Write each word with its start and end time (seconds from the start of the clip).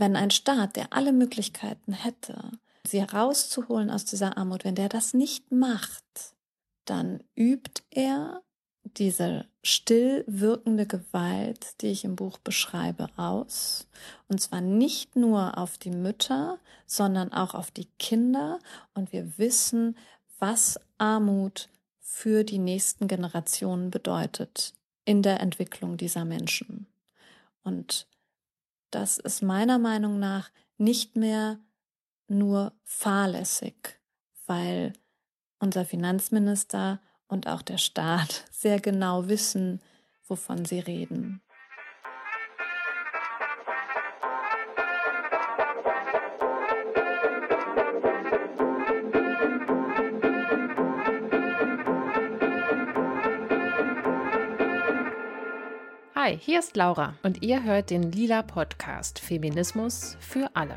wenn 0.00 0.16
ein 0.16 0.30
Staat, 0.30 0.76
der 0.76 0.92
alle 0.92 1.12
Möglichkeiten 1.12 1.92
hätte, 1.92 2.50
sie 2.86 3.00
herauszuholen 3.00 3.90
aus 3.90 4.04
dieser 4.04 4.36
Armut, 4.36 4.64
wenn 4.64 4.74
der 4.74 4.88
das 4.88 5.14
nicht 5.14 5.52
macht, 5.52 6.34
dann 6.84 7.22
übt 7.36 7.82
er 7.90 8.42
diese 8.82 9.46
still 9.62 10.24
wirkende 10.26 10.86
Gewalt, 10.86 11.80
die 11.80 11.88
ich 11.88 12.04
im 12.04 12.16
Buch 12.16 12.38
beschreibe, 12.38 13.08
aus. 13.16 13.86
Und 14.28 14.40
zwar 14.40 14.60
nicht 14.60 15.16
nur 15.16 15.58
auf 15.58 15.78
die 15.78 15.90
Mütter, 15.90 16.58
sondern 16.86 17.32
auch 17.32 17.54
auf 17.54 17.70
die 17.70 17.88
Kinder. 17.98 18.58
Und 18.94 19.12
wir 19.12 19.38
wissen, 19.38 19.96
was 20.38 20.80
Armut 20.98 21.68
für 22.00 22.42
die 22.42 22.58
nächsten 22.58 23.06
Generationen 23.06 23.90
bedeutet 23.90 24.72
in 25.04 25.22
der 25.22 25.40
Entwicklung 25.40 25.96
dieser 25.96 26.24
Menschen. 26.24 26.86
Und 27.62 28.06
das 28.90 29.18
ist 29.18 29.42
meiner 29.42 29.78
Meinung 29.78 30.18
nach 30.18 30.50
nicht 30.78 31.16
mehr 31.16 31.58
nur 32.28 32.72
fahrlässig, 32.84 34.00
weil 34.46 34.92
unser 35.58 35.84
Finanzminister 35.84 37.00
und 37.28 37.46
auch 37.46 37.62
der 37.62 37.78
Staat 37.78 38.44
sehr 38.50 38.80
genau 38.80 39.28
wissen, 39.28 39.80
wovon 40.26 40.64
sie 40.64 40.80
reden. 40.80 41.42
Hi, 56.22 56.36
hier 56.38 56.58
ist 56.58 56.76
Laura 56.76 57.14
und 57.22 57.42
ihr 57.42 57.64
hört 57.64 57.88
den 57.88 58.12
Lila 58.12 58.42
Podcast 58.42 59.18
Feminismus 59.20 60.18
für 60.20 60.50
alle. 60.52 60.76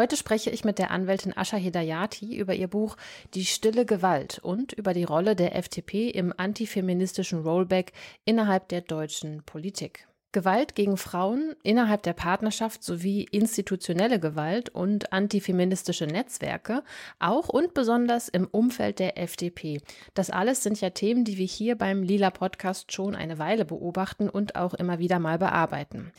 Heute 0.00 0.16
spreche 0.16 0.48
ich 0.48 0.64
mit 0.64 0.78
der 0.78 0.92
Anwältin 0.92 1.36
Asha 1.36 1.58
Hedayati 1.58 2.34
über 2.34 2.54
ihr 2.54 2.68
Buch 2.68 2.96
Die 3.34 3.44
stille 3.44 3.84
Gewalt 3.84 4.38
und 4.42 4.72
über 4.72 4.94
die 4.94 5.04
Rolle 5.04 5.36
der 5.36 5.54
FDP 5.54 6.08
im 6.08 6.32
antifeministischen 6.34 7.42
Rollback 7.42 7.92
innerhalb 8.24 8.66
der 8.68 8.80
deutschen 8.80 9.42
Politik. 9.44 10.08
Gewalt 10.32 10.74
gegen 10.74 10.96
Frauen 10.96 11.54
innerhalb 11.62 12.02
der 12.02 12.14
Partnerschaft 12.14 12.82
sowie 12.82 13.24
institutionelle 13.24 14.18
Gewalt 14.18 14.70
und 14.70 15.12
antifeministische 15.12 16.06
Netzwerke, 16.06 16.82
auch 17.18 17.50
und 17.50 17.74
besonders 17.74 18.30
im 18.30 18.46
Umfeld 18.46 19.00
der 19.00 19.18
FDP. 19.18 19.82
Das 20.14 20.30
alles 20.30 20.62
sind 20.62 20.80
ja 20.80 20.88
Themen, 20.88 21.24
die 21.24 21.36
wir 21.36 21.44
hier 21.44 21.76
beim 21.76 22.02
Lila 22.02 22.30
Podcast 22.30 22.90
schon 22.90 23.14
eine 23.14 23.38
Weile 23.38 23.66
beobachten 23.66 24.30
und 24.30 24.56
auch 24.56 24.72
immer 24.72 24.98
wieder 24.98 25.18
mal 25.18 25.36
bearbeiten. 25.36 26.10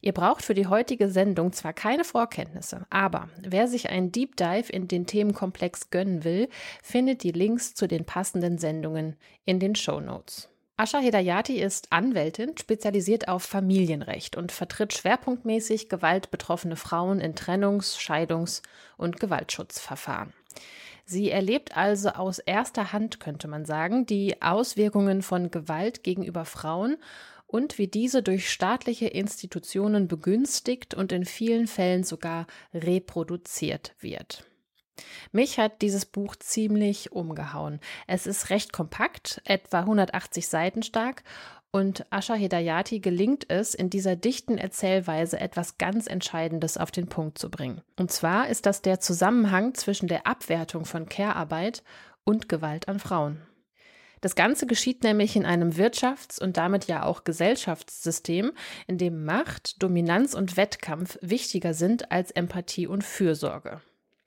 Ihr 0.00 0.12
braucht 0.12 0.42
für 0.42 0.54
die 0.54 0.66
heutige 0.66 1.10
Sendung 1.10 1.52
zwar 1.52 1.72
keine 1.72 2.04
Vorkenntnisse, 2.04 2.86
aber 2.90 3.28
wer 3.42 3.68
sich 3.68 3.90
einen 3.90 4.12
Deep 4.12 4.36
Dive 4.36 4.70
in 4.72 4.88
den 4.88 5.06
Themenkomplex 5.06 5.90
gönnen 5.90 6.24
will, 6.24 6.48
findet 6.82 7.22
die 7.22 7.32
Links 7.32 7.74
zu 7.74 7.88
den 7.88 8.04
passenden 8.04 8.58
Sendungen 8.58 9.16
in 9.44 9.58
den 9.60 9.74
Show 9.74 10.00
Notes. 10.00 10.48
Asha 10.76 11.00
Hedayati 11.00 11.60
ist 11.60 11.88
Anwältin, 11.90 12.56
spezialisiert 12.56 13.26
auf 13.26 13.42
Familienrecht 13.42 14.36
und 14.36 14.52
vertritt 14.52 14.94
schwerpunktmäßig 14.94 15.88
gewaltbetroffene 15.88 16.76
Frauen 16.76 17.18
in 17.18 17.34
Trennungs-, 17.34 17.98
Scheidungs- 17.98 18.62
und 18.96 19.18
Gewaltschutzverfahren. 19.18 20.32
Sie 21.04 21.30
erlebt 21.30 21.76
also 21.76 22.10
aus 22.10 22.38
erster 22.38 22.92
Hand, 22.92 23.18
könnte 23.18 23.48
man 23.48 23.64
sagen, 23.64 24.06
die 24.06 24.40
Auswirkungen 24.40 25.22
von 25.22 25.50
Gewalt 25.50 26.04
gegenüber 26.04 26.44
Frauen 26.44 26.96
und 27.48 27.78
wie 27.78 27.88
diese 27.88 28.22
durch 28.22 28.48
staatliche 28.48 29.08
Institutionen 29.08 30.06
begünstigt 30.06 30.94
und 30.94 31.10
in 31.10 31.24
vielen 31.24 31.66
Fällen 31.66 32.04
sogar 32.04 32.46
reproduziert 32.72 33.94
wird. 33.98 34.44
Mich 35.32 35.58
hat 35.58 35.82
dieses 35.82 36.06
Buch 36.06 36.36
ziemlich 36.36 37.12
umgehauen. 37.12 37.80
Es 38.06 38.26
ist 38.26 38.50
recht 38.50 38.72
kompakt, 38.72 39.40
etwa 39.44 39.80
180 39.80 40.48
Seiten 40.48 40.82
stark, 40.82 41.22
und 41.70 42.06
Asha 42.10 42.34
Hedayati 42.34 42.98
gelingt 43.00 43.50
es, 43.50 43.74
in 43.74 43.90
dieser 43.90 44.16
dichten 44.16 44.56
Erzählweise 44.56 45.38
etwas 45.38 45.76
ganz 45.76 46.06
Entscheidendes 46.06 46.78
auf 46.78 46.90
den 46.90 47.08
Punkt 47.08 47.36
zu 47.38 47.50
bringen. 47.50 47.82
Und 47.98 48.10
zwar 48.10 48.48
ist 48.48 48.64
das 48.64 48.80
der 48.80 49.00
Zusammenhang 49.00 49.74
zwischen 49.74 50.08
der 50.08 50.26
Abwertung 50.26 50.86
von 50.86 51.08
Care-Arbeit 51.08 51.82
und 52.24 52.48
Gewalt 52.48 52.88
an 52.88 52.98
Frauen. 52.98 53.42
Das 54.20 54.34
Ganze 54.34 54.66
geschieht 54.66 55.04
nämlich 55.04 55.36
in 55.36 55.44
einem 55.44 55.72
Wirtschafts- 55.72 56.40
und 56.42 56.56
damit 56.56 56.86
ja 56.86 57.04
auch 57.04 57.24
Gesellschaftssystem, 57.24 58.52
in 58.86 58.98
dem 58.98 59.24
Macht, 59.24 59.82
Dominanz 59.82 60.34
und 60.34 60.56
Wettkampf 60.56 61.18
wichtiger 61.20 61.74
sind 61.74 62.10
als 62.10 62.30
Empathie 62.30 62.86
und 62.86 63.04
Fürsorge. 63.04 63.80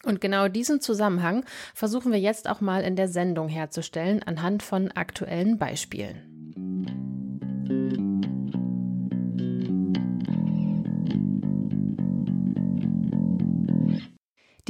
Und 0.03 0.19
genau 0.19 0.47
diesen 0.47 0.81
Zusammenhang 0.81 1.45
versuchen 1.75 2.11
wir 2.11 2.19
jetzt 2.19 2.49
auch 2.49 2.61
mal 2.61 2.83
in 2.83 2.95
der 2.95 3.07
Sendung 3.07 3.49
herzustellen 3.49 4.23
anhand 4.23 4.63
von 4.63 4.91
aktuellen 4.91 5.57
Beispielen. 5.59 6.30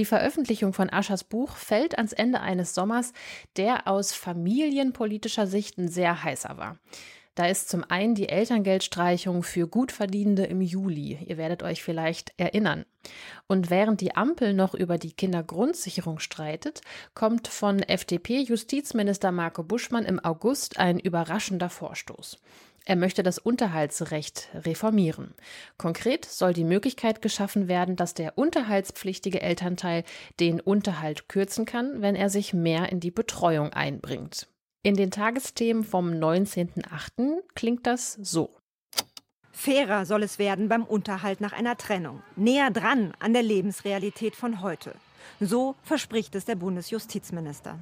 Die 0.01 0.05
Veröffentlichung 0.05 0.73
von 0.73 0.91
Aschers 0.91 1.23
Buch 1.23 1.55
fällt 1.55 1.99
ans 1.99 2.11
Ende 2.11 2.41
eines 2.41 2.73
Sommers, 2.73 3.13
der 3.55 3.87
aus 3.87 4.13
familienpolitischer 4.13 5.45
Sicht 5.45 5.77
ein 5.77 5.89
sehr 5.89 6.23
heißer 6.23 6.57
war. 6.57 6.79
Da 7.35 7.45
ist 7.45 7.69
zum 7.69 7.83
einen 7.87 8.15
die 8.15 8.27
Elterngeldstreichung 8.27 9.43
für 9.43 9.67
Gutverdienende 9.67 10.45
im 10.45 10.59
Juli. 10.59 11.19
Ihr 11.23 11.37
werdet 11.37 11.61
euch 11.61 11.83
vielleicht 11.83 12.33
erinnern. 12.37 12.85
Und 13.45 13.69
während 13.69 14.01
die 14.01 14.15
Ampel 14.15 14.55
noch 14.55 14.73
über 14.73 14.97
die 14.97 15.13
Kindergrundsicherung 15.13 16.17
streitet, 16.17 16.81
kommt 17.13 17.47
von 17.47 17.83
FDP-Justizminister 17.83 19.31
Marco 19.31 19.61
Buschmann 19.61 20.05
im 20.05 20.19
August 20.19 20.79
ein 20.79 20.99
überraschender 20.99 21.69
Vorstoß. 21.69 22.39
Er 22.85 22.95
möchte 22.95 23.21
das 23.21 23.37
Unterhaltsrecht 23.37 24.49
reformieren. 24.53 25.35
Konkret 25.77 26.25
soll 26.25 26.53
die 26.53 26.63
Möglichkeit 26.63 27.21
geschaffen 27.21 27.67
werden, 27.67 27.95
dass 27.95 28.13
der 28.13 28.37
unterhaltspflichtige 28.37 29.41
Elternteil 29.41 30.03
den 30.39 30.59
Unterhalt 30.59 31.29
kürzen 31.29 31.65
kann, 31.65 32.01
wenn 32.01 32.15
er 32.15 32.29
sich 32.29 32.53
mehr 32.53 32.91
in 32.91 32.99
die 32.99 33.11
Betreuung 33.11 33.71
einbringt. 33.71 34.47
In 34.83 34.95
den 34.95 35.11
Tagesthemen 35.11 35.83
vom 35.83 36.09
19.08. 36.09 37.41
klingt 37.53 37.85
das 37.85 38.13
so. 38.13 38.55
Fairer 39.51 40.07
soll 40.07 40.23
es 40.23 40.39
werden 40.39 40.69
beim 40.69 40.83
Unterhalt 40.83 41.39
nach 41.39 41.53
einer 41.53 41.77
Trennung. 41.77 42.23
Näher 42.35 42.71
dran 42.71 43.13
an 43.19 43.33
der 43.33 43.43
Lebensrealität 43.43 44.35
von 44.35 44.63
heute. 44.63 44.95
So 45.39 45.75
verspricht 45.83 46.33
es 46.33 46.45
der 46.45 46.55
Bundesjustizminister. 46.55 47.77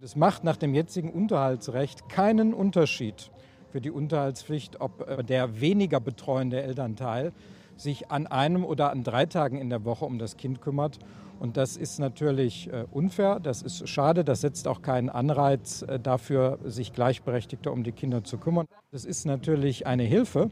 Es 0.00 0.16
macht 0.16 0.42
nach 0.42 0.56
dem 0.56 0.74
jetzigen 0.74 1.12
Unterhaltsrecht 1.12 2.08
keinen 2.08 2.52
Unterschied, 2.52 3.30
für 3.72 3.80
die 3.80 3.90
Unterhaltspflicht, 3.90 4.80
ob 4.80 5.08
äh, 5.08 5.24
der 5.24 5.60
weniger 5.60 5.98
betreuende 5.98 6.62
Elternteil 6.62 7.32
sich 7.76 8.10
an 8.10 8.26
einem 8.26 8.64
oder 8.64 8.90
an 8.90 9.02
drei 9.02 9.24
Tagen 9.24 9.58
in 9.58 9.70
der 9.70 9.84
Woche 9.84 10.04
um 10.04 10.18
das 10.18 10.36
Kind 10.36 10.60
kümmert. 10.60 10.98
Und 11.40 11.56
das 11.56 11.76
ist 11.76 11.98
natürlich 11.98 12.70
äh, 12.70 12.84
unfair, 12.92 13.40
das 13.40 13.62
ist 13.62 13.88
schade, 13.88 14.22
das 14.24 14.42
setzt 14.42 14.68
auch 14.68 14.82
keinen 14.82 15.08
Anreiz 15.08 15.82
äh, 15.82 15.98
dafür, 15.98 16.58
sich 16.64 16.92
gleichberechtigter 16.92 17.72
um 17.72 17.82
die 17.82 17.92
Kinder 17.92 18.22
zu 18.22 18.36
kümmern. 18.36 18.66
Das 18.92 19.06
ist 19.06 19.24
natürlich 19.24 19.86
eine 19.86 20.04
Hilfe, 20.04 20.50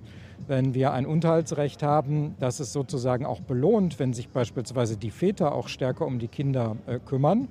wenn 0.48 0.74
wir 0.74 0.92
ein 0.92 1.04
Unterhaltsrecht 1.04 1.82
haben, 1.82 2.34
dass 2.40 2.58
es 2.58 2.72
sozusagen 2.72 3.26
auch 3.26 3.40
belohnt, 3.40 3.98
wenn 3.98 4.14
sich 4.14 4.30
beispielsweise 4.30 4.96
die 4.96 5.10
Väter 5.10 5.54
auch 5.54 5.68
stärker 5.68 6.06
um 6.06 6.18
die 6.18 6.28
Kinder 6.28 6.76
kümmern, 7.04 7.48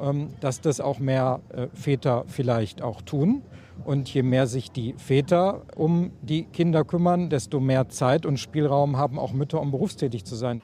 ähm, 0.00 0.28
dass 0.40 0.60
das 0.60 0.80
auch 0.80 0.98
mehr 0.98 1.40
Väter 1.72 2.24
vielleicht 2.28 2.82
auch 2.82 3.00
tun. 3.00 3.42
Und 3.84 4.12
je 4.12 4.22
mehr 4.22 4.46
sich 4.46 4.70
die 4.70 4.94
Väter 4.94 5.66
um 5.76 6.12
die 6.22 6.44
Kinder 6.44 6.84
kümmern, 6.84 7.30
desto 7.30 7.60
mehr 7.60 7.88
Zeit 7.88 8.26
und 8.26 8.38
Spielraum 8.38 8.96
haben 8.96 9.18
auch 9.18 9.32
Mütter, 9.32 9.60
um 9.60 9.70
berufstätig 9.70 10.24
zu 10.24 10.36
sein. 10.36 10.62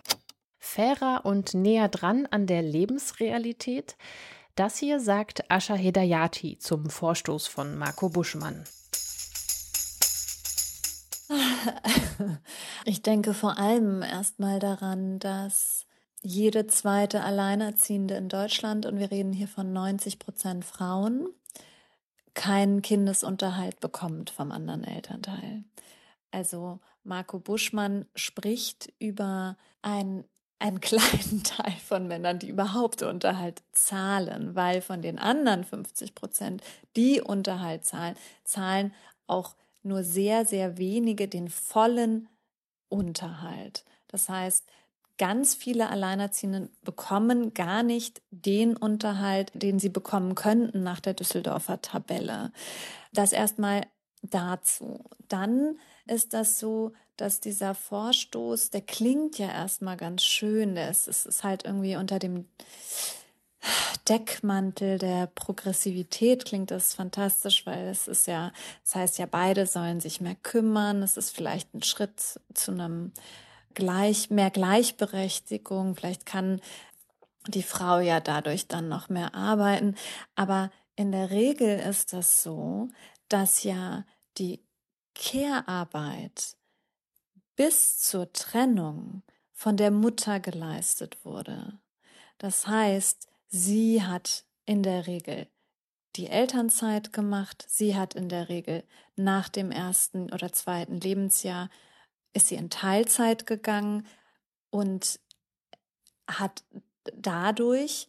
Fairer 0.58 1.22
und 1.24 1.54
näher 1.54 1.88
dran 1.88 2.26
an 2.30 2.46
der 2.46 2.62
Lebensrealität. 2.62 3.96
Das 4.56 4.78
hier 4.78 5.00
sagt 5.00 5.50
Asha 5.50 5.74
Hedayati 5.74 6.58
zum 6.58 6.88
Vorstoß 6.88 7.46
von 7.46 7.76
Marco 7.76 8.08
Buschmann. 8.08 8.64
Ich 12.84 13.00
denke 13.00 13.32
vor 13.32 13.58
allem 13.58 14.02
erstmal 14.02 14.58
daran, 14.58 15.18
dass 15.18 15.86
jede 16.20 16.66
zweite 16.66 17.22
Alleinerziehende 17.22 18.14
in 18.14 18.28
Deutschland, 18.28 18.84
und 18.86 18.98
wir 18.98 19.10
reden 19.10 19.32
hier 19.32 19.48
von 19.48 19.72
90 19.72 20.18
Prozent 20.18 20.64
Frauen, 20.64 21.28
keinen 22.34 22.82
Kindesunterhalt 22.82 23.80
bekommt 23.80 24.30
vom 24.30 24.52
anderen 24.52 24.84
Elternteil. 24.84 25.64
Also 26.30 26.80
Marco 27.04 27.38
Buschmann 27.38 28.06
spricht 28.14 28.92
über 28.98 29.56
ein 29.82 30.24
einen 30.58 30.80
kleinen 30.80 31.42
Teil 31.44 31.76
von 31.84 32.08
Männern, 32.08 32.38
die 32.38 32.48
überhaupt 32.48 33.02
Unterhalt 33.02 33.62
zahlen, 33.72 34.54
weil 34.54 34.80
von 34.80 35.02
den 35.02 35.18
anderen 35.18 35.64
50 35.64 36.14
Prozent, 36.14 36.62
die 36.96 37.20
Unterhalt 37.20 37.84
zahlen, 37.84 38.16
zahlen 38.44 38.94
auch 39.26 39.56
nur 39.82 40.02
sehr, 40.02 40.46
sehr 40.46 40.78
wenige 40.78 41.28
den 41.28 41.48
vollen 41.48 42.28
Unterhalt. 42.88 43.84
Das 44.08 44.28
heißt, 44.28 44.64
ganz 45.18 45.54
viele 45.54 45.90
Alleinerziehende 45.90 46.70
bekommen 46.82 47.54
gar 47.54 47.82
nicht 47.82 48.22
den 48.30 48.76
Unterhalt, 48.76 49.52
den 49.54 49.78
sie 49.78 49.88
bekommen 49.88 50.34
könnten 50.34 50.82
nach 50.82 51.00
der 51.00 51.14
Düsseldorfer 51.14 51.80
Tabelle. 51.80 52.52
Das 53.12 53.32
erstmal 53.32 53.82
dazu. 54.22 55.04
Dann 55.28 55.78
ist 56.06 56.34
das 56.34 56.58
so, 56.58 56.92
dass 57.16 57.40
dieser 57.40 57.74
Vorstoß, 57.74 58.70
der 58.70 58.80
klingt 58.80 59.38
ja 59.38 59.48
erstmal 59.48 59.96
ganz 59.96 60.24
schön. 60.24 60.76
Es 60.76 61.06
ist 61.06 61.44
halt 61.44 61.64
irgendwie 61.64 61.96
unter 61.96 62.18
dem 62.18 62.46
Deckmantel 64.08 64.98
der 64.98 65.26
Progressivität 65.28 66.44
klingt 66.44 66.70
das 66.70 66.92
fantastisch, 66.92 67.64
weil 67.64 67.86
es 67.88 68.08
ist 68.08 68.26
ja, 68.26 68.52
das 68.82 68.94
heißt 68.94 69.18
ja, 69.18 69.26
beide 69.26 69.66
sollen 69.66 70.00
sich 70.00 70.20
mehr 70.20 70.34
kümmern. 70.34 71.02
Es 71.02 71.16
ist 71.16 71.30
vielleicht 71.30 71.72
ein 71.74 71.82
Schritt 71.82 72.38
zu 72.52 72.72
einem 72.72 73.12
gleich, 73.74 74.30
mehr 74.30 74.50
Gleichberechtigung. 74.50 75.96
Vielleicht 75.96 76.26
kann 76.26 76.60
die 77.48 77.62
Frau 77.62 77.98
ja 77.98 78.20
dadurch 78.20 78.68
dann 78.68 78.88
noch 78.88 79.08
mehr 79.08 79.34
arbeiten. 79.34 79.96
Aber 80.34 80.70
in 80.96 81.12
der 81.12 81.30
Regel 81.30 81.78
ist 81.78 82.12
das 82.12 82.42
so, 82.42 82.88
dass 83.28 83.64
ja 83.64 84.04
die 84.38 84.60
Care-Arbeit 85.14 86.56
bis 87.56 87.98
zur 87.98 88.32
Trennung 88.32 89.22
von 89.52 89.76
der 89.76 89.90
Mutter 89.90 90.40
geleistet 90.40 91.24
wurde. 91.24 91.78
Das 92.38 92.66
heißt, 92.66 93.28
sie 93.48 94.02
hat 94.02 94.44
in 94.66 94.82
der 94.82 95.06
Regel 95.06 95.46
die 96.16 96.28
Elternzeit 96.28 97.12
gemacht, 97.12 97.64
sie 97.68 97.96
hat 97.96 98.14
in 98.14 98.28
der 98.28 98.48
Regel 98.48 98.84
nach 99.16 99.48
dem 99.48 99.70
ersten 99.70 100.32
oder 100.32 100.52
zweiten 100.52 101.00
Lebensjahr 101.00 101.70
ist 102.34 102.48
sie 102.48 102.56
in 102.56 102.70
Teilzeit 102.70 103.46
gegangen 103.46 104.06
und 104.70 105.18
hat 106.26 106.64
dadurch 107.16 108.08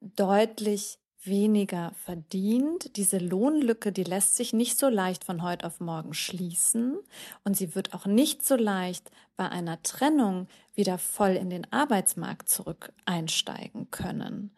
deutlich 0.00 0.98
weniger 1.22 1.92
verdient. 2.04 2.96
Diese 2.96 3.18
Lohnlücke, 3.18 3.92
die 3.92 4.04
lässt 4.04 4.36
sich 4.36 4.52
nicht 4.52 4.78
so 4.78 4.88
leicht 4.88 5.24
von 5.24 5.42
heute 5.42 5.66
auf 5.66 5.80
morgen 5.80 6.14
schließen 6.14 6.98
und 7.44 7.56
sie 7.56 7.74
wird 7.74 7.94
auch 7.94 8.06
nicht 8.06 8.44
so 8.44 8.56
leicht 8.56 9.10
bei 9.36 9.48
einer 9.48 9.82
Trennung 9.82 10.48
wieder 10.74 10.98
voll 10.98 11.32
in 11.32 11.50
den 11.50 11.70
Arbeitsmarkt 11.72 12.48
zurück 12.48 12.92
einsteigen 13.04 13.90
können. 13.90 14.54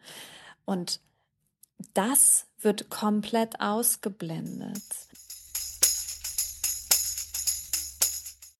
Und 0.65 0.99
das 1.93 2.47
wird 2.59 2.89
komplett 2.89 3.61
ausgeblendet. 3.61 4.83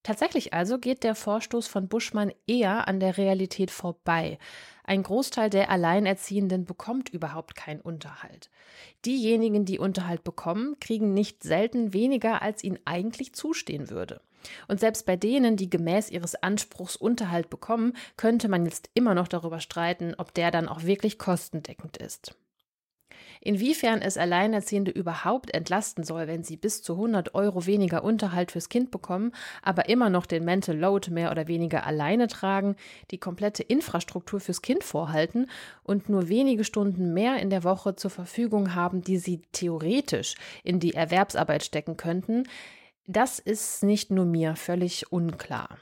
Tatsächlich 0.07 0.54
also 0.54 0.77
geht 0.77 1.04
der 1.04 1.15
Vorstoß 1.15 1.68
von 1.68 1.89
Buschmann 1.89 2.31
eher 2.48 2.88
an 2.88 3.01
der 3.01 3.18
Realität 3.18 3.71
vorbei. 3.71 4.39
Ein 4.86 5.04
Großteil 5.04 5.50
der 5.50 5.69
Alleinerziehenden 5.69 6.63
bekommt 6.63 7.09
überhaupt 7.09 7.56
keinen 7.56 7.81
Unterhalt. 7.81 8.50
Diejenigen, 9.04 9.65
die 9.65 9.80
Unterhalt 9.80 10.24
bekommen, 10.24 10.77
kriegen 10.80 11.13
nicht 11.13 11.44
selten 11.44 11.92
weniger, 11.92 12.42
als 12.42 12.63
ihnen 12.63 12.80
eigentlich 12.86 13.36
zustehen 13.36 13.89
würde. 13.89 14.21
Und 14.69 14.80
selbst 14.80 15.06
bei 15.06 15.18
denen, 15.18 15.57
die 15.57 15.69
gemäß 15.69 16.09
ihres 16.09 16.36
Anspruchs 16.36 16.95
Unterhalt 16.95 17.50
bekommen, 17.50 17.92
könnte 18.15 18.48
man 18.48 18.63
jetzt 18.63 18.89
immer 18.94 19.13
noch 19.13 19.27
darüber 19.27 19.59
streiten, 19.59 20.15
ob 20.18 20.33
der 20.33 20.51
dann 20.51 20.69
auch 20.69 20.83
wirklich 20.83 21.19
kostendeckend 21.19 21.98
ist. 21.98 22.33
Inwiefern 23.47 24.01
es 24.01 24.17
Alleinerziehende 24.17 24.91
überhaupt 24.91 25.53
entlasten 25.53 26.03
soll, 26.03 26.27
wenn 26.27 26.44
sie 26.44 26.57
bis 26.57 26.81
zu 26.81 26.95
100 26.95 27.33
Euro 27.33 27.65
weniger 27.65 28.03
Unterhalt 28.03 28.51
fürs 28.51 28.67
Kind 28.67 28.91
bekommen, 28.91 29.31
aber 29.61 29.88
immer 29.88 30.09
noch 30.09 30.25
den 30.25 30.44
Mental 30.44 30.75
Load 30.77 31.11
mehr 31.11 31.31
oder 31.31 31.47
weniger 31.47 31.85
alleine 31.85 32.27
tragen, 32.27 32.75
die 33.09 33.19
komplette 33.19 33.63
Infrastruktur 33.63 34.41
fürs 34.41 34.61
Kind 34.61 34.83
vorhalten 34.83 35.49
und 35.83 36.09
nur 36.09 36.27
wenige 36.27 36.65
Stunden 36.65 37.13
mehr 37.13 37.39
in 37.39 37.49
der 37.49 37.63
Woche 37.63 37.95
zur 37.95 38.11
Verfügung 38.11 38.75
haben, 38.75 39.01
die 39.01 39.17
sie 39.17 39.41
theoretisch 39.53 40.35
in 40.65 40.81
die 40.81 40.95
Erwerbsarbeit 40.95 41.63
stecken 41.63 41.95
könnten, 41.95 42.49
das 43.05 43.39
ist 43.39 43.81
nicht 43.81 44.11
nur 44.11 44.25
mir 44.25 44.57
völlig 44.57 45.09
unklar. 45.13 45.77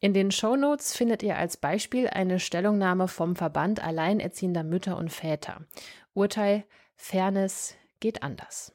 In 0.00 0.12
den 0.12 0.30
Shownotes 0.30 0.94
findet 0.94 1.22
ihr 1.22 1.38
als 1.38 1.56
Beispiel 1.56 2.08
eine 2.08 2.40
Stellungnahme 2.40 3.08
vom 3.08 3.36
Verband 3.36 3.82
Alleinerziehender 3.82 4.64
Mütter 4.64 4.98
und 4.98 5.10
Väter. 5.10 5.62
Urteil 6.12 6.64
Fairness 7.02 7.74
geht 7.98 8.22
anders. 8.22 8.72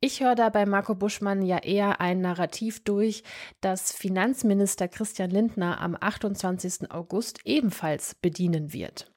Ich 0.00 0.20
höre 0.20 0.34
da 0.34 0.48
bei 0.48 0.64
Marco 0.64 0.94
Buschmann 0.94 1.42
ja 1.42 1.58
eher 1.58 2.00
ein 2.00 2.22
Narrativ 2.22 2.82
durch, 2.82 3.22
das 3.60 3.92
Finanzminister 3.92 4.88
Christian 4.88 5.30
Lindner 5.30 5.80
am 5.80 5.96
28. 6.00 6.90
August 6.90 7.40
ebenfalls 7.44 8.14
bedienen 8.14 8.72
wird. 8.72 9.12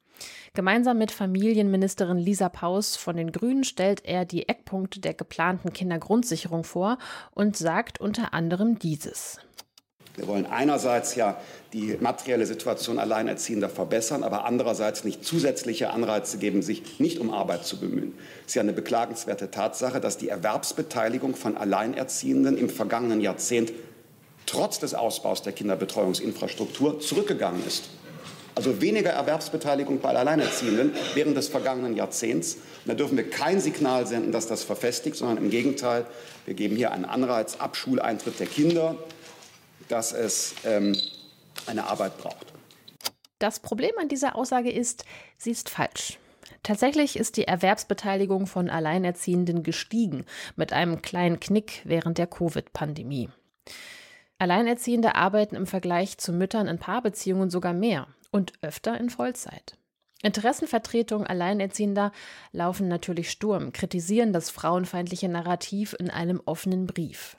Gemeinsam 0.53 0.97
mit 0.97 1.11
Familienministerin 1.11 2.17
Lisa 2.17 2.49
Paus 2.49 2.97
von 2.97 3.15
den 3.15 3.31
Grünen 3.31 3.63
stellt 3.63 4.03
er 4.05 4.25
die 4.25 4.49
Eckpunkte 4.49 4.99
der 4.99 5.13
geplanten 5.13 5.71
Kindergrundsicherung 5.71 6.65
vor 6.65 6.97
und 7.31 7.55
sagt 7.55 8.01
unter 8.01 8.33
anderem 8.33 8.77
dieses. 8.79 9.39
Wir 10.17 10.27
wollen 10.27 10.47
einerseits 10.47 11.13
ja 11.13 11.39
die 11.73 11.95
materielle 11.99 12.47
Situation 12.47 12.97
Alleinerziehender 12.97 13.69
verbessern, 13.69 14.23
aber 14.23 14.45
andererseits 14.45 15.03
nicht 15.03 15.23
zusätzliche 15.23 15.91
Anreize 15.91 16.39
geben, 16.39 16.63
sich 16.63 16.99
nicht 16.99 17.19
um 17.19 17.31
Arbeit 17.31 17.65
zu 17.65 17.79
bemühen. 17.79 18.15
Es 18.41 18.47
ist 18.47 18.55
ja 18.55 18.63
eine 18.63 18.73
beklagenswerte 18.73 19.51
Tatsache, 19.51 20.01
dass 20.01 20.17
die 20.17 20.29
Erwerbsbeteiligung 20.29 21.35
von 21.35 21.55
Alleinerziehenden 21.55 22.57
im 22.57 22.69
vergangenen 22.69 23.21
Jahrzehnt 23.21 23.73
trotz 24.47 24.79
des 24.79 24.95
Ausbaus 24.95 25.43
der 25.43 25.53
Kinderbetreuungsinfrastruktur 25.53 26.99
zurückgegangen 26.99 27.61
ist. 27.67 27.89
Also 28.55 28.81
weniger 28.81 29.11
Erwerbsbeteiligung 29.11 29.99
bei 29.99 30.09
Alleinerziehenden 30.09 30.93
während 31.13 31.37
des 31.37 31.47
vergangenen 31.47 31.95
Jahrzehnts. 31.95 32.55
Und 32.55 32.87
da 32.87 32.93
dürfen 32.95 33.17
wir 33.17 33.29
kein 33.29 33.59
Signal 33.59 34.07
senden, 34.07 34.31
dass 34.31 34.47
das 34.47 34.63
verfestigt, 34.63 35.15
sondern 35.15 35.37
im 35.37 35.51
Gegenteil, 35.51 36.07
wir 36.45 36.55
geben 36.55 36.75
hier 36.75 36.91
einen 36.91 37.05
Anreiz 37.05 37.57
ab 37.57 37.77
Schuleintritt 37.77 38.39
der 38.39 38.47
Kinder, 38.47 38.95
dass 39.87 40.11
es 40.11 40.55
ähm, 40.65 40.95
eine 41.65 41.87
Arbeit 41.87 42.17
braucht. 42.17 42.53
Das 43.39 43.59
Problem 43.59 43.91
an 43.99 44.09
dieser 44.09 44.35
Aussage 44.35 44.71
ist, 44.71 45.05
sie 45.37 45.51
ist 45.51 45.69
falsch. 45.69 46.17
Tatsächlich 46.63 47.17
ist 47.17 47.37
die 47.37 47.45
Erwerbsbeteiligung 47.45 48.47
von 48.47 48.69
Alleinerziehenden 48.69 49.63
gestiegen, 49.63 50.25
mit 50.55 50.73
einem 50.73 51.01
kleinen 51.01 51.39
Knick 51.39 51.81
während 51.85 52.17
der 52.17 52.27
Covid-Pandemie. 52.27 53.29
Alleinerziehende 54.39 55.15
arbeiten 55.15 55.55
im 55.55 55.65
Vergleich 55.65 56.17
zu 56.17 56.31
Müttern 56.31 56.67
in 56.67 56.77
Paarbeziehungen 56.77 57.49
sogar 57.49 57.73
mehr 57.73 58.07
und 58.31 58.53
öfter 58.61 58.99
in 58.99 59.09
Vollzeit. 59.09 59.77
Interessenvertretungen 60.23 61.27
Alleinerziehender 61.27 62.11
laufen 62.51 62.87
natürlich 62.87 63.29
Sturm, 63.29 63.71
kritisieren 63.71 64.33
das 64.33 64.49
frauenfeindliche 64.49 65.29
Narrativ 65.29 65.95
in 65.99 66.09
einem 66.09 66.41
offenen 66.45 66.87
Brief. 66.87 67.37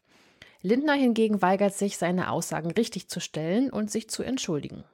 Lindner 0.62 0.94
hingegen 0.94 1.40
weigert 1.40 1.74
sich, 1.74 1.98
seine 1.98 2.30
Aussagen 2.30 2.70
richtig 2.72 3.08
zu 3.08 3.20
stellen 3.20 3.70
und 3.70 3.90
sich 3.90 4.10
zu 4.10 4.22
entschuldigen. 4.22 4.84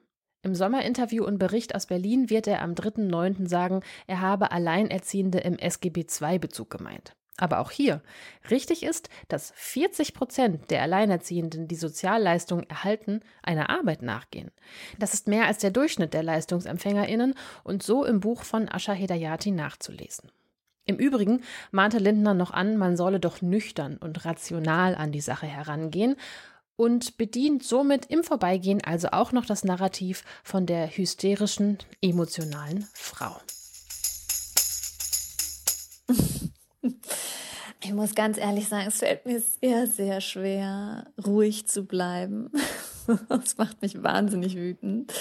Im 0.42 0.54
Sommerinterview 0.54 1.24
und 1.24 1.38
Bericht 1.38 1.74
aus 1.74 1.86
Berlin 1.86 2.28
wird 2.28 2.46
er 2.46 2.60
am 2.60 2.74
3.9. 2.74 3.48
sagen, 3.48 3.80
er 4.06 4.20
habe 4.20 4.52
Alleinerziehende 4.52 5.38
im 5.38 5.58
SGB 5.58 6.04
II-Bezug 6.20 6.68
gemeint. 6.68 7.16
Aber 7.36 7.58
auch 7.60 7.70
hier, 7.70 8.02
richtig 8.50 8.82
ist, 8.82 9.08
dass 9.28 9.52
40 9.56 10.14
Prozent 10.14 10.70
der 10.70 10.82
Alleinerziehenden, 10.82 11.66
die 11.66 11.74
Sozialleistungen 11.74 12.68
erhalten, 12.68 13.20
einer 13.42 13.70
Arbeit 13.70 14.02
nachgehen. 14.02 14.52
Das 14.98 15.14
ist 15.14 15.26
mehr 15.26 15.46
als 15.46 15.58
der 15.58 15.70
Durchschnitt 15.70 16.14
der 16.14 16.22
LeistungsempfängerInnen 16.22 17.34
und 17.64 17.82
so 17.82 18.04
im 18.04 18.20
Buch 18.20 18.44
von 18.44 18.68
Asha 18.68 18.92
Hedayati 18.92 19.50
nachzulesen. 19.50 20.30
Im 20.86 20.96
Übrigen 20.96 21.42
mahnte 21.70 21.98
Lindner 21.98 22.34
noch 22.34 22.50
an, 22.50 22.76
man 22.76 22.96
solle 22.96 23.18
doch 23.18 23.40
nüchtern 23.40 23.96
und 23.96 24.24
rational 24.26 24.94
an 24.94 25.12
die 25.12 25.22
Sache 25.22 25.46
herangehen 25.46 26.16
und 26.76 27.16
bedient 27.16 27.62
somit 27.62 28.06
im 28.06 28.22
Vorbeigehen 28.22 28.82
also 28.84 29.08
auch 29.12 29.32
noch 29.32 29.46
das 29.46 29.64
Narrativ 29.64 30.24
von 30.42 30.66
der 30.66 30.88
hysterischen, 30.88 31.78
emotionalen 32.02 32.86
Frau. 32.92 33.36
Ich 37.82 37.92
muss 37.92 38.14
ganz 38.14 38.36
ehrlich 38.36 38.68
sagen, 38.68 38.88
es 38.88 38.98
fällt 38.98 39.24
mir 39.24 39.40
sehr, 39.40 39.86
sehr 39.86 40.20
schwer, 40.20 41.06
ruhig 41.24 41.66
zu 41.66 41.84
bleiben. 41.84 42.50
Das 43.28 43.58
macht 43.58 43.82
mich 43.82 44.02
wahnsinnig 44.02 44.56
wütend, 44.56 45.12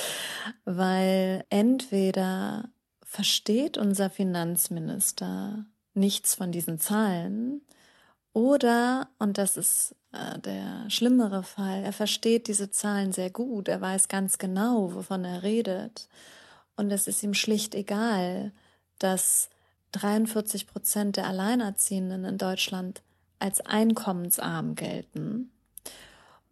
weil 0.63 1.43
entweder 1.49 2.69
versteht 3.13 3.77
unser 3.77 4.09
Finanzminister 4.09 5.65
nichts 5.93 6.33
von 6.33 6.51
diesen 6.51 6.79
Zahlen 6.79 7.61
Oder, 8.33 9.07
und 9.19 9.37
das 9.37 9.55
ist 9.55 9.95
äh, 10.13 10.39
der 10.39 10.89
schlimmere 10.89 11.43
Fall, 11.43 11.83
er 11.83 11.93
versteht 11.93 12.47
diese 12.47 12.71
Zahlen 12.71 13.11
sehr 13.11 13.29
gut, 13.29 13.67
er 13.67 13.79
weiß 13.79 14.07
ganz 14.07 14.39
genau, 14.39 14.95
wovon 14.95 15.25
er 15.25 15.43
redet. 15.43 16.09
Und 16.75 16.91
es 16.91 17.05
ist 17.05 17.21
ihm 17.21 17.35
schlicht 17.35 17.75
egal, 17.75 18.51
dass 18.97 19.51
43 19.91 20.65
Prozent 20.65 21.17
der 21.17 21.27
Alleinerziehenden 21.27 22.25
in 22.25 22.39
Deutschland 22.39 23.03
als 23.37 23.61
einkommensarm 23.61 24.73
gelten 24.73 25.51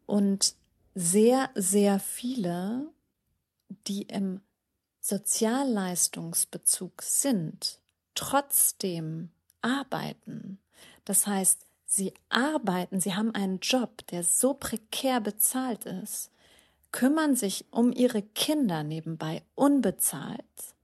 und 0.06 0.54
sehr, 0.94 1.50
sehr 1.56 1.98
viele, 2.00 2.86
die 3.88 4.04
im 4.04 4.42
Sozialleistungsbezug 5.02 7.02
sind, 7.02 7.80
trotzdem 8.16 9.30
arbeiten. 9.62 10.60
Das 11.06 11.28
heißt, 11.28 11.66
sie 11.86 12.14
arbeiten, 12.30 13.02
sie 13.02 13.16
haben 13.16 13.36
einen 13.36 13.60
Job, 13.60 14.06
der 14.08 14.24
so 14.24 14.54
prekär 14.54 15.20
bezahlt 15.20 15.86
ist, 15.86 16.32
kümmern 16.92 17.36
sich 17.36 17.66
um 17.72 17.92
ihre 17.92 18.22
Kinder 18.22 18.84
nebenbei 18.84 19.44
unbezahlt 19.56 20.76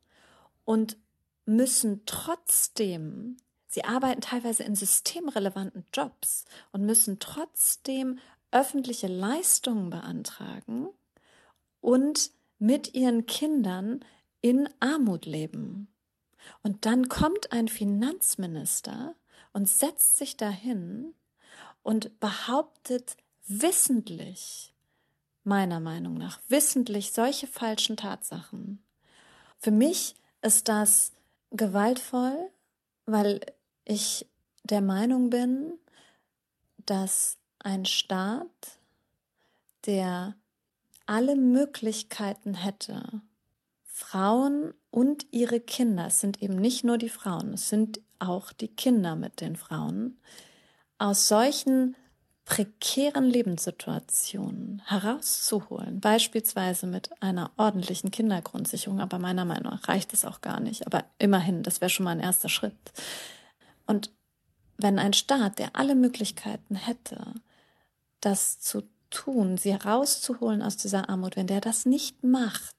und 0.66 0.98
müssen 1.46 2.02
trotzdem, 2.06 3.38
sie 3.68 3.84
arbeiten 3.84 4.22
teilweise 4.22 4.64
in 4.64 4.76
systemrelevanten 4.76 5.86
Jobs 5.94 6.46
und 6.72 6.86
müssen 6.86 7.20
trotzdem 7.20 8.20
öffentliche 8.52 9.08
Leistungen 9.08 9.90
beantragen 9.90 10.88
und 11.82 12.32
mit 12.60 12.94
ihren 12.94 13.26
Kindern 13.26 14.04
in 14.42 14.70
Armut 14.80 15.26
leben. 15.26 15.88
Und 16.64 16.86
dann 16.86 17.10
kommt 17.10 17.52
ein 17.52 17.68
Finanzminister 17.68 19.16
und 19.54 19.68
setzt 19.68 20.18
sich 20.18 20.38
dahin 20.38 21.14
und 21.84 22.20
behauptet 22.20 23.18
wissentlich, 23.48 24.74
meiner 25.44 25.80
Meinung 25.80 26.16
nach, 26.16 26.40
wissentlich 26.48 27.12
solche 27.12 27.48
falschen 27.48 27.98
Tatsachen. 27.98 28.84
Für 29.58 29.72
mich 29.72 30.16
ist 30.42 30.68
das 30.68 31.14
gewaltvoll, 31.52 32.50
weil 33.06 33.42
ich 33.86 34.28
der 34.64 34.82
Meinung 34.82 35.30
bin, 35.30 35.74
dass 36.86 37.38
ein 37.60 37.86
Staat, 37.86 38.80
der 39.86 40.36
alle 41.08 41.36
Möglichkeiten 41.36 42.54
hätte, 42.54 43.22
Frauen 43.84 44.74
und 44.92 45.26
ihre 45.32 45.60
Kinder, 45.60 46.08
es 46.08 46.20
sind 46.20 46.42
eben 46.44 46.56
nicht 46.56 46.84
nur 46.84 47.00
die 47.00 47.10
Frauen, 47.10 47.54
es 47.54 47.70
sind 47.70 48.00
auch 48.20 48.54
die 48.54 48.68
Kinder 48.68 49.16
mit 49.16 49.42
den 49.42 49.56
Frauen, 49.56 50.20
aus 51.00 51.28
solchen 51.28 51.96
prekären 52.46 53.26
Lebenssituationen 53.26 54.82
herauszuholen, 54.86 56.00
beispielsweise 56.00 56.88
mit 56.88 57.22
einer 57.22 57.52
ordentlichen 57.58 58.12
Kindergrundsicherung, 58.12 59.02
aber 59.02 59.20
meiner 59.20 59.44
Meinung 59.44 59.74
nach 59.74 59.88
reicht 59.90 60.14
es 60.14 60.24
auch 60.24 60.42
gar 60.42 60.60
nicht, 60.60 60.86
aber 60.86 61.04
immerhin, 61.18 61.64
das 61.64 61.82
wäre 61.82 61.90
schon 61.90 62.06
mal 62.06 62.12
ein 62.12 62.20
erster 62.20 62.50
Schritt. 62.50 62.78
Und 63.86 64.12
wenn 64.78 65.00
ein 65.00 65.14
Staat, 65.14 65.60
der 65.60 65.76
alle 65.76 65.96
Möglichkeiten 65.96 66.76
hätte, 66.76 67.34
das 68.22 68.60
zu 68.60 68.84
tun, 69.10 69.58
sie 69.58 69.74
herauszuholen 69.74 70.62
aus 70.62 70.78
dieser 70.78 71.10
Armut, 71.10 71.36
wenn 71.36 71.48
der 71.48 71.62
das 71.62 71.86
nicht 71.86 72.24
macht, 72.24 72.76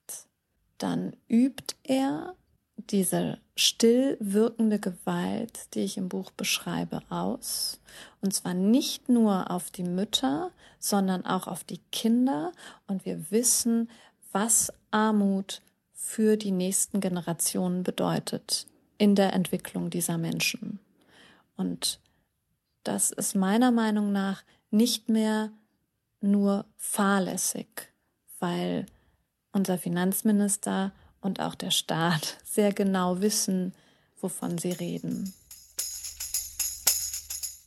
dann 0.78 1.16
übt 1.28 1.74
er 1.84 2.34
diese 2.76 3.38
still 3.56 4.16
wirkende 4.20 4.78
Gewalt, 4.78 5.74
die 5.74 5.80
ich 5.80 5.96
im 5.96 6.08
Buch 6.08 6.30
beschreibe, 6.30 7.02
aus. 7.10 7.80
Und 8.20 8.32
zwar 8.32 8.54
nicht 8.54 9.08
nur 9.08 9.50
auf 9.50 9.70
die 9.70 9.82
Mütter, 9.82 10.52
sondern 10.78 11.26
auch 11.26 11.48
auf 11.48 11.64
die 11.64 11.80
Kinder. 11.90 12.52
Und 12.86 13.04
wir 13.04 13.30
wissen, 13.30 13.90
was 14.32 14.72
Armut 14.90 15.60
für 15.92 16.36
die 16.36 16.52
nächsten 16.52 17.00
Generationen 17.00 17.82
bedeutet 17.82 18.66
in 18.96 19.14
der 19.14 19.32
Entwicklung 19.32 19.90
dieser 19.90 20.18
Menschen. 20.18 20.78
Und 21.56 22.00
das 22.84 23.10
ist 23.10 23.34
meiner 23.34 23.70
Meinung 23.70 24.12
nach 24.12 24.42
nicht 24.70 25.08
mehr 25.08 25.50
nur 26.20 26.64
fahrlässig, 26.76 27.92
weil 28.38 28.86
unser 29.52 29.78
Finanzminister 29.78 30.92
und 31.20 31.40
auch 31.40 31.54
der 31.54 31.70
Staat 31.70 32.38
sehr 32.44 32.72
genau 32.72 33.20
wissen, 33.20 33.74
wovon 34.20 34.58
sie 34.58 34.72
reden. 34.72 35.32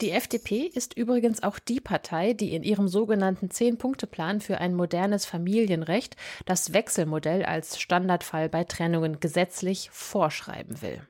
Die 0.01 0.11
FDP 0.11 0.63
ist 0.65 0.97
übrigens 0.97 1.43
auch 1.43 1.59
die 1.59 1.79
Partei, 1.79 2.33
die 2.33 2.55
in 2.55 2.63
ihrem 2.63 2.87
sogenannten 2.87 3.51
Zehn-Punkte-Plan 3.51 4.41
für 4.41 4.57
ein 4.57 4.73
modernes 4.73 5.27
Familienrecht 5.27 6.15
das 6.45 6.73
Wechselmodell 6.73 7.45
als 7.45 7.79
Standardfall 7.79 8.49
bei 8.49 8.63
Trennungen 8.63 9.19
gesetzlich 9.19 9.91
vorschreiben 9.91 10.81
will. 10.81 11.05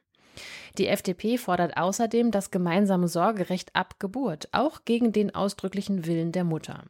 Die 0.78 0.88
FDP 0.88 1.38
fordert 1.38 1.78
außerdem 1.78 2.32
das 2.32 2.52
gemeinsame 2.52 3.08
Sorgerecht 3.08 3.74
ab 3.76 3.98
Geburt, 4.00 4.50
auch 4.52 4.84
gegen 4.84 5.14
den 5.14 5.34
ausdrücklichen 5.34 6.06
Willen 6.06 6.34
der 6.34 6.44
Mutter. 6.44 6.84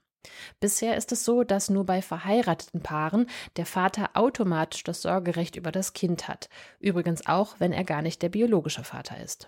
Bisher 0.59 0.97
ist 0.97 1.11
es 1.11 1.25
so, 1.25 1.43
dass 1.43 1.69
nur 1.69 1.85
bei 1.85 2.01
verheirateten 2.01 2.81
Paaren 2.81 3.27
der 3.55 3.65
Vater 3.65 4.11
automatisch 4.13 4.83
das 4.83 5.01
Sorgerecht 5.01 5.55
über 5.55 5.71
das 5.71 5.93
Kind 5.93 6.27
hat, 6.27 6.49
übrigens 6.79 7.25
auch, 7.25 7.55
wenn 7.59 7.73
er 7.73 7.83
gar 7.83 8.01
nicht 8.01 8.21
der 8.21 8.29
biologische 8.29 8.83
Vater 8.83 9.19
ist. 9.19 9.47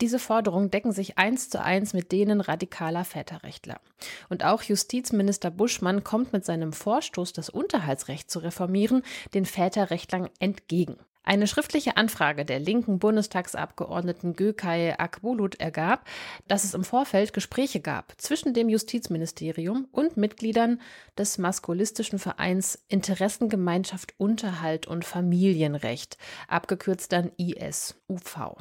Diese 0.00 0.18
Forderungen 0.18 0.70
decken 0.70 0.90
sich 0.90 1.16
eins 1.16 1.48
zu 1.48 1.62
eins 1.62 1.92
mit 1.92 2.10
denen 2.10 2.40
radikaler 2.40 3.04
Väterrechtler. 3.04 3.80
Und 4.28 4.44
auch 4.44 4.62
Justizminister 4.62 5.50
Buschmann 5.50 6.02
kommt 6.02 6.32
mit 6.32 6.44
seinem 6.44 6.72
Vorstoß, 6.72 7.32
das 7.32 7.50
Unterhaltsrecht 7.50 8.30
zu 8.30 8.40
reformieren, 8.40 9.02
den 9.32 9.46
Väterrechtlern 9.46 10.28
entgegen. 10.40 10.96
Eine 11.26 11.46
schriftliche 11.46 11.96
Anfrage 11.96 12.44
der 12.44 12.58
linken 12.58 12.98
Bundestagsabgeordneten 12.98 14.36
Gökay 14.36 14.94
Akbulut 14.98 15.58
ergab, 15.58 16.06
dass 16.48 16.64
es 16.64 16.74
im 16.74 16.84
Vorfeld 16.84 17.32
Gespräche 17.32 17.80
gab 17.80 18.12
zwischen 18.18 18.52
dem 18.52 18.68
Justizministerium 18.68 19.88
und 19.90 20.18
Mitgliedern 20.18 20.82
des 21.16 21.38
maskulistischen 21.38 22.18
Vereins 22.18 22.84
Interessengemeinschaft 22.88 24.14
Unterhalt 24.18 24.86
und 24.86 25.06
Familienrecht, 25.06 26.18
abgekürzt 26.46 27.12
dann 27.12 27.32
ISUV. 27.38 28.56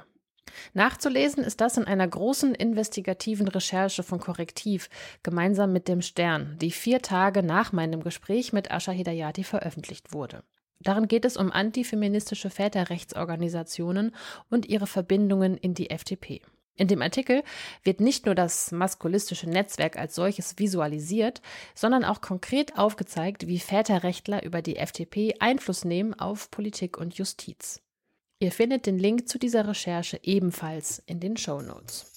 Nachzulesen 0.74 1.44
ist 1.44 1.60
das 1.60 1.78
in 1.78 1.86
einer 1.86 2.08
großen 2.08 2.56
investigativen 2.56 3.48
Recherche 3.50 4.04
von 4.04 4.20
Korrektiv 4.20 4.90
gemeinsam 5.22 5.74
mit 5.74 5.90
dem 5.90 6.02
Stern, 6.02 6.58
die 6.62 6.72
vier 6.72 7.02
Tage 7.02 7.44
nach 7.44 7.74
meinem 7.74 8.04
Gespräch 8.04 8.54
mit 8.54 8.72
Asha 8.72 8.92
Hidayati 8.92 9.44
veröffentlicht 9.44 10.14
wurde. 10.14 10.44
Darin 10.80 11.08
geht 11.08 11.26
es 11.26 11.38
um 11.38 11.52
antifeministische 11.52 12.50
Väterrechtsorganisationen 12.50 14.16
und 14.50 14.68
ihre 14.68 14.88
Verbindungen 14.88 15.58
in 15.58 15.74
die 15.74 15.90
FDP. 15.90 16.42
In 16.76 16.88
dem 16.88 17.04
Artikel 17.04 17.44
wird 17.84 18.02
nicht 18.02 18.26
nur 18.26 18.34
das 18.34 18.72
maskulistische 18.72 19.48
Netzwerk 19.48 19.98
als 19.98 20.16
solches 20.16 20.58
visualisiert, 20.58 21.42
sondern 21.76 22.04
auch 22.04 22.20
konkret 22.20 22.78
aufgezeigt, 22.78 23.48
wie 23.48 23.60
Väterrechtler 23.60 24.44
über 24.44 24.64
die 24.64 24.78
FDP 24.78 25.36
Einfluss 25.40 25.86
nehmen 25.86 26.16
auf 26.16 26.50
Politik 26.50 26.98
und 26.98 27.14
Justiz. 27.16 27.82
Ihr 28.40 28.52
findet 28.52 28.88
den 28.88 28.98
Link 28.98 29.30
zu 29.30 29.38
dieser 29.38 29.68
Recherche 29.68 30.20
ebenfalls 30.24 31.02
in 31.06 31.20
den 31.20 31.38
Show 31.38 31.62
Notes. 31.62 32.13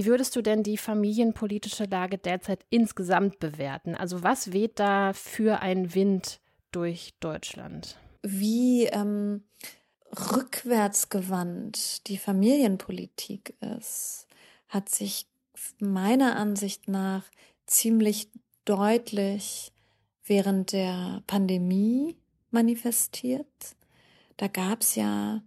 Wie 0.00 0.06
würdest 0.06 0.34
du 0.34 0.40
denn 0.40 0.62
die 0.62 0.78
familienpolitische 0.78 1.84
Lage 1.84 2.16
derzeit 2.16 2.64
insgesamt 2.70 3.38
bewerten? 3.38 3.94
Also 3.94 4.22
was 4.22 4.50
weht 4.50 4.78
da 4.78 5.12
für 5.12 5.60
ein 5.60 5.94
Wind 5.94 6.40
durch 6.72 7.12
Deutschland? 7.20 7.98
Wie 8.22 8.86
ähm, 8.86 9.42
rückwärtsgewandt 10.32 12.06
die 12.06 12.16
Familienpolitik 12.16 13.54
ist, 13.76 14.26
hat 14.68 14.88
sich 14.88 15.26
meiner 15.80 16.36
Ansicht 16.36 16.88
nach 16.88 17.24
ziemlich 17.66 18.30
deutlich 18.64 19.70
während 20.24 20.72
der 20.72 21.22
Pandemie 21.26 22.16
manifestiert. 22.50 23.76
Da 24.38 24.48
gab's 24.48 24.94
ja, 24.94 25.42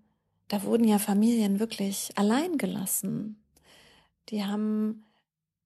da 0.48 0.62
wurden 0.62 0.88
ja 0.88 1.00
Familien 1.00 1.60
wirklich 1.60 2.12
allein 2.18 2.60
gelassen 2.60 3.40
die 4.30 4.44
haben 4.44 5.06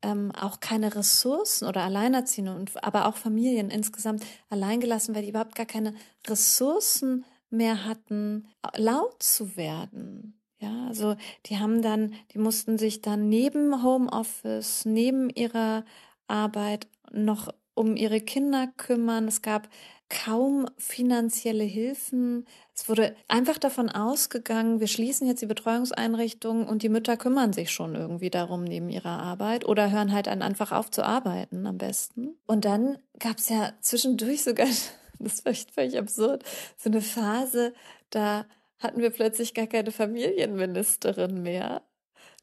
ähm, 0.02 0.32
auch 0.32 0.60
keine 0.60 0.96
Ressourcen 0.96 1.68
oder 1.68 1.82
Alleinerziehende 1.84 2.56
und 2.56 2.84
aber 2.84 3.08
auch 3.08 3.16
Familien 3.16 3.70
insgesamt 3.70 4.26
alleingelassen, 4.50 5.16
weil 5.16 5.24
die 5.24 5.30
überhaupt 5.30 5.56
gar 5.56 5.66
keine 5.66 5.94
Ressourcen 6.28 7.26
mehr 7.50 7.86
hatten, 7.86 8.48
laut 8.76 9.22
zu 9.24 9.56
werden. 9.56 10.40
Ja, 10.60 10.88
also 10.88 11.16
die 11.46 11.60
haben 11.60 11.82
dann, 11.82 12.14
die 12.34 12.40
mussten 12.40 12.78
sich 12.78 13.02
dann 13.02 13.30
neben 13.30 13.84
Homeoffice, 13.84 14.86
neben 14.86 15.30
ihrer 15.30 15.86
Arbeit 16.28 16.88
noch 17.12 17.50
um 17.76 17.96
ihre 17.96 18.22
Kinder 18.22 18.68
kümmern. 18.76 19.28
Es 19.28 19.44
gab 19.44 19.70
kaum 20.10 20.68
finanzielle 20.78 21.64
Hilfen. 21.64 22.46
Es 22.80 22.88
wurde 22.88 23.16
einfach 23.28 23.58
davon 23.58 23.90
ausgegangen, 23.90 24.80
wir 24.80 24.86
schließen 24.86 25.26
jetzt 25.26 25.42
die 25.42 25.48
Betreuungseinrichtungen 25.48 26.68
und 26.68 26.84
die 26.84 26.90
Mütter 26.90 27.18
kümmern 27.18 27.52
sich 27.52 27.72
schon 27.72 27.96
irgendwie 27.96 28.30
darum 28.30 28.64
neben 28.64 28.90
ihrer 28.90 29.20
Arbeit 29.20 29.66
oder 29.66 29.90
hören 29.90 30.14
halt 30.14 30.28
an, 30.28 30.44
einfach 30.44 30.72
auf 30.72 30.92
zu 30.92 31.04
arbeiten 31.04 31.66
am 31.66 31.80
besten. 31.80 32.38
Und 32.46 32.66
dann 32.66 33.00
gab 33.18 33.40
es 33.40 33.50
ja 33.50 33.74
zwischendurch 33.82 34.44
sogar, 34.44 34.68
das 35.20 35.44
war 35.44 35.54
echt 35.54 35.72
völlig 35.72 35.98
absurd, 35.98 36.44
so 36.78 36.92
eine 36.92 37.02
Phase, 37.02 37.74
da 38.12 38.46
hatten 38.78 39.02
wir 39.02 39.10
plötzlich 39.10 39.56
gar 39.56 39.66
keine 39.66 39.92
Familienministerin 39.92 41.42
mehr. 41.42 41.82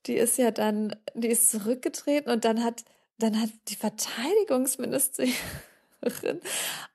Die 0.06 0.16
ist 0.16 0.36
ja 0.36 0.50
dann, 0.50 0.96
die 1.14 1.28
ist 1.28 1.48
zurückgetreten 1.48 2.32
und 2.32 2.44
dann 2.44 2.64
hat, 2.64 2.84
dann 3.18 3.40
hat 3.40 3.50
die 3.68 3.76
Verteidigungsministerin 3.76 5.30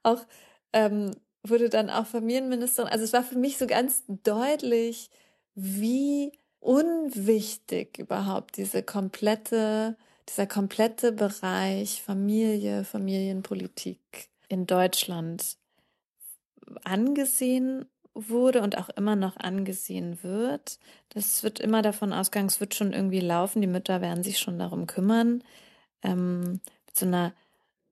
auch 0.02 0.26
ähm, 0.74 1.12
wurde 1.42 1.68
dann 1.68 1.90
auch 1.90 2.06
Familienministerin. 2.06 2.90
Also 2.90 3.04
es 3.04 3.12
war 3.12 3.22
für 3.22 3.38
mich 3.38 3.58
so 3.58 3.66
ganz 3.66 4.04
deutlich, 4.08 5.10
wie 5.54 6.32
unwichtig 6.60 7.98
überhaupt 7.98 8.56
diese 8.56 8.82
komplette, 8.82 9.96
dieser 10.28 10.46
komplette 10.46 11.12
Bereich 11.12 12.02
Familie, 12.02 12.84
Familienpolitik 12.84 14.28
in 14.48 14.66
Deutschland 14.66 15.56
angesehen 16.84 17.86
wurde 18.14 18.62
und 18.62 18.76
auch 18.76 18.90
immer 18.90 19.16
noch 19.16 19.36
angesehen 19.36 20.22
wird. 20.22 20.78
Das 21.10 21.42
wird 21.42 21.60
immer 21.60 21.82
davon 21.82 22.12
ausgegangen, 22.12 22.48
es 22.48 22.60
wird 22.60 22.74
schon 22.74 22.92
irgendwie 22.92 23.20
laufen, 23.20 23.62
die 23.62 23.68
Mütter 23.68 24.00
werden 24.00 24.22
sich 24.22 24.38
schon 24.38 24.58
darum 24.58 24.86
kümmern. 24.86 25.42
Ähm, 26.02 26.60
so 26.92 27.06
einer 27.06 27.32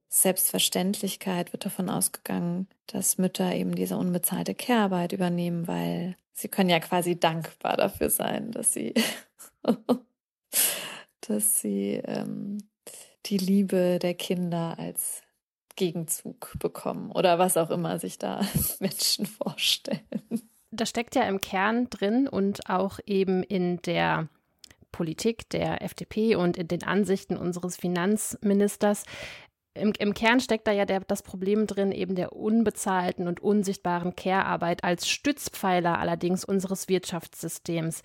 Selbstverständlichkeit 0.08 1.52
wird 1.52 1.66
davon 1.66 1.90
ausgegangen, 1.90 2.66
dass 2.86 3.18
Mütter 3.18 3.54
eben 3.54 3.74
diese 3.74 3.96
unbezahlte 3.96 4.54
Care-Arbeit 4.54 5.12
übernehmen, 5.12 5.68
weil 5.68 6.16
sie 6.32 6.48
können 6.48 6.70
ja 6.70 6.80
quasi 6.80 7.20
dankbar 7.20 7.76
dafür 7.76 8.08
sein, 8.08 8.50
dass 8.52 8.72
sie, 8.72 8.94
dass 11.20 11.60
sie 11.60 12.00
ähm, 12.04 12.58
die 13.26 13.38
Liebe 13.38 13.98
der 14.00 14.14
Kinder 14.14 14.76
als 14.78 15.22
Gegenzug 15.76 16.54
bekommen 16.58 17.12
oder 17.12 17.38
was 17.38 17.56
auch 17.56 17.70
immer 17.70 17.98
sich 17.98 18.18
da 18.18 18.40
Menschen 18.80 19.26
vorstellen. 19.26 20.02
Das 20.70 20.88
steckt 20.88 21.14
ja 21.14 21.22
im 21.22 21.40
Kern 21.40 21.88
drin 21.90 22.28
und 22.28 22.68
auch 22.68 22.98
eben 23.06 23.42
in 23.42 23.80
der 23.82 24.28
Politik 24.90 25.48
der 25.50 25.82
FDP 25.82 26.34
und 26.34 26.56
in 26.56 26.66
den 26.66 26.82
Ansichten 26.82 27.36
unseres 27.36 27.76
Finanzministers, 27.76 29.04
im, 29.78 29.92
im 29.98 30.14
Kern 30.14 30.40
steckt 30.40 30.66
da 30.66 30.72
ja 30.72 30.84
der, 30.84 31.00
das 31.00 31.22
Problem 31.22 31.66
drin, 31.66 31.92
eben 31.92 32.14
der 32.14 32.32
unbezahlten 32.32 33.28
und 33.28 33.40
unsichtbaren 33.40 34.14
Care-Arbeit 34.14 34.84
als 34.84 35.08
Stützpfeiler 35.08 35.98
allerdings 35.98 36.44
unseres 36.44 36.88
Wirtschaftssystems. 36.88 38.02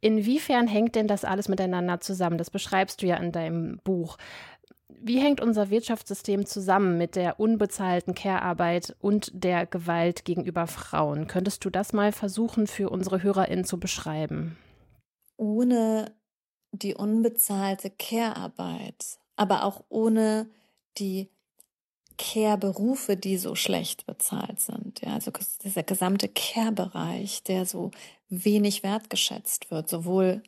Inwiefern 0.00 0.66
hängt 0.66 0.96
denn 0.96 1.08
das 1.08 1.24
alles 1.24 1.48
miteinander 1.48 2.00
zusammen? 2.00 2.36
Das 2.36 2.50
beschreibst 2.50 3.00
du 3.00 3.06
ja 3.06 3.16
in 3.16 3.32
deinem 3.32 3.80
Buch. 3.84 4.18
Wie 4.88 5.18
hängt 5.18 5.40
unser 5.40 5.70
Wirtschaftssystem 5.70 6.46
zusammen 6.46 6.98
mit 6.98 7.16
der 7.16 7.40
unbezahlten 7.40 8.14
Care-Arbeit 8.14 8.96
und 9.00 9.30
der 9.32 9.66
Gewalt 9.66 10.24
gegenüber 10.24 10.66
Frauen? 10.66 11.26
Könntest 11.26 11.64
du 11.64 11.70
das 11.70 11.92
mal 11.92 12.12
versuchen, 12.12 12.66
für 12.66 12.90
unsere 12.90 13.22
HörerInnen 13.22 13.64
zu 13.64 13.80
beschreiben? 13.80 14.58
Ohne 15.36 16.12
die 16.72 16.94
unbezahlte 16.94 17.90
Care-Arbeit, 17.90 19.18
aber 19.36 19.64
auch 19.64 19.84
ohne 19.88 20.48
die 20.98 21.28
Care-Berufe, 22.16 23.16
die 23.16 23.36
so 23.38 23.54
schlecht 23.54 24.06
bezahlt 24.06 24.60
sind. 24.60 25.00
Ja, 25.00 25.14
also 25.14 25.32
dieser 25.64 25.82
gesamte 25.82 26.28
Care-Bereich, 26.28 27.42
der 27.42 27.66
so 27.66 27.90
wenig 28.28 28.82
wertgeschätzt 28.82 29.70
wird, 29.70 29.88
sowohl 29.88 30.42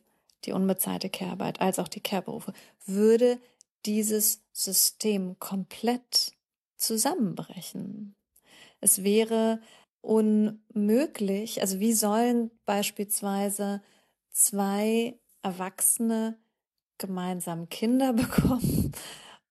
die 0.45 0.53
unbezahlte 0.53 1.11
Care-Arbeit 1.11 1.61
als 1.61 1.79
auch 1.79 1.89
die 1.89 2.01
Care-Berufe, 2.01 2.53
würde 2.85 3.39
dieses 3.85 4.43
System 4.53 5.39
komplett 5.39 6.33
zusammenbrechen. 6.77 8.15
Es 8.81 9.03
wäre 9.03 9.61
unmöglich, 10.03 11.61
also 11.63 11.81
wie 11.81 11.93
sollen 11.93 12.51
beispielsweise 12.65 13.83
zwei 14.31 15.19
Erwachsene 15.43 16.39
gemeinsam 16.99 17.69
Kinder 17.69 18.13
bekommen 18.13 18.93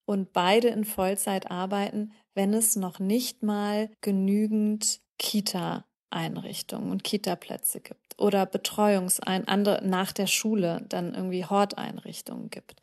und 0.06 0.34
beide 0.34 0.70
in 0.70 0.86
Vollzeit 0.86 1.50
arbeiten, 1.52 2.12
wenn 2.34 2.54
es 2.54 2.76
noch 2.76 3.00
nicht 3.00 3.44
mal 3.44 3.90
genügend 4.02 5.00
Kita-Einrichtungen 5.18 6.92
und 6.92 7.04
Kita-Plätze 7.04 7.80
gibt 7.80 8.20
oder 8.20 8.46
Betreuungsein 8.46 9.48
andere 9.48 9.82
nach 9.86 10.12
der 10.12 10.28
Schule 10.28 10.86
dann 10.90 11.14
irgendwie 11.14 11.46
Horteinrichtungen 11.46 12.50
gibt. 12.50 12.82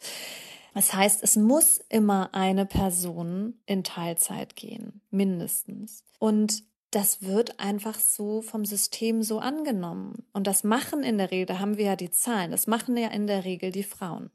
Das 0.74 0.94
heißt, 0.94 1.22
es 1.22 1.36
muss 1.36 1.78
immer 1.88 2.30
eine 2.32 2.64
Person 2.64 3.60
in 3.66 3.84
Teilzeit 3.84 4.56
gehen, 4.56 5.02
mindestens. 5.10 6.04
Und 6.18 6.64
das 6.90 7.22
wird 7.22 7.58
einfach 7.58 7.98
so 7.98 8.42
vom 8.42 8.64
System 8.64 9.22
so 9.22 9.38
angenommen. 9.38 10.24
Und 10.32 10.46
das 10.46 10.64
machen 10.64 11.02
in 11.02 11.18
der 11.18 11.30
Regel, 11.30 11.46
da 11.46 11.58
haben 11.58 11.76
wir 11.76 11.86
ja 11.86 11.96
die 11.96 12.10
Zahlen, 12.10 12.50
das 12.50 12.66
machen 12.66 12.96
ja 12.96 13.08
in 13.08 13.26
der 13.26 13.44
Regel 13.44 13.70
die 13.70 13.82
Frauen. 13.82 14.30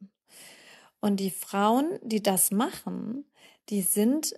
Und 0.99 1.19
die 1.19 1.31
Frauen, 1.31 1.99
die 2.01 2.21
das 2.21 2.51
machen, 2.51 3.25
die 3.69 3.81
sind 3.81 4.33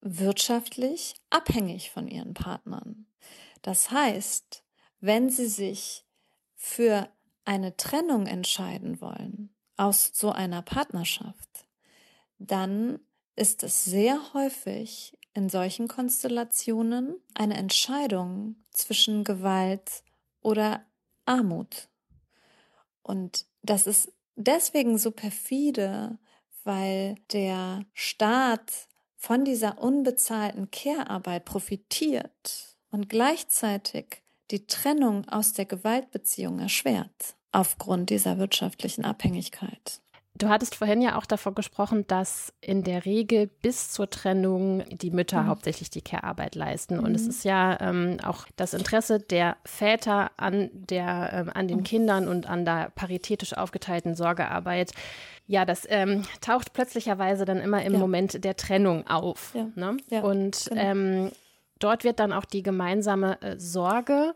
wirtschaftlich 0.00 1.14
abhängig 1.30 1.90
von 1.90 2.08
ihren 2.08 2.34
Partnern. 2.34 3.06
Das 3.62 3.90
heißt, 3.90 4.64
wenn 5.00 5.30
sie 5.30 5.46
sich 5.46 6.04
für 6.56 7.08
eine 7.44 7.76
Trennung 7.76 8.26
entscheiden 8.26 9.00
wollen 9.00 9.54
aus 9.76 10.10
so 10.12 10.32
einer 10.32 10.62
Partnerschaft, 10.62 11.66
dann 12.38 13.00
ist 13.36 13.62
es 13.62 13.84
sehr 13.84 14.34
häufig 14.34 15.16
in 15.34 15.48
solchen 15.48 15.88
Konstellationen 15.88 17.16
eine 17.34 17.56
Entscheidung 17.56 18.56
zwischen 18.70 19.24
Gewalt 19.24 20.02
oder 20.40 20.84
Armut. 21.24 21.88
Und 23.02 23.46
das 23.62 23.86
ist 23.86 24.12
deswegen 24.36 24.98
so 24.98 25.10
perfide, 25.10 26.18
weil 26.64 27.16
der 27.32 27.84
Staat 27.92 28.88
von 29.16 29.44
dieser 29.44 29.78
unbezahlten 29.82 30.70
Care-Arbeit 30.70 31.44
profitiert 31.44 32.76
und 32.90 33.08
gleichzeitig 33.08 34.22
die 34.50 34.66
Trennung 34.66 35.28
aus 35.28 35.52
der 35.52 35.64
Gewaltbeziehung 35.64 36.58
erschwert 36.58 37.36
aufgrund 37.52 38.10
dieser 38.10 38.38
wirtschaftlichen 38.38 39.04
Abhängigkeit. 39.04 40.00
Du 40.34 40.48
hattest 40.48 40.74
vorhin 40.74 41.02
ja 41.02 41.18
auch 41.18 41.26
davon 41.26 41.54
gesprochen, 41.54 42.06
dass 42.06 42.54
in 42.62 42.84
der 42.84 43.04
Regel 43.04 43.48
bis 43.60 43.90
zur 43.90 44.08
Trennung 44.08 44.82
die 44.90 45.10
Mütter 45.10 45.42
mhm. 45.42 45.48
hauptsächlich 45.48 45.90
die 45.90 46.00
Care-Arbeit 46.00 46.54
leisten. 46.54 46.96
Mhm. 46.96 47.04
Und 47.04 47.14
es 47.14 47.24
mhm. 47.24 47.30
ist 47.30 47.44
ja 47.44 47.78
ähm, 47.80 48.16
auch 48.24 48.46
das 48.56 48.72
Interesse 48.72 49.20
der 49.20 49.56
Väter 49.64 50.30
an, 50.38 50.70
der, 50.72 51.30
ähm, 51.32 51.50
an 51.52 51.68
den 51.68 51.78
mhm. 51.78 51.84
Kindern 51.84 52.28
und 52.28 52.48
an 52.48 52.64
der 52.64 52.90
paritätisch 52.94 53.54
aufgeteilten 53.54 54.14
Sorgearbeit. 54.14 54.92
Ja, 55.46 55.66
das 55.66 55.86
ähm, 55.90 56.22
taucht 56.40 56.72
plötzlicherweise 56.72 57.44
dann 57.44 57.58
immer 57.58 57.84
im 57.84 57.92
ja. 57.92 57.98
Moment 57.98 58.42
der 58.42 58.56
Trennung 58.56 59.06
auf. 59.06 59.52
Ja. 59.54 59.66
Ne? 59.74 59.98
Ja, 60.08 60.22
und 60.22 60.66
genau. 60.70 60.80
Ähm, 60.80 61.32
dort 61.78 62.04
wird 62.04 62.20
dann 62.20 62.32
auch 62.32 62.46
die 62.46 62.62
gemeinsame 62.62 63.40
äh, 63.42 63.58
Sorge 63.58 64.34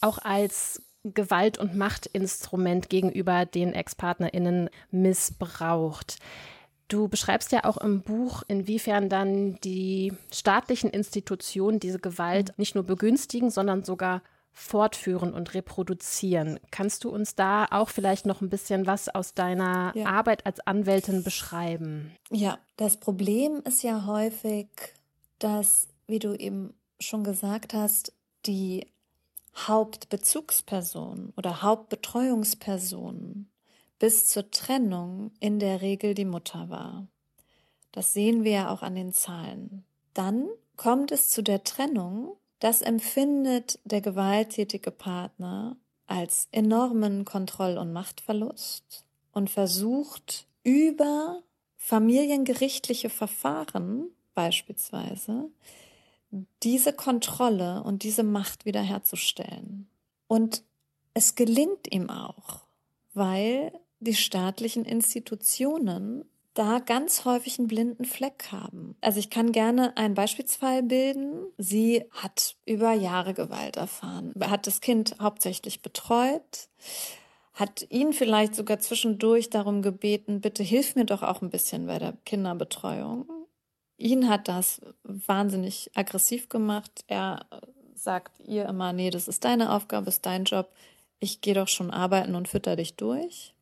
auch 0.00 0.18
als 0.18 0.80
Gewalt- 1.04 1.58
und 1.58 1.76
Machtinstrument 1.76 2.88
gegenüber 2.88 3.46
den 3.46 3.72
Ex-PartnerInnen 3.72 4.70
missbraucht. 4.90 6.18
Du 6.88 7.08
beschreibst 7.08 7.52
ja 7.52 7.64
auch 7.64 7.76
im 7.76 8.02
Buch, 8.02 8.42
inwiefern 8.48 9.08
dann 9.08 9.56
die 9.60 10.12
staatlichen 10.32 10.90
Institutionen 10.90 11.80
diese 11.80 11.98
Gewalt 11.98 12.48
mhm. 12.48 12.54
nicht 12.56 12.74
nur 12.74 12.84
begünstigen, 12.84 13.50
sondern 13.50 13.84
sogar 13.84 14.22
fortführen 14.52 15.32
und 15.32 15.54
reproduzieren. 15.54 16.58
Kannst 16.70 17.04
du 17.04 17.10
uns 17.10 17.36
da 17.36 17.66
auch 17.70 17.90
vielleicht 17.90 18.26
noch 18.26 18.40
ein 18.40 18.48
bisschen 18.48 18.86
was 18.86 19.08
aus 19.08 19.34
deiner 19.34 19.92
ja. 19.94 20.06
Arbeit 20.06 20.46
als 20.46 20.58
Anwältin 20.66 21.22
beschreiben? 21.22 22.12
Ja, 22.30 22.58
das 22.76 22.96
Problem 22.96 23.62
ist 23.64 23.84
ja 23.84 24.06
häufig, 24.06 24.66
dass, 25.38 25.88
wie 26.08 26.18
du 26.18 26.34
eben 26.34 26.74
schon 26.98 27.22
gesagt 27.22 27.72
hast, 27.72 28.12
die 28.46 28.86
Hauptbezugsperson 29.66 31.32
oder 31.36 31.62
Hauptbetreuungsperson 31.62 33.48
bis 33.98 34.28
zur 34.28 34.50
Trennung 34.50 35.32
in 35.40 35.58
der 35.58 35.80
Regel 35.80 36.14
die 36.14 36.24
Mutter 36.24 36.68
war. 36.68 37.08
Das 37.92 38.12
sehen 38.12 38.44
wir 38.44 38.52
ja 38.52 38.70
auch 38.70 38.82
an 38.82 38.94
den 38.94 39.12
Zahlen. 39.12 39.84
Dann 40.14 40.48
kommt 40.76 41.10
es 41.10 41.30
zu 41.30 41.42
der 41.42 41.64
Trennung, 41.64 42.36
das 42.60 42.82
empfindet 42.82 43.78
der 43.84 44.00
gewalttätige 44.00 44.90
Partner 44.90 45.76
als 46.06 46.48
enormen 46.52 47.24
Kontroll- 47.24 47.78
und 47.78 47.92
Machtverlust 47.92 49.04
und 49.32 49.50
versucht 49.50 50.46
über 50.62 51.42
familiengerichtliche 51.76 53.10
Verfahren 53.10 54.10
beispielsweise 54.34 55.50
diese 56.62 56.92
Kontrolle 56.92 57.82
und 57.82 58.02
diese 58.02 58.22
Macht 58.22 58.64
wiederherzustellen. 58.64 59.88
Und 60.26 60.62
es 61.14 61.34
gelingt 61.34 61.92
ihm 61.92 62.10
auch, 62.10 62.66
weil 63.14 63.72
die 64.00 64.14
staatlichen 64.14 64.84
Institutionen 64.84 66.24
da 66.54 66.80
ganz 66.80 67.24
häufig 67.24 67.58
einen 67.58 67.68
blinden 67.68 68.04
Fleck 68.04 68.48
haben. 68.50 68.96
Also 69.00 69.20
ich 69.20 69.30
kann 69.30 69.52
gerne 69.52 69.96
einen 69.96 70.14
Beispielsfall 70.14 70.82
bilden. 70.82 71.46
Sie 71.56 72.04
hat 72.10 72.56
über 72.66 72.92
Jahre 72.92 73.32
Gewalt 73.32 73.76
erfahren, 73.76 74.34
hat 74.40 74.66
das 74.66 74.80
Kind 74.80 75.16
hauptsächlich 75.20 75.82
betreut, 75.82 76.68
hat 77.54 77.86
ihn 77.90 78.12
vielleicht 78.12 78.56
sogar 78.56 78.80
zwischendurch 78.80 79.50
darum 79.50 79.82
gebeten, 79.82 80.40
bitte 80.40 80.64
hilf 80.64 80.96
mir 80.96 81.04
doch 81.04 81.22
auch 81.22 81.42
ein 81.42 81.50
bisschen 81.50 81.86
bei 81.86 81.98
der 82.00 82.14
Kinderbetreuung. 82.24 83.28
Ihn 83.98 84.28
hat 84.28 84.46
das 84.46 84.80
wahnsinnig 85.02 85.90
aggressiv 85.94 86.48
gemacht. 86.48 87.04
Er 87.08 87.46
sagt 87.94 88.40
ihr 88.40 88.66
immer, 88.66 88.92
nee, 88.92 89.10
das 89.10 89.28
ist 89.28 89.44
deine 89.44 89.72
Aufgabe, 89.72 90.08
ist 90.08 90.24
dein 90.24 90.44
Job. 90.44 90.72
Ich 91.18 91.40
gehe 91.40 91.54
doch 91.54 91.68
schon 91.68 91.90
arbeiten 91.90 92.36
und 92.36 92.48
fütter 92.48 92.76
dich 92.76 92.94
durch. 92.94 93.54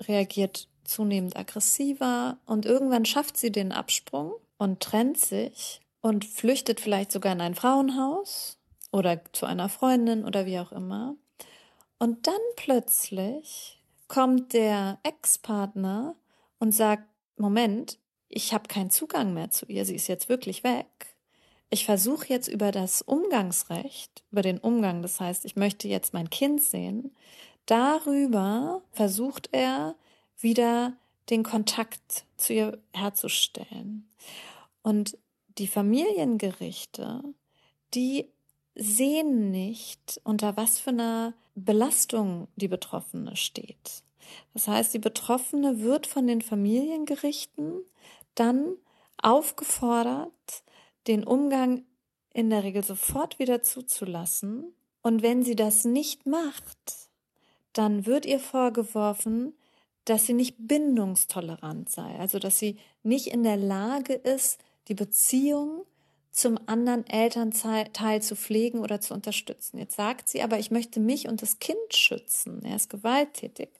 Reagiert 0.00 0.68
zunehmend 0.84 1.36
aggressiver 1.36 2.38
und 2.46 2.64
irgendwann 2.64 3.04
schafft 3.04 3.36
sie 3.36 3.52
den 3.52 3.72
Absprung 3.72 4.32
und 4.56 4.80
trennt 4.80 5.18
sich 5.18 5.82
und 6.00 6.24
flüchtet 6.24 6.80
vielleicht 6.80 7.12
sogar 7.12 7.32
in 7.32 7.40
ein 7.42 7.54
Frauenhaus 7.54 8.56
oder 8.90 9.20
zu 9.32 9.44
einer 9.44 9.68
Freundin 9.68 10.24
oder 10.24 10.46
wie 10.46 10.58
auch 10.58 10.72
immer. 10.72 11.14
Und 11.98 12.26
dann 12.26 12.34
plötzlich 12.56 13.82
kommt 14.08 14.54
der 14.54 14.98
Ex-Partner 15.02 16.14
und 16.58 16.72
sagt, 16.72 17.04
Moment, 17.36 17.98
ich 18.28 18.52
habe 18.52 18.68
keinen 18.68 18.90
Zugang 18.90 19.34
mehr 19.34 19.50
zu 19.50 19.66
ihr, 19.66 19.84
sie 19.84 19.94
ist 19.94 20.08
jetzt 20.08 20.28
wirklich 20.28 20.64
weg. 20.64 20.86
Ich 21.70 21.84
versuche 21.84 22.28
jetzt 22.28 22.48
über 22.48 22.70
das 22.70 23.02
Umgangsrecht, 23.02 24.22
über 24.30 24.42
den 24.42 24.58
Umgang, 24.58 25.02
das 25.02 25.20
heißt, 25.20 25.44
ich 25.44 25.56
möchte 25.56 25.88
jetzt 25.88 26.14
mein 26.14 26.30
Kind 26.30 26.62
sehen, 26.62 27.14
darüber 27.66 28.82
versucht 28.92 29.48
er 29.52 29.96
wieder 30.38 30.92
den 31.30 31.42
Kontakt 31.42 32.24
zu 32.36 32.52
ihr 32.52 32.78
herzustellen. 32.92 34.08
Und 34.82 35.18
die 35.58 35.66
Familiengerichte, 35.66 37.22
die 37.94 38.28
sehen 38.76 39.50
nicht, 39.50 40.20
unter 40.22 40.56
was 40.56 40.78
für 40.78 40.90
einer 40.90 41.34
Belastung 41.54 42.46
die 42.56 42.68
Betroffene 42.68 43.34
steht. 43.34 44.04
Das 44.52 44.68
heißt, 44.68 44.92
die 44.94 44.98
Betroffene 44.98 45.80
wird 45.80 46.06
von 46.06 46.26
den 46.26 46.42
Familiengerichten 46.42 47.80
dann 48.36 48.76
aufgefordert, 49.18 50.62
den 51.06 51.24
Umgang 51.24 51.84
in 52.32 52.50
der 52.50 52.62
Regel 52.62 52.84
sofort 52.84 53.38
wieder 53.38 53.62
zuzulassen. 53.62 54.74
Und 55.02 55.22
wenn 55.22 55.42
sie 55.42 55.56
das 55.56 55.84
nicht 55.84 56.26
macht, 56.26 57.08
dann 57.72 58.06
wird 58.06 58.26
ihr 58.26 58.40
vorgeworfen, 58.40 59.54
dass 60.04 60.26
sie 60.26 60.34
nicht 60.34 60.56
bindungstolerant 60.58 61.90
sei, 61.90 62.16
also 62.18 62.38
dass 62.38 62.58
sie 62.58 62.78
nicht 63.02 63.26
in 63.26 63.42
der 63.42 63.56
Lage 63.56 64.14
ist, 64.14 64.60
die 64.88 64.94
Beziehung 64.94 65.84
zum 66.30 66.58
anderen 66.66 67.06
Elternteil 67.06 68.22
zu 68.22 68.36
pflegen 68.36 68.80
oder 68.80 69.00
zu 69.00 69.14
unterstützen. 69.14 69.78
Jetzt 69.78 69.96
sagt 69.96 70.28
sie 70.28 70.42
aber, 70.42 70.58
ich 70.58 70.70
möchte 70.70 71.00
mich 71.00 71.28
und 71.28 71.40
das 71.42 71.58
Kind 71.58 71.94
schützen. 71.94 72.62
Er 72.62 72.76
ist 72.76 72.90
gewalttätig. 72.90 73.70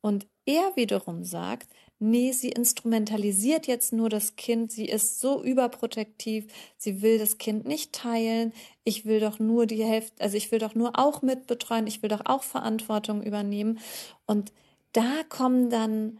Und 0.00 0.26
er 0.46 0.74
wiederum 0.76 1.24
sagt, 1.24 1.68
nee, 2.00 2.32
sie 2.32 2.48
instrumentalisiert 2.48 3.66
jetzt 3.66 3.92
nur 3.92 4.08
das 4.08 4.34
Kind, 4.36 4.72
sie 4.72 4.86
ist 4.86 5.20
so 5.20 5.42
überprotektiv, 5.42 6.46
sie 6.76 7.02
will 7.02 7.18
das 7.18 7.38
Kind 7.38 7.66
nicht 7.66 7.92
teilen, 7.92 8.52
ich 8.84 9.04
will 9.04 9.20
doch 9.20 9.38
nur 9.38 9.66
die 9.66 9.84
Hälfte, 9.84 10.20
also 10.22 10.36
ich 10.36 10.50
will 10.50 10.58
doch 10.58 10.74
nur 10.74 10.98
auch 10.98 11.22
mitbetreuen, 11.22 11.86
ich 11.86 12.02
will 12.02 12.08
doch 12.08 12.22
auch 12.24 12.42
Verantwortung 12.42 13.22
übernehmen. 13.22 13.78
Und 14.26 14.52
da 14.92 15.22
kommen 15.28 15.70
dann 15.70 16.18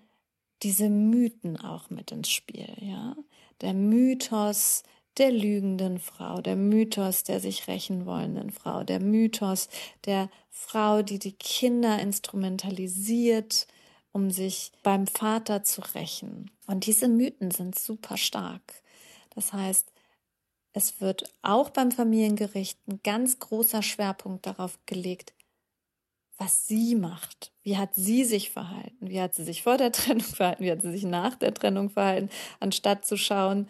diese 0.62 0.90
Mythen 0.90 1.58
auch 1.58 1.90
mit 1.90 2.12
ins 2.12 2.30
Spiel, 2.30 2.76
ja. 2.80 3.16
Der 3.62 3.74
Mythos 3.74 4.82
der 5.18 5.32
lügenden 5.32 5.98
Frau, 5.98 6.40
der 6.40 6.56
Mythos 6.56 7.24
der 7.24 7.40
sich 7.40 7.68
rächen 7.68 8.06
wollenden 8.06 8.50
Frau, 8.50 8.84
der 8.84 9.00
Mythos 9.00 9.68
der 10.04 10.30
Frau, 10.50 11.02
die 11.02 11.18
die 11.18 11.32
Kinder 11.32 11.98
instrumentalisiert, 12.00 13.66
um 14.12 14.30
sich 14.30 14.72
beim 14.82 15.06
Vater 15.06 15.62
zu 15.62 15.82
rächen. 15.94 16.50
Und 16.66 16.86
diese 16.86 17.08
Mythen 17.08 17.50
sind 17.50 17.78
super 17.78 18.16
stark. 18.16 18.82
Das 19.34 19.52
heißt, 19.52 19.92
es 20.72 21.00
wird 21.00 21.24
auch 21.42 21.70
beim 21.70 21.90
Familiengericht 21.90 22.78
ein 22.88 23.00
ganz 23.02 23.38
großer 23.38 23.82
Schwerpunkt 23.82 24.46
darauf 24.46 24.78
gelegt, 24.86 25.34
was 26.38 26.66
sie 26.66 26.94
macht. 26.94 27.52
Wie 27.62 27.76
hat 27.76 27.94
sie 27.94 28.24
sich 28.24 28.50
verhalten? 28.50 29.08
Wie 29.08 29.20
hat 29.20 29.34
sie 29.34 29.44
sich 29.44 29.62
vor 29.62 29.76
der 29.76 29.92
Trennung 29.92 30.24
verhalten? 30.24 30.64
Wie 30.64 30.70
hat 30.70 30.82
sie 30.82 30.92
sich 30.92 31.04
nach 31.04 31.34
der 31.34 31.54
Trennung 31.54 31.90
verhalten? 31.90 32.30
Anstatt 32.60 33.04
zu 33.04 33.16
schauen, 33.16 33.68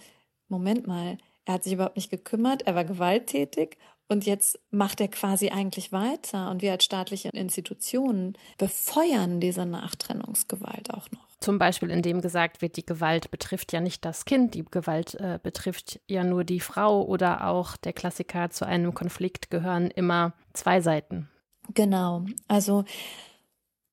Moment 0.48 0.86
mal, 0.86 1.18
er 1.44 1.54
hat 1.54 1.64
sich 1.64 1.72
überhaupt 1.72 1.96
nicht 1.96 2.10
gekümmert, 2.10 2.62
er 2.62 2.74
war 2.74 2.84
gewalttätig 2.84 3.76
und 4.10 4.26
jetzt 4.26 4.58
macht 4.72 5.00
er 5.00 5.06
quasi 5.06 5.50
eigentlich 5.50 5.92
weiter. 5.92 6.50
Und 6.50 6.62
wir 6.62 6.72
als 6.72 6.84
staatliche 6.84 7.28
Institutionen 7.28 8.36
befeuern 8.58 9.38
diese 9.40 9.64
Nachtrennungsgewalt 9.64 10.92
auch 10.92 11.08
noch. 11.12 11.28
Zum 11.38 11.58
Beispiel, 11.58 11.90
indem 11.90 12.20
gesagt 12.20 12.60
wird, 12.60 12.76
die 12.76 12.84
Gewalt 12.84 13.30
betrifft 13.30 13.72
ja 13.72 13.80
nicht 13.80 14.04
das 14.04 14.24
Kind, 14.24 14.54
die 14.54 14.64
Gewalt 14.64 15.14
äh, 15.14 15.38
betrifft 15.40 16.00
ja 16.08 16.24
nur 16.24 16.42
die 16.42 16.58
Frau 16.58 17.02
oder 17.04 17.46
auch 17.46 17.76
der 17.76 17.92
Klassiker 17.92 18.50
zu 18.50 18.66
einem 18.66 18.94
Konflikt 18.94 19.48
gehören 19.48 19.92
immer 19.92 20.34
zwei 20.54 20.80
Seiten. 20.80 21.30
Genau. 21.72 22.26
Also 22.48 22.84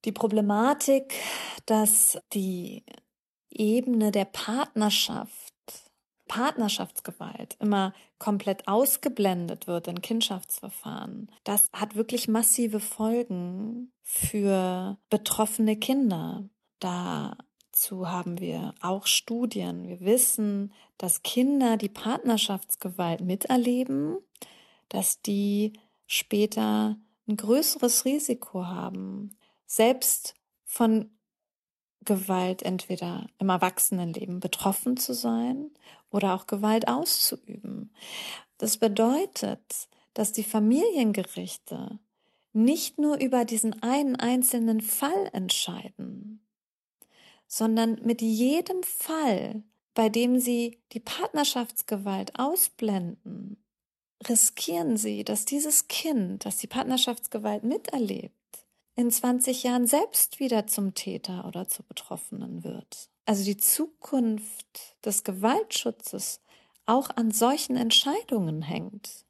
die 0.04 0.12
Problematik, 0.12 1.14
dass 1.68 2.18
die 2.34 2.84
Ebene 3.52 4.12
der 4.12 4.26
Partnerschaft, 4.26 5.47
Partnerschaftsgewalt 6.28 7.58
immer 7.60 7.94
komplett 8.20 8.68
ausgeblendet 8.68 9.68
wird 9.68 9.88
in 9.88 10.02
Kindschaftsverfahren, 10.02 11.32
das 11.44 11.70
hat 11.74 11.96
wirklich 11.96 12.28
massive 12.28 12.80
Folgen 12.80 13.92
für 14.04 14.98
betroffene 15.10 15.78
Kinder. 15.78 16.50
Dazu 16.80 18.10
haben 18.10 18.40
wir 18.40 18.74
auch 18.82 19.08
Studien. 19.08 19.88
Wir 19.88 20.02
wissen, 20.02 20.74
dass 20.98 21.24
Kinder, 21.24 21.78
die 21.78 21.90
Partnerschaftsgewalt 21.90 23.22
miterleben, 23.22 24.18
dass 24.90 25.22
die 25.22 25.74
später 26.06 26.98
ein 27.28 27.38
größeres 27.38 28.06
Risiko 28.06 28.66
haben, 28.66 29.38
selbst 29.66 30.34
von 30.64 31.17
Gewalt 32.08 32.64
entweder 32.64 33.28
im 33.38 33.50
Erwachsenenleben 33.50 34.40
betroffen 34.40 34.98
zu 34.98 35.14
sein 35.14 35.70
oder 36.10 36.34
auch 36.34 36.48
Gewalt 36.48 36.88
auszuüben. 36.88 37.92
Das 38.58 38.78
bedeutet, 38.78 39.90
dass 40.14 40.32
die 40.32 40.46
Familiengerichte 40.46 42.00
nicht 42.54 42.98
nur 42.98 43.20
über 43.20 43.46
diesen 43.46 43.84
einen 43.84 44.16
einzelnen 44.16 44.82
Fall 44.82 45.30
entscheiden, 45.34 46.42
sondern 47.46 48.00
mit 48.04 48.22
jedem 48.22 48.82
Fall, 48.84 49.64
bei 49.94 50.08
dem 50.08 50.40
sie 50.40 50.80
die 50.94 51.02
Partnerschaftsgewalt 51.02 52.40
ausblenden, 52.40 53.58
riskieren 54.28 54.96
sie, 54.96 55.26
dass 55.26 55.44
dieses 55.44 55.90
Kind, 55.90 56.46
das 56.46 56.58
die 56.58 56.68
Partnerschaftsgewalt 56.68 57.64
miterlebt, 57.64 58.37
in 58.98 59.12
20 59.12 59.64
Jahren 59.64 59.88
selbst 59.88 60.40
wieder 60.40 60.68
zum 60.68 60.94
Täter 60.94 61.46
oder 61.46 61.68
zur 61.70 61.86
Betroffenen 61.86 62.64
wird. 62.64 63.10
Also 63.26 63.46
die 63.46 63.58
Zukunft 63.58 64.96
des 65.06 65.24
Gewaltschutzes 65.24 66.42
auch 66.86 67.10
an 67.16 67.32
solchen 67.32 67.78
Entscheidungen 67.78 68.62
hängt. 68.62 69.26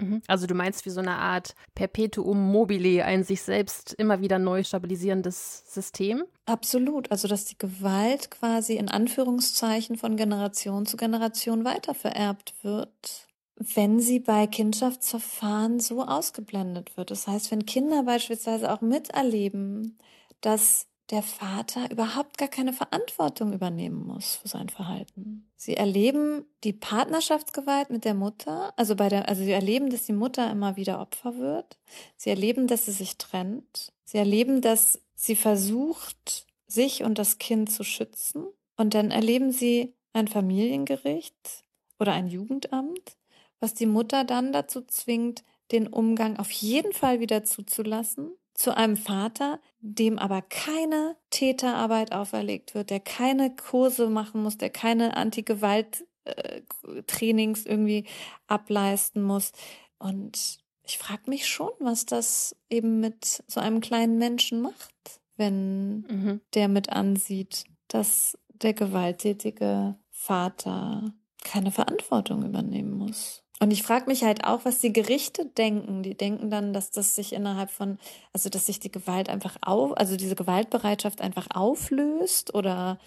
Mhm. 0.00 0.20
Also 0.26 0.46
du 0.46 0.54
meinst 0.54 0.84
wie 0.84 0.90
so 0.90 1.00
eine 1.00 1.16
Art 1.16 1.54
Perpetuum 1.74 2.50
mobile, 2.50 3.04
ein 3.04 3.22
sich 3.22 3.42
selbst 3.42 3.94
immer 3.94 4.20
wieder 4.20 4.40
neu 4.40 4.64
stabilisierendes 4.64 5.62
System? 5.72 6.24
Absolut. 6.46 7.12
Also 7.12 7.28
dass 7.28 7.44
die 7.44 7.58
Gewalt 7.58 8.32
quasi 8.32 8.74
in 8.74 8.88
Anführungszeichen 8.88 9.96
von 9.96 10.16
Generation 10.16 10.86
zu 10.86 10.96
Generation 10.96 11.64
weitervererbt 11.64 12.54
wird 12.62 13.28
wenn 13.56 14.00
sie 14.00 14.20
bei 14.20 14.46
Kindschaftsverfahren 14.46 15.80
so 15.80 16.02
ausgeblendet 16.02 16.96
wird. 16.96 17.10
Das 17.10 17.26
heißt, 17.26 17.50
wenn 17.50 17.66
Kinder 17.66 18.02
beispielsweise 18.02 18.72
auch 18.72 18.80
miterleben, 18.80 19.98
dass 20.40 20.86
der 21.10 21.22
Vater 21.22 21.90
überhaupt 21.90 22.38
gar 22.38 22.48
keine 22.48 22.72
Verantwortung 22.72 23.52
übernehmen 23.52 24.06
muss 24.06 24.36
für 24.36 24.48
sein 24.48 24.70
Verhalten. 24.70 25.46
Sie 25.56 25.76
erleben 25.76 26.46
die 26.64 26.72
Partnerschaftsgewalt 26.72 27.90
mit 27.90 28.04
der 28.04 28.14
Mutter, 28.14 28.72
also 28.76 28.96
bei 28.96 29.08
der, 29.08 29.28
also 29.28 29.44
sie 29.44 29.52
erleben, 29.52 29.90
dass 29.90 30.04
die 30.04 30.14
Mutter 30.14 30.50
immer 30.50 30.76
wieder 30.76 31.00
Opfer 31.00 31.36
wird. 31.36 31.78
Sie 32.16 32.30
erleben, 32.30 32.66
dass 32.66 32.86
sie 32.86 32.92
sich 32.92 33.18
trennt. 33.18 33.92
Sie 34.04 34.16
erleben, 34.16 34.62
dass 34.62 35.00
sie 35.14 35.36
versucht, 35.36 36.46
sich 36.66 37.04
und 37.04 37.18
das 37.18 37.38
Kind 37.38 37.70
zu 37.70 37.84
schützen. 37.84 38.46
Und 38.76 38.94
dann 38.94 39.10
erleben 39.10 39.52
sie 39.52 39.94
ein 40.14 40.26
Familiengericht 40.26 41.64
oder 41.98 42.12
ein 42.12 42.28
Jugendamt, 42.28 43.16
was 43.64 43.72
die 43.72 43.86
Mutter 43.86 44.24
dann 44.24 44.52
dazu 44.52 44.82
zwingt, 44.82 45.42
den 45.72 45.86
Umgang 45.86 46.36
auf 46.36 46.50
jeden 46.50 46.92
Fall 46.92 47.20
wieder 47.20 47.44
zuzulassen 47.44 48.32
zu 48.52 48.76
einem 48.76 48.98
Vater, 48.98 49.58
dem 49.80 50.18
aber 50.18 50.42
keine 50.42 51.16
Täterarbeit 51.30 52.12
auferlegt 52.12 52.74
wird, 52.74 52.90
der 52.90 53.00
keine 53.00 53.56
Kurse 53.56 54.10
machen 54.10 54.42
muss, 54.42 54.58
der 54.58 54.68
keine 54.68 55.16
Anti-Gewalt-Trainings 55.16 57.64
irgendwie 57.64 58.04
ableisten 58.46 59.22
muss. 59.22 59.52
Und 59.98 60.58
ich 60.82 60.98
frage 60.98 61.30
mich 61.30 61.48
schon, 61.48 61.70
was 61.78 62.04
das 62.04 62.54
eben 62.68 63.00
mit 63.00 63.42
so 63.46 63.60
einem 63.60 63.80
kleinen 63.80 64.18
Menschen 64.18 64.60
macht, 64.60 65.22
wenn 65.36 66.00
mhm. 66.02 66.42
der 66.52 66.68
mit 66.68 66.90
ansieht, 66.90 67.64
dass 67.88 68.36
der 68.48 68.74
gewalttätige 68.74 69.96
Vater 70.10 71.14
keine 71.42 71.70
Verantwortung 71.70 72.44
übernehmen 72.44 72.92
muss. 72.92 73.43
Und 73.64 73.70
ich 73.70 73.82
frage 73.82 74.08
mich 74.08 74.22
halt 74.24 74.44
auch, 74.44 74.66
was 74.66 74.80
die 74.80 74.92
Gerichte 74.92 75.46
denken. 75.46 76.02
Die 76.02 76.14
denken 76.14 76.50
dann, 76.50 76.74
dass 76.74 76.90
das 76.90 77.14
sich 77.14 77.32
innerhalb 77.32 77.70
von, 77.70 77.98
also 78.34 78.50
dass 78.50 78.66
sich 78.66 78.78
die 78.78 78.92
Gewalt 78.92 79.30
einfach 79.30 79.56
auf, 79.62 79.96
also 79.96 80.18
diese 80.18 80.34
Gewaltbereitschaft 80.34 81.22
einfach 81.22 81.46
auflöst 81.48 82.52
oder, 82.52 82.98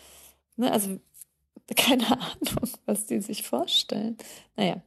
ne, 0.55 0.71
also 0.71 0.97
keine 1.75 2.07
Ahnung, 2.07 2.71
was 2.87 3.05
die 3.05 3.19
sich 3.19 3.43
vorstellen. 3.43 4.17
Naja, 4.55 4.81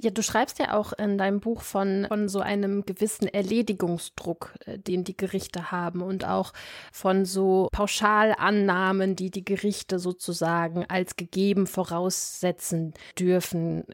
ja, 0.00 0.10
du 0.10 0.22
schreibst 0.22 0.58
ja 0.58 0.76
auch 0.76 0.92
in 0.92 1.18
deinem 1.18 1.40
Buch 1.40 1.62
von, 1.62 2.06
von 2.08 2.28
so 2.28 2.40
einem 2.40 2.84
gewissen 2.84 3.26
Erledigungsdruck, 3.26 4.54
äh, 4.66 4.78
den 4.78 5.04
die 5.04 5.16
Gerichte 5.16 5.70
haben 5.70 6.02
und 6.02 6.24
auch 6.24 6.52
von 6.92 7.24
so 7.24 7.68
Pauschalannahmen, 7.72 9.16
die 9.16 9.30
die 9.30 9.44
Gerichte 9.44 9.98
sozusagen 9.98 10.84
als 10.88 11.16
gegeben 11.16 11.66
voraussetzen 11.66 12.94
dürfen. 13.18 13.84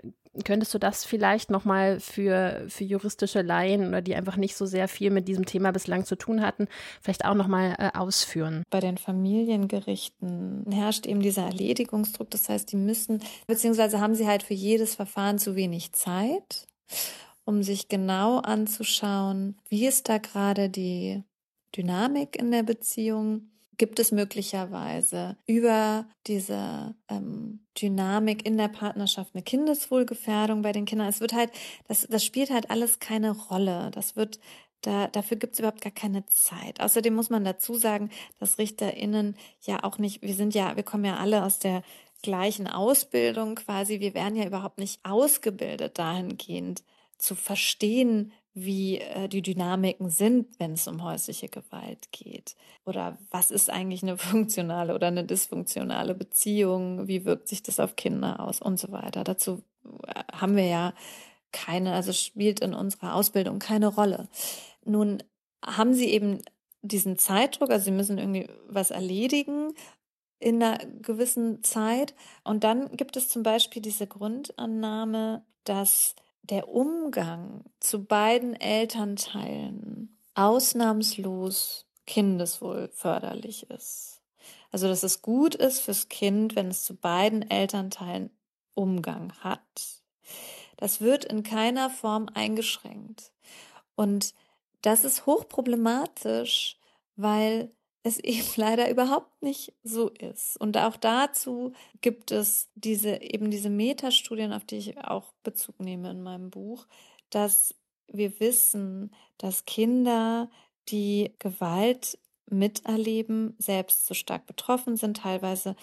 Könntest 0.45 0.75
du 0.75 0.79
das 0.79 1.05
vielleicht 1.05 1.51
nochmal 1.51 2.01
für, 2.01 2.65
für 2.69 2.85
juristische 2.85 3.43
Laien 3.43 3.89
oder 3.89 4.03
die 4.03 4.15
einfach 4.15 4.37
nicht 4.37 4.57
so 4.57 4.67
sehr 4.67 4.89
viel 4.89 5.11
mit 5.11 5.29
diesem 5.29 5.47
Thema 5.47 5.73
bislang 5.73 6.05
zu 6.05 6.17
tun 6.17 6.43
hatten, 6.43 6.69
vielleicht 7.01 7.25
auch 7.25 7.35
nochmal 7.35 7.77
äh, 7.79 7.97
ausführen? 7.97 8.63
Bei 8.71 8.81
den 8.81 8.99
Familiengerichten 8.99 10.67
herrscht 10.71 11.07
eben 11.07 11.21
dieser 11.21 11.45
Erledigungsdruck. 11.45 12.31
Das 12.31 12.49
heißt, 12.49 12.71
die 12.73 12.77
müssen, 12.77 13.21
beziehungsweise 13.47 14.01
haben 14.01 14.15
sie 14.15 14.27
halt 14.27 14.43
für 14.43 14.55
jedes 14.55 14.95
Verfahren 14.95 15.39
zu 15.39 15.57
wenig 15.57 15.93
Zeit, 15.93 16.67
um 17.45 17.63
sich 17.63 17.89
genau 17.89 18.39
anzuschauen, 18.39 19.57
wie 19.69 19.87
ist 19.87 20.09
da 20.09 20.19
gerade 20.19 20.69
die 20.69 21.23
Dynamik 21.77 22.37
in 22.37 22.51
der 22.51 22.63
Beziehung 22.63 23.51
gibt 23.79 23.99
es 23.99 24.13
möglicherweise 24.13 25.37
über 25.47 26.07
diese 26.27 26.95
ähm, 27.09 27.67
Dynamik 27.81 28.47
in 28.47 28.57
der 28.57 28.69
Partnerschaft 28.69 29.33
eine 29.35 29.43
Kindeswohlgefährdung 29.43 30.63
bei 30.63 30.73
den 30.73 30.85
Kindern. 30.85 31.09
Es 31.09 31.21
wird 31.21 31.35
halt, 31.35 31.51
das, 31.89 32.07
das 32.09 32.25
spielt 32.25 32.51
halt 32.51 32.71
alles 32.71 32.99
keine 32.99 33.33
Rolle. 33.33 33.91
Das 33.93 34.17
wird 34.17 34.39
da, 34.83 35.09
dafür 35.09 35.37
gibt 35.37 35.55
es 35.55 35.59
überhaupt 35.59 35.81
gar 35.81 35.93
keine 35.93 36.27
Zeit. 36.27 36.81
Außerdem 36.81 37.15
muss 37.15 37.31
man 37.31 37.45
dazu 37.45 37.75
sagen, 37.75 38.11
dass 38.39 38.59
RichterInnen 38.59 39.37
ja 39.63 39.83
auch 39.83 39.99
nicht, 39.99 40.23
wir 40.23 40.35
sind 40.35 40.55
ja, 40.55 40.77
wir 40.77 40.85
kommen 40.85 41.05
ja 41.05 41.17
alle 41.17 41.45
aus 41.45 41.59
der 41.59 41.83
gleichen 42.23 42.67
Ausbildung 42.67 43.57
quasi. 43.57 44.01
Wir 44.01 44.15
werden 44.15 44.37
ja 44.37 44.47
überhaupt 44.47 44.79
nicht 44.79 45.01
ausgebildet 45.05 45.99
dahingehend 45.99 46.83
zu 47.19 47.35
verstehen, 47.35 48.33
wie 48.59 48.99
äh, 48.99 49.29
die 49.29 49.43
Dynamiken 49.43 50.09
sind, 50.09 50.59
wenn 50.59 50.73
es 50.73 50.89
um 50.89 51.05
häusliche 51.05 51.49
Gewalt 51.49 52.11
geht. 52.11 52.57
Oder 52.87 53.19
was 53.31 53.51
ist 53.51 53.69
eigentlich 53.69 54.03
eine 54.03 54.17
funktionale 54.17 54.95
oder 54.95 55.09
eine 55.09 55.25
dysfunktionale 55.25 56.15
Beziehung? 56.15 57.07
Wie 57.07 57.27
wirkt 57.27 57.49
sich 57.49 57.63
das 57.63 57.79
auf 57.79 57.97
Kinder 57.97 58.41
aus 58.41 58.63
und 58.63 58.81
so 58.81 58.91
weiter. 58.93 59.25
Dazu 59.25 59.63
äh, 60.07 60.23
haben 60.33 60.57
wir 60.57 60.65
ja 60.65 60.95
keine, 61.53 61.93
also 61.93 62.15
spielt 62.15 62.61
in 62.61 62.73
unserer 62.73 63.15
Ausbildung 63.15 63.59
keine 63.59 63.89
Rolle. 63.89 64.27
Nun 64.87 65.23
haben 65.63 65.93
sie 65.93 66.09
eben 66.09 66.41
diesen 66.81 67.19
Zeitdruck, 67.19 67.71
also 67.71 67.85
sie 67.85 67.91
müssen 67.91 68.17
irgendwie 68.17 68.49
was 68.69 68.91
erledigen 68.91 69.75
in 70.39 70.63
einer 70.63 70.79
gewissen 71.03 71.63
Zeit. 71.63 72.15
Und 72.43 72.65
dann 72.65 72.97
gibt 72.97 73.19
es 73.19 73.29
zum 73.29 73.43
Beispiel 73.43 73.83
diese 73.83 74.07
Grundannahme, 74.07 75.45
dass 75.65 76.15
der 76.51 76.69
Umgang 76.69 77.65
zu 77.81 78.05
beiden 78.05 78.55
Elternteilen 78.55 80.19
ausnahmslos 80.35 81.87
kindeswohl 82.07 82.89
förderlich 82.93 83.69
ist. 83.71 84.23
Also, 84.71 84.89
dass 84.89 85.03
es 85.03 85.23
gut 85.23 85.55
ist 85.55 85.81
fürs 85.81 86.09
Kind, 86.09 86.55
wenn 86.55 86.69
es 86.69 86.85
zu 86.85 86.95
beiden 86.95 87.49
Elternteilen 87.51 88.31
Umgang 88.75 89.33
hat. 89.41 90.03
Das 90.77 91.01
wird 91.01 91.25
in 91.25 91.43
keiner 91.43 91.89
Form 91.89 92.29
eingeschränkt. 92.35 93.33
Und 93.95 94.35
das 94.83 95.05
ist 95.05 95.27
hochproblematisch, 95.27 96.79
weil 97.17 97.73
es 98.07 98.19
eben 98.19 98.47
leider 98.57 98.91
überhaupt 98.91 99.43
nicht 99.43 99.75
so 99.83 100.09
ist. 100.09 100.59
Und 100.61 100.77
auch 100.79 100.97
dazu 100.97 101.73
gibt 102.01 102.31
es 102.31 102.69
diese, 102.75 103.21
eben 103.21 103.51
diese 103.51 103.71
Metastudien, 103.71 104.53
auf 104.53 104.65
die 104.65 104.77
ich 104.77 104.99
auch 104.99 105.33
Bezug 105.43 105.81
nehme 105.81 106.11
in 106.11 106.23
meinem 106.23 106.51
Buch, 106.51 106.87
dass 107.31 107.75
wir 108.09 108.39
wissen, 108.41 109.13
dass 109.39 109.65
Kinder, 109.65 110.49
die 110.89 111.33
Gewalt 111.41 112.19
miterleben, 112.49 113.57
selbst 113.59 114.07
so 114.07 114.15
stark 114.15 114.47
betroffen 114.47 114.97
sind, 114.97 115.17
teilweise 115.17 115.75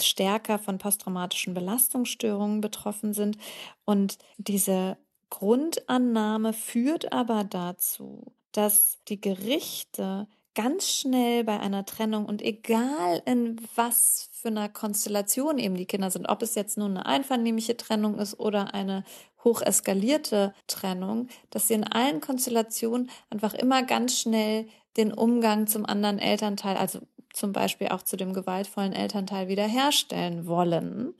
stärker 0.00 0.58
von 0.58 0.78
posttraumatischen 0.78 1.52
Belastungsstörungen 1.52 2.62
betroffen 2.62 3.12
sind. 3.12 3.36
Und 3.84 4.16
diese 4.38 4.96
Grundannahme 5.28 6.54
führt 6.54 7.12
aber 7.12 7.44
dazu, 7.44 8.32
dass 8.52 8.98
die 9.08 9.20
Gerichte 9.20 10.26
ganz 10.54 10.88
schnell 10.88 11.44
bei 11.44 11.58
einer 11.58 11.84
Trennung 11.84 12.26
und 12.26 12.42
egal 12.42 13.22
in 13.26 13.60
was 13.74 14.28
für 14.32 14.48
einer 14.48 14.68
Konstellation 14.68 15.58
eben 15.58 15.76
die 15.76 15.86
Kinder 15.86 16.10
sind, 16.10 16.28
ob 16.28 16.42
es 16.42 16.54
jetzt 16.54 16.78
nur 16.78 16.88
eine 16.88 17.06
einvernehmliche 17.06 17.76
Trennung 17.76 18.18
ist 18.18 18.38
oder 18.38 18.74
eine 18.74 19.04
hocheskalierte 19.42 20.54
Trennung, 20.66 21.28
dass 21.50 21.68
sie 21.68 21.74
in 21.74 21.84
allen 21.84 22.20
Konstellationen 22.20 23.10
einfach 23.30 23.54
immer 23.54 23.82
ganz 23.82 24.18
schnell 24.18 24.66
den 24.96 25.12
Umgang 25.12 25.66
zum 25.66 25.84
anderen 25.84 26.18
Elternteil, 26.18 26.76
also 26.76 27.00
zum 27.32 27.52
Beispiel 27.52 27.88
auch 27.88 28.02
zu 28.02 28.16
dem 28.16 28.32
gewaltvollen 28.32 28.92
Elternteil 28.92 29.48
wiederherstellen 29.48 30.46
wollen 30.46 31.14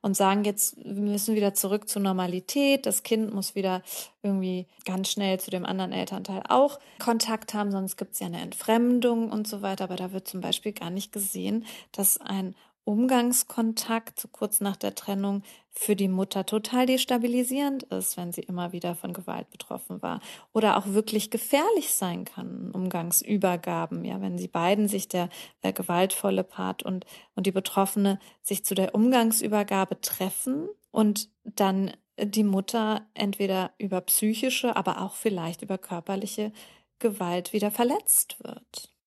und 0.00 0.16
sagen 0.16 0.44
jetzt, 0.44 0.76
wir 0.76 1.02
müssen 1.02 1.34
wieder 1.34 1.54
zurück 1.54 1.88
zur 1.88 2.02
Normalität. 2.02 2.86
Das 2.86 3.02
Kind 3.02 3.34
muss 3.34 3.54
wieder 3.54 3.82
irgendwie 4.22 4.66
ganz 4.84 5.10
schnell 5.10 5.40
zu 5.40 5.50
dem 5.50 5.66
anderen 5.66 5.92
Elternteil 5.92 6.42
auch 6.48 6.78
Kontakt 6.98 7.54
haben, 7.54 7.70
sonst 7.70 7.96
gibt 7.96 8.14
es 8.14 8.20
ja 8.20 8.26
eine 8.26 8.40
Entfremdung 8.40 9.30
und 9.30 9.48
so 9.48 9.62
weiter. 9.62 9.84
Aber 9.84 9.96
da 9.96 10.12
wird 10.12 10.28
zum 10.28 10.40
Beispiel 10.40 10.72
gar 10.72 10.90
nicht 10.90 11.12
gesehen, 11.12 11.66
dass 11.92 12.18
ein 12.20 12.54
Umgangskontakt 12.88 14.28
kurz 14.32 14.62
nach 14.62 14.76
der 14.76 14.94
Trennung 14.94 15.42
für 15.70 15.94
die 15.94 16.08
Mutter 16.08 16.46
total 16.46 16.86
destabilisierend 16.86 17.82
ist, 17.82 18.16
wenn 18.16 18.32
sie 18.32 18.40
immer 18.40 18.72
wieder 18.72 18.94
von 18.94 19.12
Gewalt 19.12 19.50
betroffen 19.50 20.00
war 20.00 20.20
oder 20.54 20.78
auch 20.78 20.86
wirklich 20.86 21.30
gefährlich 21.30 21.92
sein 21.92 22.24
kann, 22.24 22.70
Umgangsübergaben, 22.70 24.06
ja, 24.06 24.22
wenn 24.22 24.38
sie 24.38 24.48
beiden 24.48 24.88
sich 24.88 25.06
der, 25.06 25.28
der 25.62 25.74
gewaltvolle 25.74 26.44
Part 26.44 26.82
und, 26.82 27.04
und 27.34 27.46
die 27.46 27.52
Betroffene 27.52 28.18
sich 28.40 28.64
zu 28.64 28.74
der 28.74 28.94
Umgangsübergabe 28.94 30.00
treffen 30.00 30.66
und 30.90 31.28
dann 31.44 31.92
die 32.18 32.42
Mutter 32.42 33.06
entweder 33.12 33.72
über 33.76 34.00
psychische, 34.00 34.76
aber 34.76 35.02
auch 35.02 35.12
vielleicht 35.12 35.60
über 35.60 35.76
körperliche 35.76 36.52
Gewalt 37.00 37.52
wieder 37.52 37.70
verletzt 37.70 38.42
wird. 38.42 38.97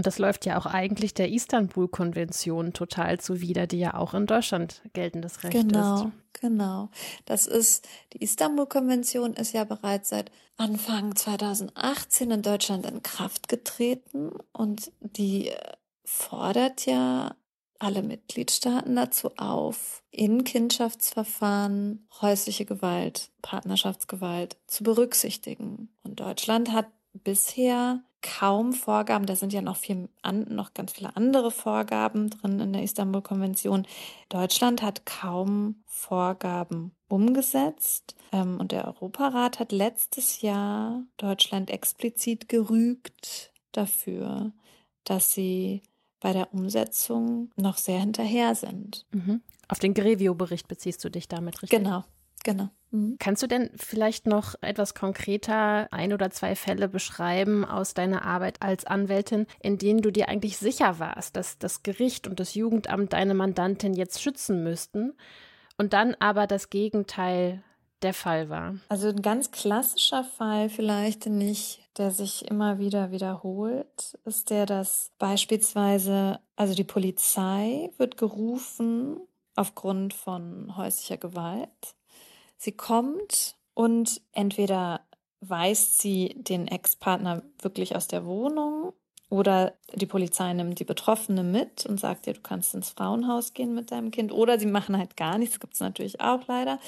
Und 0.00 0.06
das 0.06 0.18
läuft 0.18 0.46
ja 0.46 0.58
auch 0.58 0.64
eigentlich 0.64 1.12
der 1.12 1.30
Istanbul-Konvention 1.30 2.72
total 2.72 3.20
zuwider, 3.20 3.66
die 3.66 3.80
ja 3.80 3.92
auch 3.92 4.14
in 4.14 4.24
Deutschland 4.24 4.80
geltendes 4.94 5.44
Recht 5.44 5.52
genau, 5.52 5.94
ist. 5.96 6.00
Genau, 6.00 6.12
genau. 6.40 6.88
Das 7.26 7.46
ist, 7.46 7.86
die 8.14 8.22
Istanbul-Konvention 8.22 9.34
ist 9.34 9.52
ja 9.52 9.64
bereits 9.64 10.08
seit 10.08 10.30
Anfang 10.56 11.14
2018 11.14 12.30
in 12.30 12.40
Deutschland 12.40 12.86
in 12.86 13.02
Kraft 13.02 13.48
getreten 13.48 14.30
und 14.54 14.90
die 15.00 15.50
fordert 16.02 16.86
ja 16.86 17.36
alle 17.78 18.02
Mitgliedstaaten 18.02 18.96
dazu 18.96 19.36
auf, 19.36 20.02
in 20.10 20.44
Kindschaftsverfahren 20.44 22.08
häusliche 22.22 22.64
Gewalt, 22.64 23.28
Partnerschaftsgewalt 23.42 24.56
zu 24.66 24.82
berücksichtigen. 24.82 25.90
Und 26.04 26.20
Deutschland 26.20 26.72
hat 26.72 26.86
bisher 27.12 28.02
kaum 28.22 28.72
Vorgaben, 28.72 29.26
da 29.26 29.36
sind 29.36 29.52
ja 29.52 29.62
noch 29.62 29.76
viel 29.76 30.08
an, 30.22 30.46
noch 30.48 30.74
ganz 30.74 30.92
viele 30.92 31.16
andere 31.16 31.50
Vorgaben 31.50 32.30
drin 32.30 32.60
in 32.60 32.72
der 32.72 32.82
Istanbul-Konvention. 32.82 33.86
Deutschland 34.28 34.82
hat 34.82 35.06
kaum 35.06 35.82
Vorgaben 35.86 36.92
umgesetzt 37.08 38.14
ähm, 38.32 38.58
und 38.60 38.72
der 38.72 38.86
Europarat 38.86 39.58
hat 39.58 39.72
letztes 39.72 40.42
Jahr 40.42 41.02
Deutschland 41.16 41.70
explizit 41.70 42.48
gerügt 42.48 43.52
dafür, 43.72 44.52
dass 45.04 45.32
sie 45.32 45.82
bei 46.20 46.32
der 46.32 46.52
Umsetzung 46.52 47.50
noch 47.56 47.78
sehr 47.78 48.00
hinterher 48.00 48.54
sind. 48.54 49.06
Mhm. 49.12 49.40
Auf 49.68 49.78
den 49.78 49.94
Grevio-Bericht 49.94 50.68
beziehst 50.68 51.02
du 51.04 51.10
dich 51.10 51.28
damit, 51.28 51.62
richtig? 51.62 51.78
Genau, 51.78 52.04
Genau. 52.44 52.70
Mhm. 52.90 53.16
Kannst 53.18 53.42
du 53.42 53.46
denn 53.46 53.70
vielleicht 53.76 54.26
noch 54.26 54.54
etwas 54.60 54.94
konkreter 54.94 55.92
ein 55.92 56.12
oder 56.12 56.30
zwei 56.30 56.56
Fälle 56.56 56.88
beschreiben 56.88 57.64
aus 57.64 57.94
deiner 57.94 58.24
Arbeit 58.24 58.62
als 58.62 58.84
Anwältin, 58.84 59.46
in 59.60 59.78
denen 59.78 60.02
du 60.02 60.10
dir 60.10 60.28
eigentlich 60.28 60.58
sicher 60.58 60.98
warst, 60.98 61.36
dass 61.36 61.58
das 61.58 61.82
Gericht 61.82 62.26
und 62.26 62.40
das 62.40 62.54
Jugendamt 62.54 63.12
deine 63.12 63.34
Mandantin 63.34 63.94
jetzt 63.94 64.20
schützen 64.20 64.62
müssten 64.64 65.14
und 65.78 65.92
dann 65.92 66.14
aber 66.18 66.46
das 66.46 66.70
Gegenteil 66.70 67.62
der 68.02 68.14
Fall 68.14 68.48
war? 68.48 68.76
Also 68.88 69.08
ein 69.08 69.22
ganz 69.22 69.50
klassischer 69.50 70.24
Fall 70.24 70.68
vielleicht 70.68 71.26
nicht, 71.26 71.88
der 71.98 72.10
sich 72.10 72.48
immer 72.48 72.78
wieder 72.78 73.10
wiederholt, 73.10 74.18
ist 74.24 74.50
der, 74.50 74.66
dass 74.66 75.12
beispielsweise, 75.18 76.40
also 76.56 76.74
die 76.74 76.84
Polizei 76.84 77.90
wird 77.98 78.16
gerufen 78.16 79.20
aufgrund 79.54 80.14
von 80.14 80.76
häuslicher 80.76 81.18
Gewalt 81.18 81.94
Sie 82.62 82.72
kommt 82.72 83.56
und 83.72 84.20
entweder 84.32 85.00
weist 85.40 85.98
sie 85.98 86.34
den 86.36 86.68
Ex-Partner 86.68 87.42
wirklich 87.62 87.96
aus 87.96 88.06
der 88.06 88.26
Wohnung 88.26 88.92
oder 89.30 89.72
die 89.94 90.04
Polizei 90.04 90.52
nimmt 90.52 90.78
die 90.78 90.84
Betroffene 90.84 91.42
mit 91.42 91.86
und 91.86 91.98
sagt 91.98 92.26
ihr, 92.26 92.34
du 92.34 92.40
kannst 92.40 92.74
ins 92.74 92.90
Frauenhaus 92.90 93.54
gehen 93.54 93.74
mit 93.74 93.92
deinem 93.92 94.10
Kind. 94.10 94.30
Oder 94.30 94.58
sie 94.58 94.66
machen 94.66 94.98
halt 94.98 95.16
gar 95.16 95.38
nichts, 95.38 95.58
gibt 95.58 95.72
es 95.74 95.80
natürlich 95.80 96.20
auch 96.20 96.46
leider, 96.48 96.78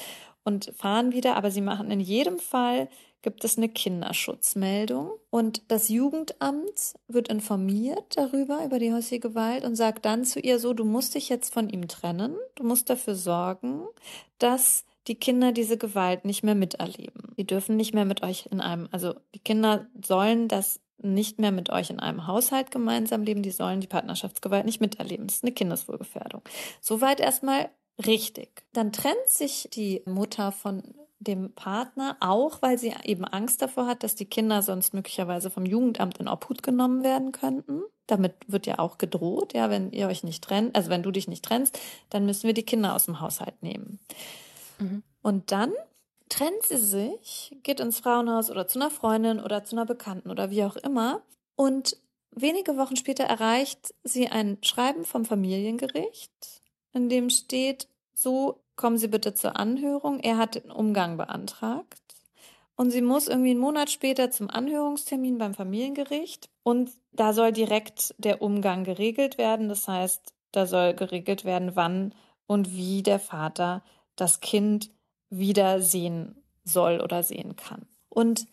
und 0.43 0.73
fahren 0.77 1.13
wieder. 1.13 1.37
Aber 1.37 1.49
sie 1.49 1.61
machen 1.61 1.89
in 1.89 2.01
jedem 2.01 2.37
Fall, 2.37 2.89
gibt 3.23 3.43
es 3.45 3.57
eine 3.57 3.69
Kinderschutzmeldung. 3.69 5.09
Und 5.31 5.63
das 5.69 5.89
Jugendamt 5.89 6.93
wird 7.07 7.29
informiert 7.29 8.17
darüber, 8.17 8.63
über 8.63 8.77
die 8.77 8.93
häusliche 8.93 9.21
Gewalt 9.21 9.63
und 9.63 9.75
sagt 9.77 10.05
dann 10.05 10.25
zu 10.25 10.39
ihr 10.39 10.59
so, 10.59 10.73
du 10.73 10.83
musst 10.83 11.15
dich 11.15 11.29
jetzt 11.29 11.51
von 11.51 11.69
ihm 11.69 11.87
trennen. 11.87 12.35
Du 12.55 12.63
musst 12.63 12.89
dafür 12.89 13.15
sorgen, 13.15 13.87
dass 14.37 14.83
die 15.07 15.15
Kinder 15.15 15.51
diese 15.51 15.77
Gewalt 15.77 16.25
nicht 16.25 16.43
mehr 16.43 16.55
miterleben. 16.55 17.33
Die 17.37 17.45
dürfen 17.45 17.75
nicht 17.75 17.93
mehr 17.93 18.05
mit 18.05 18.23
euch 18.23 18.47
in 18.51 18.61
einem, 18.61 18.87
also 18.91 19.15
die 19.35 19.39
Kinder 19.39 19.87
sollen 20.03 20.47
das 20.47 20.79
nicht 20.97 21.39
mehr 21.39 21.51
mit 21.51 21.69
euch 21.69 21.89
in 21.89 21.99
einem 21.99 22.27
Haushalt 22.27 22.71
gemeinsam 22.71 23.23
leben, 23.23 23.43
die 23.43 23.51
sollen 23.51 23.81
die 23.81 23.87
Partnerschaftsgewalt 23.87 24.65
nicht 24.65 24.79
miterleben. 24.79 25.27
Das 25.27 25.37
ist 25.37 25.43
eine 25.43 25.51
Kindeswohlgefährdung. 25.51 26.41
Soweit 26.79 27.19
erstmal 27.19 27.69
richtig. 28.05 28.63
Dann 28.71 28.93
trennt 28.93 29.27
sich 29.27 29.67
die 29.73 30.01
Mutter 30.05 30.51
von 30.51 30.81
dem 31.19 31.53
Partner 31.53 32.17
auch, 32.19 32.61
weil 32.61 32.77
sie 32.77 32.93
eben 33.03 33.25
Angst 33.25 33.61
davor 33.61 33.87
hat, 33.87 34.03
dass 34.03 34.15
die 34.15 34.25
Kinder 34.25 34.61
sonst 34.61 34.93
möglicherweise 34.93 35.49
vom 35.49 35.65
Jugendamt 35.65 36.17
in 36.17 36.27
Obhut 36.27 36.63
genommen 36.63 37.03
werden 37.03 37.31
könnten. 37.31 37.81
Damit 38.07 38.33
wird 38.47 38.65
ja 38.65 38.79
auch 38.79 38.97
gedroht, 38.97 39.53
ja, 39.53 39.69
wenn 39.69 39.91
ihr 39.91 40.07
euch 40.07 40.23
nicht 40.23 40.43
trennt, 40.43 40.75
also 40.75 40.89
wenn 40.89 41.03
du 41.03 41.11
dich 41.11 41.29
nicht 41.29 41.45
trennst, 41.45 41.79
dann 42.09 42.25
müssen 42.25 42.47
wir 42.47 42.53
die 42.53 42.63
Kinder 42.63 42.93
aus 42.93 43.05
dem 43.05 43.21
Haushalt 43.21 43.61
nehmen. 43.63 43.99
Mhm. 44.83 45.03
Und 45.21 45.51
dann 45.51 45.71
trennt 46.29 46.63
sie 46.63 46.77
sich, 46.77 47.55
geht 47.63 47.79
ins 47.79 47.99
Frauenhaus 47.99 48.49
oder 48.49 48.67
zu 48.67 48.79
einer 48.79 48.89
Freundin 48.89 49.39
oder 49.39 49.63
zu 49.63 49.75
einer 49.75 49.85
Bekannten 49.85 50.29
oder 50.29 50.49
wie 50.49 50.63
auch 50.63 50.75
immer. 50.75 51.21
Und 51.55 51.97
wenige 52.31 52.77
Wochen 52.77 52.95
später 52.95 53.23
erreicht 53.23 53.93
sie 54.03 54.27
ein 54.27 54.57
Schreiben 54.61 55.05
vom 55.05 55.25
Familiengericht, 55.25 56.61
in 56.91 57.09
dem 57.09 57.29
steht, 57.29 57.87
so 58.13 58.63
kommen 58.75 58.97
Sie 58.97 59.07
bitte 59.07 59.33
zur 59.33 59.57
Anhörung. 59.57 60.19
Er 60.19 60.37
hat 60.37 60.55
den 60.55 60.71
Umgang 60.71 61.17
beantragt. 61.17 61.99
Und 62.75 62.89
sie 62.89 63.01
muss 63.01 63.27
irgendwie 63.27 63.51
einen 63.51 63.59
Monat 63.59 63.91
später 63.91 64.31
zum 64.31 64.49
Anhörungstermin 64.49 65.37
beim 65.37 65.53
Familiengericht. 65.53 66.49
Und 66.63 66.91
da 67.11 67.33
soll 67.33 67.51
direkt 67.51 68.15
der 68.17 68.41
Umgang 68.41 68.83
geregelt 68.83 69.37
werden. 69.37 69.69
Das 69.69 69.87
heißt, 69.87 70.33
da 70.51 70.65
soll 70.65 70.93
geregelt 70.93 71.45
werden, 71.45 71.75
wann 71.75 72.15
und 72.47 72.75
wie 72.75 73.03
der 73.03 73.19
Vater 73.19 73.83
das 74.15 74.39
Kind 74.39 74.91
wieder 75.29 75.81
sehen 75.81 76.35
soll 76.63 77.01
oder 77.01 77.23
sehen 77.23 77.55
kann. 77.55 77.87
Und 78.09 78.47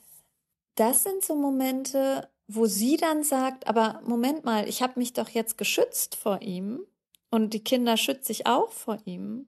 das 0.75 1.03
sind 1.03 1.25
so 1.25 1.35
Momente, 1.35 2.29
wo 2.49 2.67
sie 2.67 2.97
dann 2.97 3.23
sagt, 3.23 3.67
aber 3.67 4.01
Moment 4.05 4.45
mal, 4.45 4.69
ich 4.69 4.83
habe 4.83 4.99
mich 4.99 5.13
doch 5.13 5.29
jetzt 5.29 5.59
geschützt 5.59 6.17
vor 6.17 6.43
ihm 6.43 6.81
und 7.31 7.55
die 7.55 7.63
Kinder 7.63 7.97
schützt 7.97 8.25
sich 8.25 8.47
auch 8.47 8.73
vor 8.73 8.99
ihm. 9.05 9.47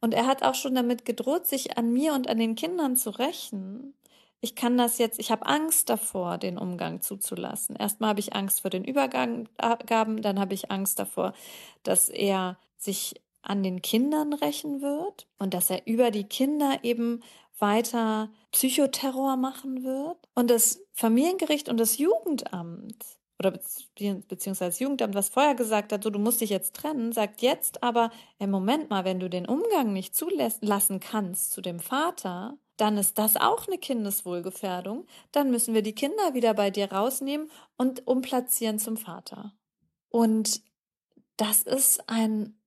Und 0.00 0.12
er 0.12 0.26
hat 0.26 0.42
auch 0.42 0.54
schon 0.54 0.74
damit 0.74 1.04
gedroht, 1.04 1.46
sich 1.46 1.78
an 1.78 1.92
mir 1.92 2.12
und 2.12 2.28
an 2.28 2.38
den 2.38 2.54
Kindern 2.54 2.96
zu 2.96 3.10
rächen. 3.10 3.94
Ich 4.40 4.54
kann 4.54 4.76
das 4.76 4.98
jetzt, 4.98 5.18
ich 5.18 5.30
habe 5.30 5.46
Angst 5.46 5.88
davor, 5.88 6.38
den 6.38 6.58
Umgang 6.58 7.00
zuzulassen. 7.00 7.74
Erstmal 7.74 8.10
habe 8.10 8.20
ich 8.20 8.34
Angst 8.34 8.60
vor 8.60 8.70
den 8.70 8.84
Übergaben, 8.84 9.48
dann 10.22 10.38
habe 10.38 10.54
ich 10.54 10.70
Angst 10.70 10.98
davor, 10.98 11.32
dass 11.82 12.10
er 12.10 12.58
sich 12.76 13.14
an 13.46 13.62
den 13.62 13.82
Kindern 13.82 14.32
rächen 14.32 14.82
wird 14.82 15.26
und 15.38 15.54
dass 15.54 15.70
er 15.70 15.86
über 15.86 16.10
die 16.10 16.24
Kinder 16.24 16.80
eben 16.82 17.22
weiter 17.58 18.30
Psychoterror 18.52 19.36
machen 19.36 19.84
wird. 19.84 20.18
Und 20.34 20.50
das 20.50 20.80
Familiengericht 20.92 21.68
und 21.68 21.78
das 21.78 21.98
Jugendamt 21.98 23.04
oder 23.38 23.50
beziehungsweise 23.50 24.70
das 24.70 24.78
Jugendamt, 24.78 25.14
was 25.14 25.28
vorher 25.28 25.54
gesagt 25.54 25.92
hat, 25.92 26.02
so 26.02 26.10
du 26.10 26.18
musst 26.18 26.40
dich 26.40 26.50
jetzt 26.50 26.74
trennen, 26.74 27.12
sagt 27.12 27.42
jetzt 27.42 27.82
aber, 27.82 28.10
im 28.38 28.50
Moment 28.50 28.88
mal, 28.88 29.04
wenn 29.04 29.20
du 29.20 29.28
den 29.28 29.46
Umgang 29.46 29.92
nicht 29.92 30.16
zulassen 30.16 31.00
kannst 31.00 31.52
zu 31.52 31.60
dem 31.60 31.78
Vater, 31.78 32.56
dann 32.78 32.96
ist 32.96 33.18
das 33.18 33.36
auch 33.36 33.66
eine 33.66 33.78
Kindeswohlgefährdung. 33.78 35.06
Dann 35.32 35.50
müssen 35.50 35.74
wir 35.74 35.82
die 35.82 35.94
Kinder 35.94 36.34
wieder 36.34 36.54
bei 36.54 36.70
dir 36.70 36.90
rausnehmen 36.92 37.50
und 37.76 38.06
umplatzieren 38.06 38.78
zum 38.78 38.96
Vater. 38.96 39.54
Und 40.08 40.62
das 41.36 41.62
ist 41.62 42.08
ein 42.08 42.58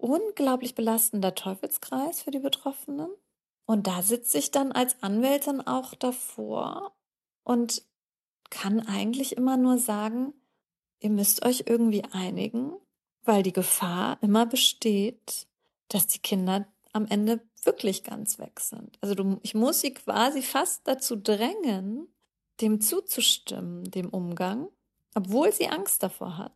unglaublich 0.00 0.74
belastender 0.74 1.34
Teufelskreis 1.34 2.22
für 2.22 2.30
die 2.30 2.38
Betroffenen. 2.38 3.10
Und 3.66 3.86
da 3.86 4.02
sitze 4.02 4.38
ich 4.38 4.50
dann 4.50 4.72
als 4.72 5.02
Anwältin 5.02 5.60
auch 5.60 5.94
davor 5.94 6.92
und 7.44 7.82
kann 8.50 8.80
eigentlich 8.80 9.36
immer 9.36 9.56
nur 9.56 9.78
sagen, 9.78 10.34
ihr 10.98 11.10
müsst 11.10 11.44
euch 11.44 11.64
irgendwie 11.66 12.02
einigen, 12.10 12.72
weil 13.22 13.42
die 13.42 13.52
Gefahr 13.52 14.18
immer 14.22 14.46
besteht, 14.46 15.46
dass 15.88 16.06
die 16.06 16.18
Kinder 16.18 16.66
am 16.92 17.06
Ende 17.06 17.40
wirklich 17.62 18.02
ganz 18.02 18.38
weg 18.38 18.58
sind. 18.60 18.98
Also 19.00 19.14
du, 19.14 19.38
ich 19.42 19.54
muss 19.54 19.80
sie 19.80 19.94
quasi 19.94 20.42
fast 20.42 20.88
dazu 20.88 21.14
drängen, 21.16 22.08
dem 22.60 22.80
zuzustimmen, 22.80 23.84
dem 23.90 24.08
Umgang, 24.08 24.68
obwohl 25.14 25.52
sie 25.52 25.68
Angst 25.68 26.02
davor 26.02 26.38
hat 26.38 26.52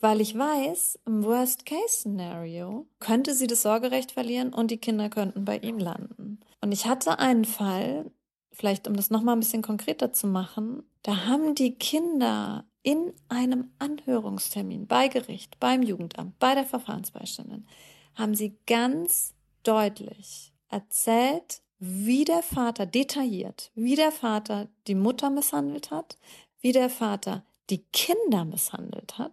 weil 0.00 0.20
ich 0.20 0.36
weiß, 0.36 0.98
im 1.06 1.24
Worst-Case-Szenario 1.24 2.86
könnte 2.98 3.34
sie 3.34 3.46
das 3.46 3.62
Sorgerecht 3.62 4.12
verlieren 4.12 4.52
und 4.52 4.70
die 4.70 4.78
Kinder 4.78 5.08
könnten 5.08 5.44
bei 5.44 5.58
ihm 5.58 5.78
landen. 5.78 6.40
Und 6.60 6.72
ich 6.72 6.86
hatte 6.86 7.18
einen 7.18 7.44
Fall, 7.44 8.10
vielleicht 8.52 8.88
um 8.88 8.94
das 8.96 9.10
nochmal 9.10 9.36
ein 9.36 9.40
bisschen 9.40 9.62
konkreter 9.62 10.12
zu 10.12 10.26
machen, 10.26 10.82
da 11.02 11.26
haben 11.26 11.54
die 11.54 11.74
Kinder 11.74 12.66
in 12.82 13.12
einem 13.28 13.72
Anhörungstermin 13.78 14.86
bei 14.86 15.08
Gericht, 15.08 15.58
beim 15.58 15.82
Jugendamt, 15.82 16.38
bei 16.38 16.54
der 16.54 16.64
Verfahrensbeiständin, 16.64 17.66
haben 18.14 18.34
sie 18.34 18.58
ganz 18.66 19.34
deutlich 19.62 20.52
erzählt, 20.68 21.62
wie 21.78 22.24
der 22.24 22.42
Vater 22.42 22.86
detailliert, 22.86 23.70
wie 23.74 23.96
der 23.96 24.12
Vater 24.12 24.68
die 24.86 24.94
Mutter 24.94 25.30
misshandelt 25.30 25.90
hat, 25.90 26.16
wie 26.60 26.72
der 26.72 26.88
Vater 26.88 27.44
die 27.68 27.84
Kinder 27.92 28.44
misshandelt 28.44 29.18
hat, 29.18 29.32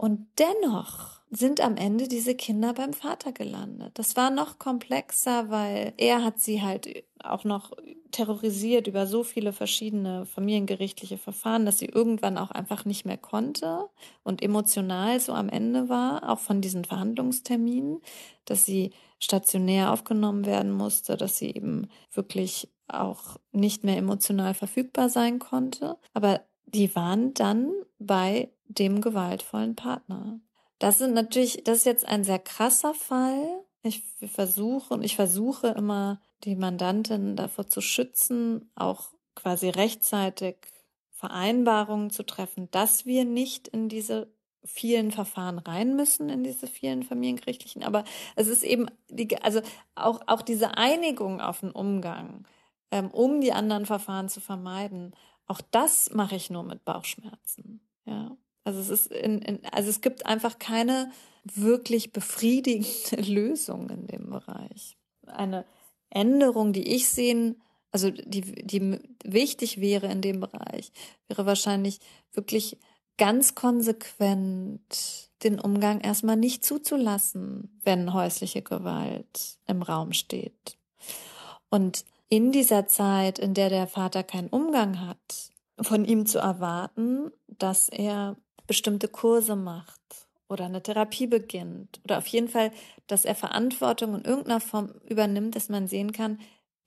und 0.00 0.28
dennoch 0.38 1.20
sind 1.30 1.60
am 1.60 1.76
Ende 1.76 2.08
diese 2.08 2.34
Kinder 2.34 2.72
beim 2.72 2.94
Vater 2.94 3.32
gelandet. 3.32 3.98
Das 3.98 4.16
war 4.16 4.30
noch 4.30 4.58
komplexer, 4.58 5.50
weil 5.50 5.92
er 5.98 6.24
hat 6.24 6.40
sie 6.40 6.62
halt 6.62 7.04
auch 7.22 7.44
noch 7.44 7.72
terrorisiert 8.10 8.86
über 8.86 9.06
so 9.06 9.24
viele 9.24 9.52
verschiedene 9.52 10.24
familiengerichtliche 10.24 11.18
Verfahren, 11.18 11.66
dass 11.66 11.80
sie 11.80 11.84
irgendwann 11.84 12.38
auch 12.38 12.50
einfach 12.50 12.86
nicht 12.86 13.04
mehr 13.04 13.18
konnte 13.18 13.90
und 14.22 14.40
emotional 14.40 15.20
so 15.20 15.34
am 15.34 15.50
Ende 15.50 15.90
war, 15.90 16.30
auch 16.30 16.38
von 16.38 16.62
diesen 16.62 16.86
Verhandlungsterminen, 16.86 18.00
dass 18.46 18.64
sie 18.64 18.92
stationär 19.18 19.92
aufgenommen 19.92 20.46
werden 20.46 20.72
musste, 20.72 21.18
dass 21.18 21.36
sie 21.36 21.50
eben 21.54 21.88
wirklich 22.10 22.70
auch 22.88 23.36
nicht 23.52 23.84
mehr 23.84 23.98
emotional 23.98 24.54
verfügbar 24.54 25.10
sein 25.10 25.38
konnte. 25.40 25.98
Aber 26.14 26.40
die 26.74 26.94
waren 26.94 27.34
dann 27.34 27.72
bei 27.98 28.50
dem 28.68 29.00
gewaltvollen 29.00 29.76
Partner. 29.76 30.40
Das 30.78 30.98
sind 30.98 31.14
natürlich, 31.14 31.64
das 31.64 31.78
ist 31.78 31.86
jetzt 31.86 32.06
ein 32.06 32.24
sehr 32.24 32.38
krasser 32.38 32.94
Fall. 32.94 33.64
Ich 33.82 34.02
versuche 34.26 34.94
und 34.94 35.02
ich 35.02 35.16
versuche 35.16 35.68
immer, 35.68 36.20
die 36.44 36.56
Mandantin 36.56 37.36
davor 37.36 37.66
zu 37.66 37.80
schützen, 37.80 38.70
auch 38.74 39.10
quasi 39.34 39.68
rechtzeitig 39.68 40.56
Vereinbarungen 41.10 42.10
zu 42.10 42.22
treffen, 42.22 42.70
dass 42.70 43.04
wir 43.04 43.24
nicht 43.24 43.68
in 43.68 43.88
diese 43.88 44.32
vielen 44.64 45.10
Verfahren 45.10 45.58
rein 45.58 45.96
müssen, 45.96 46.28
in 46.28 46.44
diese 46.44 46.66
vielen 46.66 47.02
familiengerichtlichen. 47.02 47.82
Aber 47.82 48.04
es 48.36 48.46
ist 48.46 48.62
eben, 48.62 48.86
die, 49.08 49.36
also 49.42 49.60
auch, 49.94 50.20
auch 50.26 50.42
diese 50.42 50.76
Einigung 50.76 51.40
auf 51.40 51.60
den 51.60 51.70
Umgang, 51.70 52.46
ähm, 52.90 53.10
um 53.10 53.40
die 53.40 53.52
anderen 53.52 53.86
Verfahren 53.86 54.28
zu 54.28 54.40
vermeiden, 54.40 55.14
auch 55.50 55.60
das 55.72 56.10
mache 56.14 56.36
ich 56.36 56.48
nur 56.48 56.62
mit 56.62 56.84
Bauchschmerzen. 56.84 57.80
Ja. 58.06 58.36
Also 58.62 58.78
es 58.78 58.88
ist 58.88 59.06
in, 59.08 59.42
in, 59.42 59.66
also 59.72 59.90
es 59.90 60.00
gibt 60.00 60.24
einfach 60.24 60.60
keine 60.60 61.10
wirklich 61.42 62.12
befriedigende 62.12 63.16
Lösung 63.28 63.90
in 63.90 64.06
dem 64.06 64.30
Bereich. 64.30 64.96
Eine 65.26 65.64
Änderung, 66.08 66.72
die 66.72 66.94
ich 66.94 67.08
sehen, 67.08 67.60
also 67.90 68.10
die, 68.10 68.42
die 68.42 69.00
wichtig 69.24 69.80
wäre 69.80 70.06
in 70.06 70.20
dem 70.20 70.38
Bereich, 70.38 70.92
wäre 71.26 71.46
wahrscheinlich 71.46 71.98
wirklich 72.32 72.78
ganz 73.18 73.56
konsequent 73.56 75.30
den 75.42 75.58
Umgang 75.58 76.00
erstmal 76.00 76.36
nicht 76.36 76.64
zuzulassen, 76.64 77.80
wenn 77.82 78.14
häusliche 78.14 78.62
Gewalt 78.62 79.58
im 79.66 79.82
Raum 79.82 80.12
steht. 80.12 80.78
Und 81.70 82.04
in 82.30 82.52
dieser 82.52 82.86
Zeit, 82.86 83.38
in 83.38 83.52
der 83.54 83.68
der 83.68 83.86
Vater 83.86 84.22
keinen 84.22 84.48
Umgang 84.48 85.06
hat, 85.06 85.50
von 85.80 86.04
ihm 86.04 86.24
zu 86.26 86.38
erwarten, 86.38 87.32
dass 87.48 87.88
er 87.88 88.36
bestimmte 88.66 89.08
Kurse 89.08 89.56
macht 89.56 90.00
oder 90.48 90.64
eine 90.64 90.82
Therapie 90.82 91.26
beginnt 91.26 92.00
oder 92.04 92.18
auf 92.18 92.26
jeden 92.28 92.48
Fall, 92.48 92.70
dass 93.08 93.24
er 93.24 93.34
Verantwortung 93.34 94.14
in 94.14 94.24
irgendeiner 94.24 94.60
Form 94.60 94.92
übernimmt, 95.08 95.56
dass 95.56 95.68
man 95.68 95.88
sehen 95.88 96.12
kann, 96.12 96.38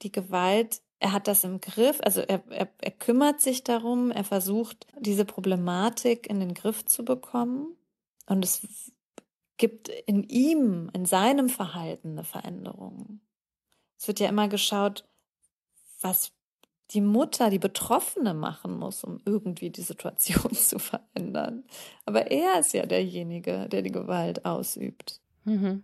die 0.02 0.12
Gewalt, 0.12 0.82
er 1.00 1.12
hat 1.12 1.28
das 1.28 1.44
im 1.44 1.60
Griff, 1.60 2.00
also 2.02 2.22
er, 2.22 2.42
er, 2.50 2.70
er 2.80 2.92
kümmert 2.92 3.42
sich 3.42 3.66
darum, 3.66 4.12
er 4.12 4.24
versucht, 4.24 4.88
diese 4.98 5.26
Problematik 5.26 6.28
in 6.30 6.40
den 6.40 6.54
Griff 6.54 6.86
zu 6.86 7.04
bekommen 7.04 7.76
und 8.28 8.46
es 8.46 8.62
gibt 9.58 9.90
in 9.90 10.24
ihm, 10.24 10.90
in 10.94 11.06
seinem 11.06 11.50
Verhalten 11.50 12.12
eine 12.12 12.24
Veränderung. 12.24 13.20
Es 13.98 14.08
wird 14.08 14.22
ja 14.22 14.30
immer 14.30 14.48
geschaut, 14.48 15.06
was 16.04 16.32
die 16.92 17.02
Mutter, 17.02 17.50
die 17.50 17.60
Betroffene 17.60 18.34
machen 18.34 18.78
muss, 18.78 19.04
um 19.04 19.20
irgendwie 19.26 19.70
die 19.70 19.82
Situation 19.82 20.54
zu 20.54 20.80
verändern. 20.80 21.64
Aber 22.06 22.30
er 22.32 22.60
ist 22.60 22.74
ja 22.74 22.86
derjenige, 22.86 23.68
der 23.70 23.82
die 23.82 23.92
Gewalt 23.92 24.46
ausübt. 24.46 25.20
Mhm. 25.46 25.84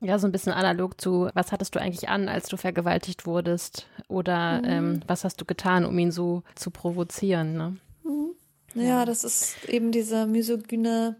Ja, 0.00 0.18
so 0.18 0.26
ein 0.26 0.32
bisschen 0.32 0.52
analog 0.52 1.00
zu, 1.00 1.30
was 1.34 1.50
hattest 1.50 1.74
du 1.74 1.80
eigentlich 1.80 2.08
an, 2.08 2.28
als 2.28 2.48
du 2.48 2.56
vergewaltigt 2.56 3.26
wurdest? 3.26 3.86
Oder 4.08 4.58
mhm. 4.58 4.68
ähm, 4.68 5.00
was 5.06 5.24
hast 5.24 5.40
du 5.40 5.44
getan, 5.44 5.86
um 5.86 5.98
ihn 5.98 6.10
so 6.10 6.42
zu 6.56 6.70
provozieren? 6.70 7.56
Ne? 7.56 7.76
Mhm. 8.02 8.34
Ja, 8.74 8.82
ja, 8.82 9.04
das 9.04 9.24
ist 9.24 9.64
eben 9.68 9.92
dieser 9.92 10.26
misogyne 10.26 11.16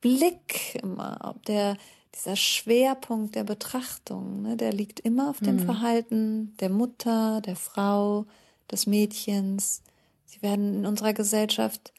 Blick 0.00 0.80
immer, 0.82 1.36
der 1.46 1.76
dieser 2.14 2.36
Schwerpunkt 2.36 3.34
der 3.34 3.44
Betrachtung, 3.44 4.42
ne, 4.42 4.56
der 4.56 4.72
liegt 4.72 5.00
immer 5.00 5.30
auf 5.30 5.40
dem 5.40 5.56
mhm. 5.56 5.64
Verhalten 5.64 6.56
der 6.58 6.68
Mutter, 6.68 7.40
der 7.40 7.56
Frau, 7.56 8.26
des 8.70 8.86
Mädchens. 8.86 9.82
Sie 10.24 10.42
werden 10.42 10.78
in 10.78 10.86
unserer 10.86 11.12
Gesellschaft 11.12 11.92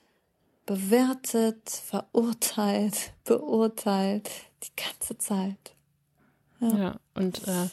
bewertet, 0.65 1.69
verurteilt, 1.69 3.13
beurteilt, 3.23 4.29
die 4.63 4.81
ganze 4.81 5.17
Zeit. 5.17 5.75
Ja, 6.59 6.77
ja 6.77 6.95
und 7.13 7.47
äh, 7.47 7.67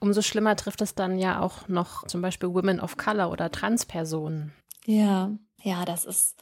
umso 0.00 0.22
schlimmer 0.22 0.56
trifft 0.56 0.80
es 0.80 0.94
dann 0.94 1.18
ja 1.18 1.40
auch 1.40 1.68
noch 1.68 2.06
zum 2.06 2.22
Beispiel 2.22 2.52
Women 2.52 2.80
of 2.80 2.96
Color 2.96 3.30
oder 3.30 3.50
Transpersonen. 3.50 4.52
Ja, 4.84 5.30
ja, 5.62 5.84
das 5.84 6.04
ist. 6.04 6.36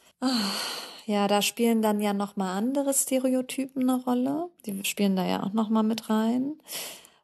Ja, 1.05 1.27
da 1.27 1.41
spielen 1.41 1.81
dann 1.83 2.01
ja 2.01 2.13
nochmal 2.13 2.57
andere 2.57 2.93
Stereotypen 2.93 3.89
eine 3.89 4.03
Rolle. 4.03 4.49
Die 4.65 4.83
spielen 4.85 5.15
da 5.15 5.25
ja 5.25 5.43
auch 5.43 5.53
nochmal 5.53 5.83
mit 5.83 6.09
rein. 6.09 6.59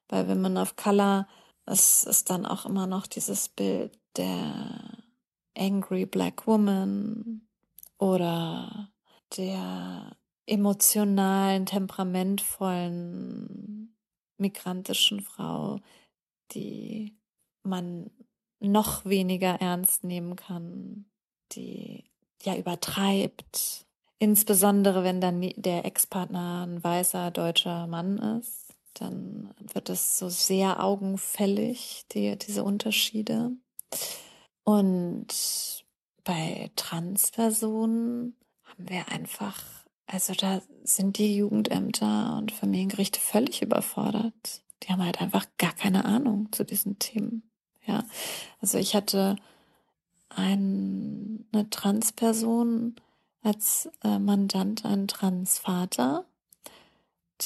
Bei 0.08 0.28
Women 0.28 0.58
of 0.58 0.76
Color 0.76 1.28
es 1.66 2.04
ist 2.04 2.30
dann 2.30 2.46
auch 2.46 2.66
immer 2.66 2.86
noch 2.88 3.08
dieses 3.08 3.48
Bild 3.48 3.98
der 4.18 4.98
Angry 5.58 6.06
Black 6.06 6.46
Woman 6.48 7.48
oder 7.98 8.92
der 9.38 10.18
emotionalen, 10.48 11.66
temperamentvollen 11.66 13.96
migrantischen 14.38 15.22
Frau, 15.22 15.80
die 16.52 17.18
man 17.64 18.12
noch 18.60 19.06
weniger 19.06 19.62
ernst 19.62 20.04
nehmen 20.04 20.36
kann, 20.36 21.06
die 21.54 22.11
ja 22.46 22.56
übertreibt. 22.56 23.86
Insbesondere 24.20 25.04
wenn 25.04 25.20
dann 25.20 25.42
der 25.56 25.86
Ex-Partner 25.86 26.68
ein 26.68 26.84
weißer 26.84 27.32
deutscher 27.32 27.88
Mann 27.88 28.18
ist, 28.40 28.76
dann 28.94 29.54
wird 29.74 29.90
es 29.90 30.18
so 30.18 30.30
sehr 30.30 30.84
augenfällig, 30.84 32.06
die, 32.12 32.38
diese 32.38 32.64
Unterschiede. 32.64 33.52
Und 34.64 35.28
bei 36.24 36.70
Transpersonen 36.76 38.36
haben 38.64 38.90
wir 38.90 39.08
einfach, 39.10 39.64
also 40.06 40.34
da 40.34 40.62
sind 40.84 41.18
die 41.18 41.36
Jugendämter 41.36 42.38
und 42.38 42.52
Familiengerichte 42.52 43.20
völlig 43.20 43.62
überfordert. 43.62 44.62
Die 44.84 44.90
haben 44.90 45.04
halt 45.04 45.22
einfach 45.22 45.46
gar 45.58 45.74
keine 45.74 46.06
Ahnung 46.06 46.52
zu 46.52 46.64
diesen 46.64 47.00
Themen. 47.00 47.50
Ja, 47.86 48.04
also 48.60 48.78
ich 48.78 48.96
hatte 48.96 49.36
eine 50.36 51.70
Transperson 51.70 52.96
als 53.44 53.90
äh, 54.04 54.20
Mandant, 54.20 54.86
ein 54.86 55.08
Transvater, 55.08 56.26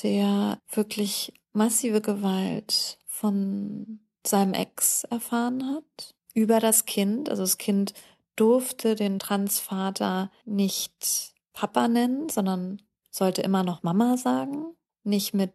der 0.03 0.59
wirklich 0.69 1.33
massive 1.53 2.01
Gewalt 2.01 2.97
von 3.05 3.99
seinem 4.25 4.53
Ex 4.53 5.05
erfahren 5.05 5.65
hat 5.73 6.15
über 6.33 6.59
das 6.59 6.85
Kind. 6.85 7.29
Also 7.29 7.43
das 7.43 7.57
Kind 7.57 7.93
durfte 8.35 8.95
den 8.95 9.19
Transvater 9.19 10.31
nicht 10.43 11.33
Papa 11.53 11.87
nennen, 11.87 12.27
sondern 12.29 12.81
sollte 13.09 13.41
immer 13.41 13.63
noch 13.63 13.83
Mama 13.83 14.17
sagen. 14.17 14.75
Nicht 15.03 15.33
mit 15.33 15.53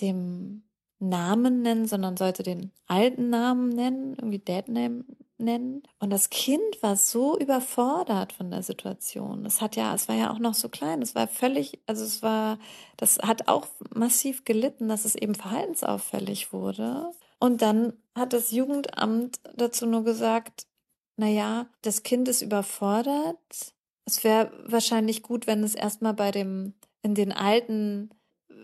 dem 0.00 0.64
Namen 0.98 1.62
nennen, 1.62 1.86
sondern 1.86 2.16
sollte 2.16 2.42
den 2.42 2.72
alten 2.86 3.30
Namen 3.30 3.70
nennen, 3.70 4.14
irgendwie 4.14 4.38
Dad 4.38 4.68
Name 4.68 5.04
nennen. 5.38 5.82
Und 5.98 6.10
das 6.10 6.30
Kind 6.30 6.82
war 6.82 6.96
so 6.96 7.38
überfordert 7.38 8.32
von 8.32 8.50
der 8.50 8.62
Situation. 8.62 9.44
Es 9.46 9.60
hat 9.60 9.76
ja, 9.76 9.94
es 9.94 10.08
war 10.08 10.16
ja 10.16 10.30
auch 10.30 10.38
noch 10.38 10.54
so 10.54 10.68
klein. 10.68 11.02
Es 11.02 11.14
war 11.14 11.28
völlig, 11.28 11.80
also 11.86 12.04
es 12.04 12.22
war, 12.22 12.58
das 12.96 13.18
hat 13.18 13.48
auch 13.48 13.66
massiv 13.94 14.44
gelitten, 14.44 14.88
dass 14.88 15.04
es 15.04 15.14
eben 15.14 15.34
verhaltensauffällig 15.34 16.52
wurde. 16.52 17.10
Und 17.38 17.62
dann 17.62 17.92
hat 18.14 18.32
das 18.32 18.50
Jugendamt 18.50 19.40
dazu 19.54 19.86
nur 19.86 20.04
gesagt, 20.04 20.66
na 21.16 21.28
ja, 21.28 21.66
das 21.82 22.02
Kind 22.02 22.28
ist 22.28 22.42
überfordert. 22.42 23.74
Es 24.04 24.22
wäre 24.24 24.52
wahrscheinlich 24.66 25.22
gut, 25.22 25.46
wenn 25.46 25.62
es 25.62 25.74
erstmal 25.74 26.14
bei 26.14 26.30
dem, 26.30 26.74
in 27.02 27.14
den 27.14 27.32
alten 27.32 28.10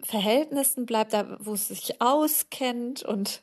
Verhältnissen 0.04 0.86
bleibt, 0.86 1.12
da 1.12 1.36
wo 1.40 1.54
es 1.54 1.68
sich 1.68 2.00
auskennt 2.00 3.02
und 3.02 3.42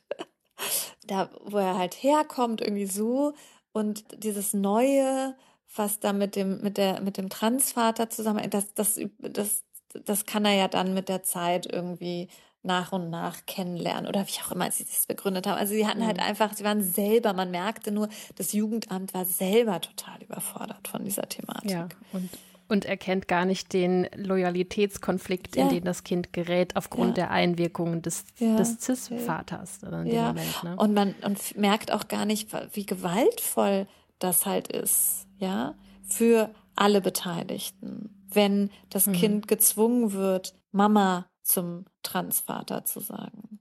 da, 1.06 1.30
wo 1.44 1.58
er 1.58 1.78
halt 1.78 1.94
herkommt, 2.02 2.60
irgendwie 2.60 2.86
so. 2.86 3.34
Und 3.72 4.04
dieses 4.24 4.52
Neue, 4.52 5.34
was 5.74 6.00
da 6.00 6.12
mit 6.12 6.36
dem, 6.36 6.60
mit 6.60 6.76
der, 6.76 7.00
mit 7.00 7.16
dem 7.16 7.28
Transvater 7.28 8.10
zusammen, 8.10 8.48
das, 8.50 8.74
das, 8.74 9.00
das, 9.18 9.62
das 10.04 10.26
kann 10.26 10.44
er 10.44 10.54
ja 10.54 10.68
dann 10.68 10.94
mit 10.94 11.08
der 11.08 11.22
Zeit 11.22 11.66
irgendwie 11.70 12.28
nach 12.62 12.92
und 12.92 13.08
nach 13.08 13.46
kennenlernen 13.46 14.06
oder 14.06 14.26
wie 14.26 14.40
auch 14.44 14.52
immer 14.52 14.70
sie 14.70 14.84
das 14.84 15.06
begründet 15.06 15.46
haben. 15.46 15.58
Also 15.58 15.72
sie 15.72 15.86
hatten 15.86 16.04
halt 16.06 16.18
mhm. 16.18 16.24
einfach, 16.24 16.52
sie 16.52 16.64
waren 16.64 16.82
selber, 16.82 17.32
man 17.32 17.50
merkte 17.50 17.90
nur, 17.90 18.08
das 18.36 18.52
Jugendamt 18.52 19.14
war 19.14 19.24
selber 19.24 19.80
total 19.80 20.22
überfordert 20.22 20.86
von 20.86 21.04
dieser 21.04 21.28
Thematik. 21.28 21.70
Ja, 21.70 21.88
und 22.12 22.28
und 22.70 22.84
erkennt 22.84 23.28
gar 23.28 23.44
nicht 23.44 23.72
den 23.72 24.08
Loyalitätskonflikt, 24.14 25.56
ja. 25.56 25.64
in 25.64 25.68
den 25.70 25.84
das 25.84 26.04
Kind 26.04 26.32
gerät, 26.32 26.76
aufgrund 26.76 27.18
ja. 27.18 27.24
der 27.24 27.30
Einwirkungen 27.30 28.02
des, 28.02 28.24
ja. 28.38 28.56
des 28.56 28.80
CIS-Vaters. 28.80 29.80
Ja. 30.04 30.28
Moment, 30.28 30.64
ne? 30.64 30.76
Und 30.76 30.94
man 30.94 31.14
und 31.22 31.56
merkt 31.56 31.92
auch 31.92 32.08
gar 32.08 32.24
nicht, 32.24 32.48
wie 32.74 32.86
gewaltvoll 32.86 33.86
das 34.18 34.46
halt 34.46 34.68
ist, 34.68 35.26
ja, 35.38 35.74
für 36.02 36.50
alle 36.76 37.00
Beteiligten, 37.00 38.10
wenn 38.32 38.70
das 38.88 39.06
mhm. 39.06 39.12
Kind 39.12 39.48
gezwungen 39.48 40.12
wird, 40.12 40.54
Mama 40.72 41.26
zum 41.42 41.86
Transvater 42.02 42.84
zu 42.84 43.00
sagen, 43.00 43.60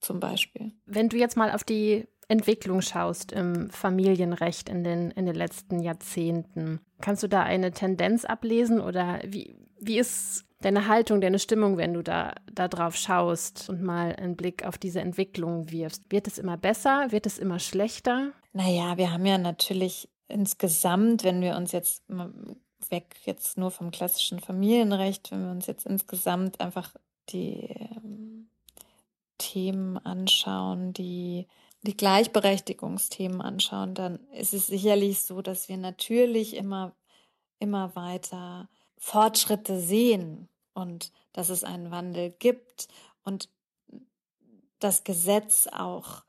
zum 0.00 0.20
Beispiel. 0.20 0.72
Wenn 0.84 1.08
du 1.08 1.16
jetzt 1.16 1.36
mal 1.36 1.52
auf 1.52 1.64
die 1.64 2.06
Entwicklung 2.28 2.80
schaust 2.80 3.32
im 3.32 3.70
Familienrecht 3.70 4.68
in 4.68 4.84
den, 4.84 5.10
in 5.10 5.26
den 5.26 5.34
letzten 5.34 5.80
Jahrzehnten, 5.80 6.80
kannst 7.00 7.22
du 7.22 7.28
da 7.28 7.42
eine 7.42 7.72
Tendenz 7.72 8.24
ablesen 8.24 8.80
oder 8.80 9.20
wie, 9.26 9.56
wie 9.78 9.98
ist 9.98 10.44
deine 10.60 10.88
Haltung, 10.88 11.20
deine 11.20 11.38
Stimmung, 11.38 11.76
wenn 11.76 11.92
du 11.92 12.02
da, 12.02 12.34
da 12.52 12.68
drauf 12.68 12.96
schaust 12.96 13.68
und 13.68 13.82
mal 13.82 14.14
einen 14.16 14.36
Blick 14.36 14.64
auf 14.64 14.78
diese 14.78 15.00
Entwicklung 15.00 15.70
wirfst? 15.70 16.04
Wird 16.10 16.26
es 16.26 16.38
immer 16.38 16.56
besser? 16.56 17.10
Wird 17.10 17.26
es 17.26 17.38
immer 17.38 17.58
schlechter? 17.58 18.32
Naja, 18.52 18.96
wir 18.96 19.12
haben 19.12 19.26
ja 19.26 19.38
natürlich 19.38 20.08
insgesamt, 20.28 21.24
wenn 21.24 21.42
wir 21.42 21.56
uns 21.56 21.72
jetzt 21.72 22.04
weg 22.90 23.16
jetzt 23.24 23.58
nur 23.58 23.70
vom 23.70 23.90
klassischen 23.90 24.40
Familienrecht, 24.40 25.30
wenn 25.30 25.44
wir 25.44 25.50
uns 25.50 25.66
jetzt 25.66 25.86
insgesamt 25.86 26.60
einfach 26.60 26.94
die 27.30 27.68
ähm, 27.78 28.48
Themen 29.38 29.98
anschauen, 29.98 30.92
die 30.92 31.46
die 31.82 31.96
Gleichberechtigungsthemen 31.96 33.40
anschauen, 33.40 33.94
dann 33.94 34.20
ist 34.30 34.54
es 34.54 34.66
sicherlich 34.66 35.22
so, 35.22 35.42
dass 35.42 35.68
wir 35.68 35.76
natürlich 35.76 36.54
immer, 36.54 36.94
immer 37.58 37.94
weiter 37.96 38.68
Fortschritte 38.98 39.80
sehen 39.80 40.48
und 40.74 41.12
dass 41.32 41.48
es 41.48 41.64
einen 41.64 41.90
Wandel 41.90 42.30
gibt. 42.30 42.88
Und 43.24 43.48
das 44.78 45.04
Gesetz 45.04 45.68
auch 45.68 46.22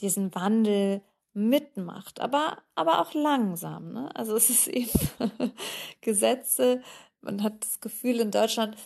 diesen 0.00 0.34
Wandel 0.34 1.02
mitmacht, 1.32 2.20
aber, 2.20 2.58
aber 2.74 3.00
auch 3.00 3.14
langsam. 3.14 3.92
Ne? 3.92 4.10
Also 4.14 4.36
es 4.36 4.50
ist 4.50 4.66
eben 4.68 4.90
Gesetze, 6.00 6.82
man 7.20 7.42
hat 7.42 7.64
das 7.64 7.80
Gefühl, 7.80 8.20
in 8.20 8.30
Deutschland 8.30 8.76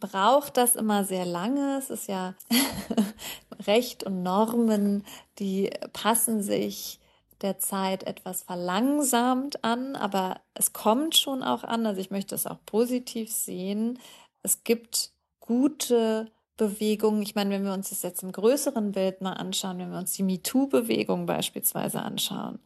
braucht 0.00 0.56
das 0.56 0.76
immer 0.76 1.04
sehr 1.04 1.24
lange. 1.24 1.78
Es 1.78 1.90
ist 1.90 2.08
ja 2.08 2.34
Recht 3.66 4.04
und 4.04 4.22
Normen, 4.22 5.04
die 5.38 5.70
passen 5.92 6.42
sich 6.42 7.00
der 7.42 7.58
Zeit 7.58 8.04
etwas 8.04 8.42
verlangsamt 8.42 9.62
an, 9.62 9.94
aber 9.96 10.40
es 10.54 10.72
kommt 10.72 11.16
schon 11.16 11.42
auch 11.42 11.64
an. 11.64 11.86
Also 11.86 12.00
ich 12.00 12.10
möchte 12.10 12.34
es 12.34 12.46
auch 12.46 12.58
positiv 12.64 13.30
sehen. 13.30 13.98
Es 14.42 14.64
gibt 14.64 15.10
gute 15.40 16.30
Bewegungen. 16.56 17.22
Ich 17.22 17.34
meine, 17.34 17.50
wenn 17.50 17.64
wir 17.64 17.74
uns 17.74 17.90
das 17.90 18.02
jetzt 18.02 18.22
im 18.22 18.32
größeren 18.32 18.92
Bild 18.92 19.20
mal 19.20 19.34
anschauen, 19.34 19.78
wenn 19.78 19.90
wir 19.90 19.98
uns 19.98 20.12
die 20.12 20.22
MeToo-Bewegung 20.22 21.26
beispielsweise 21.26 22.00
anschauen, 22.00 22.58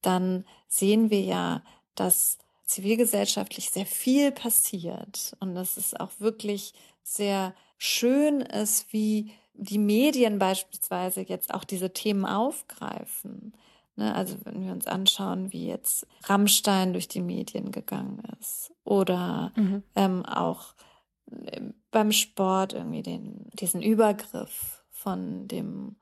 dann 0.00 0.44
sehen 0.68 1.10
wir 1.10 1.22
ja, 1.22 1.62
dass 1.94 2.38
zivilgesellschaftlich 2.74 3.70
sehr 3.70 3.86
viel 3.86 4.32
passiert 4.32 5.36
und 5.40 5.54
dass 5.54 5.76
es 5.76 5.94
auch 5.94 6.10
wirklich 6.18 6.72
sehr 7.02 7.54
schön 7.78 8.40
ist, 8.40 8.92
wie 8.92 9.32
die 9.54 9.78
Medien 9.78 10.38
beispielsweise 10.38 11.22
jetzt 11.22 11.52
auch 11.52 11.64
diese 11.64 11.92
Themen 11.92 12.24
aufgreifen. 12.24 13.52
Ne, 13.96 14.14
also 14.14 14.36
wenn 14.44 14.64
wir 14.64 14.72
uns 14.72 14.86
anschauen, 14.86 15.52
wie 15.52 15.66
jetzt 15.66 16.06
Rammstein 16.24 16.94
durch 16.94 17.08
die 17.08 17.20
Medien 17.20 17.72
gegangen 17.72 18.22
ist 18.40 18.72
oder 18.84 19.52
mhm. 19.54 19.82
ähm, 19.94 20.24
auch 20.24 20.74
ähm, 21.30 21.74
beim 21.90 22.10
Sport 22.10 22.72
irgendwie 22.72 23.02
den, 23.02 23.50
diesen 23.52 23.82
Übergriff 23.82 24.82
von 24.90 25.46
dem 25.46 25.96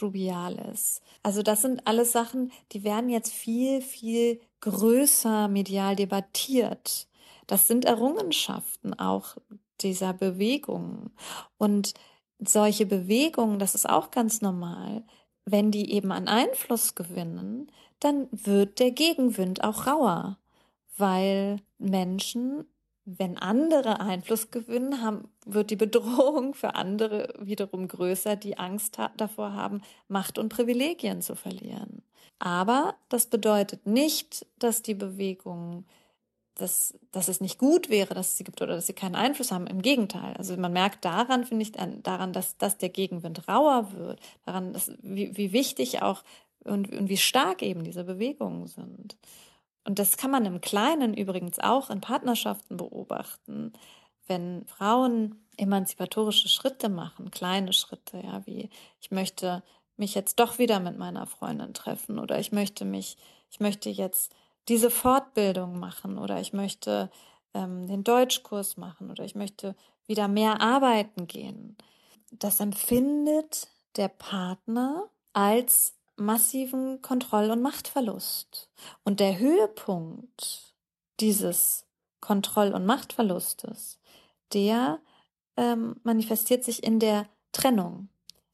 Rubiales. 0.00 1.00
Also 1.22 1.42
das 1.42 1.62
sind 1.62 1.86
alles 1.86 2.12
Sachen, 2.12 2.52
die 2.72 2.84
werden 2.84 3.10
jetzt 3.10 3.32
viel, 3.32 3.80
viel 3.80 4.40
größer 4.60 5.48
medial 5.48 5.96
debattiert. 5.96 7.08
Das 7.46 7.68
sind 7.68 7.84
Errungenschaften 7.84 8.94
auch 8.94 9.36
dieser 9.80 10.12
Bewegung. 10.12 11.10
Und 11.58 11.94
solche 12.38 12.86
Bewegungen, 12.86 13.58
das 13.58 13.74
ist 13.74 13.88
auch 13.88 14.10
ganz 14.10 14.40
normal, 14.40 15.04
wenn 15.44 15.70
die 15.70 15.92
eben 15.92 16.12
an 16.12 16.28
Einfluss 16.28 16.94
gewinnen, 16.94 17.70
dann 18.00 18.28
wird 18.32 18.78
der 18.78 18.90
Gegenwind 18.90 19.64
auch 19.64 19.86
rauer, 19.86 20.38
weil 20.96 21.60
Menschen, 21.78 22.66
wenn 23.06 23.38
andere 23.38 24.00
Einfluss 24.00 24.50
gewinnen, 24.50 25.00
haben, 25.00 25.28
wird 25.44 25.70
die 25.70 25.76
Bedrohung 25.76 26.54
für 26.54 26.74
andere 26.74 27.32
wiederum 27.38 27.86
größer, 27.88 28.36
die 28.36 28.58
Angst 28.58 28.98
ha 28.98 29.10
davor 29.16 29.52
haben, 29.52 29.80
Macht 30.08 30.38
und 30.38 30.48
Privilegien 30.48 31.22
zu 31.22 31.36
verlieren. 31.36 32.02
Aber 32.38 32.96
das 33.08 33.26
bedeutet 33.26 33.86
nicht, 33.86 34.44
dass 34.58 34.82
die 34.82 34.94
Bewegungen 34.94 35.86
dass, 36.56 36.94
dass 37.12 37.28
es 37.28 37.42
nicht 37.42 37.58
gut 37.58 37.90
wäre, 37.90 38.14
dass 38.14 38.28
es 38.28 38.36
sie 38.38 38.44
gibt 38.44 38.62
oder 38.62 38.76
dass 38.76 38.86
sie 38.86 38.94
keinen 38.94 39.14
Einfluss 39.14 39.52
haben. 39.52 39.66
Im 39.66 39.82
Gegenteil. 39.82 40.34
Also 40.38 40.56
man 40.56 40.72
merkt 40.72 41.04
daran, 41.04 41.44
finde 41.44 41.62
ich, 41.62 41.72
daran, 41.72 42.32
dass, 42.32 42.56
dass 42.56 42.78
der 42.78 42.88
Gegenwind 42.88 43.46
rauer 43.46 43.92
wird, 43.92 44.20
daran, 44.46 44.72
dass, 44.72 44.90
wie, 45.02 45.36
wie 45.36 45.52
wichtig 45.52 46.00
auch 46.00 46.24
und, 46.64 46.90
und 46.92 47.08
wie 47.08 47.18
stark 47.18 47.62
eben 47.62 47.84
diese 47.84 48.04
Bewegungen 48.04 48.66
sind. 48.66 49.16
Und 49.86 50.00
das 50.00 50.16
kann 50.16 50.32
man 50.32 50.44
im 50.46 50.60
Kleinen 50.60 51.14
übrigens 51.14 51.60
auch 51.60 51.90
in 51.90 52.00
Partnerschaften 52.00 52.76
beobachten, 52.76 53.72
wenn 54.26 54.66
Frauen 54.66 55.46
emanzipatorische 55.56 56.48
Schritte 56.48 56.88
machen, 56.88 57.30
kleine 57.30 57.72
Schritte, 57.72 58.18
ja, 58.18 58.44
wie 58.46 58.68
ich 59.00 59.12
möchte 59.12 59.62
mich 59.96 60.16
jetzt 60.16 60.40
doch 60.40 60.58
wieder 60.58 60.80
mit 60.80 60.98
meiner 60.98 61.26
Freundin 61.26 61.72
treffen 61.72 62.18
oder 62.18 62.38
ich 62.40 62.50
möchte 62.50 62.84
mich, 62.84 63.16
ich 63.48 63.60
möchte 63.60 63.88
jetzt 63.88 64.34
diese 64.68 64.90
Fortbildung 64.90 65.78
machen 65.78 66.18
oder 66.18 66.40
ich 66.40 66.52
möchte 66.52 67.08
ähm, 67.54 67.86
den 67.86 68.02
Deutschkurs 68.02 68.76
machen 68.76 69.12
oder 69.12 69.24
ich 69.24 69.36
möchte 69.36 69.76
wieder 70.08 70.26
mehr 70.26 70.60
arbeiten 70.60 71.28
gehen. 71.28 71.76
Das 72.32 72.58
empfindet 72.58 73.68
der 73.94 74.08
Partner 74.08 75.04
als 75.32 75.95
massiven 76.16 77.02
Kontroll- 77.02 77.50
und 77.50 77.62
Machtverlust. 77.62 78.68
Und 79.04 79.20
der 79.20 79.38
Höhepunkt 79.38 80.74
dieses 81.20 81.84
Kontroll- 82.20 82.72
und 82.72 82.86
Machtverlustes, 82.86 83.98
der 84.52 84.98
ähm, 85.56 85.96
manifestiert 86.02 86.64
sich 86.64 86.82
in 86.82 86.98
der 86.98 87.26
Trennung. 87.52 88.08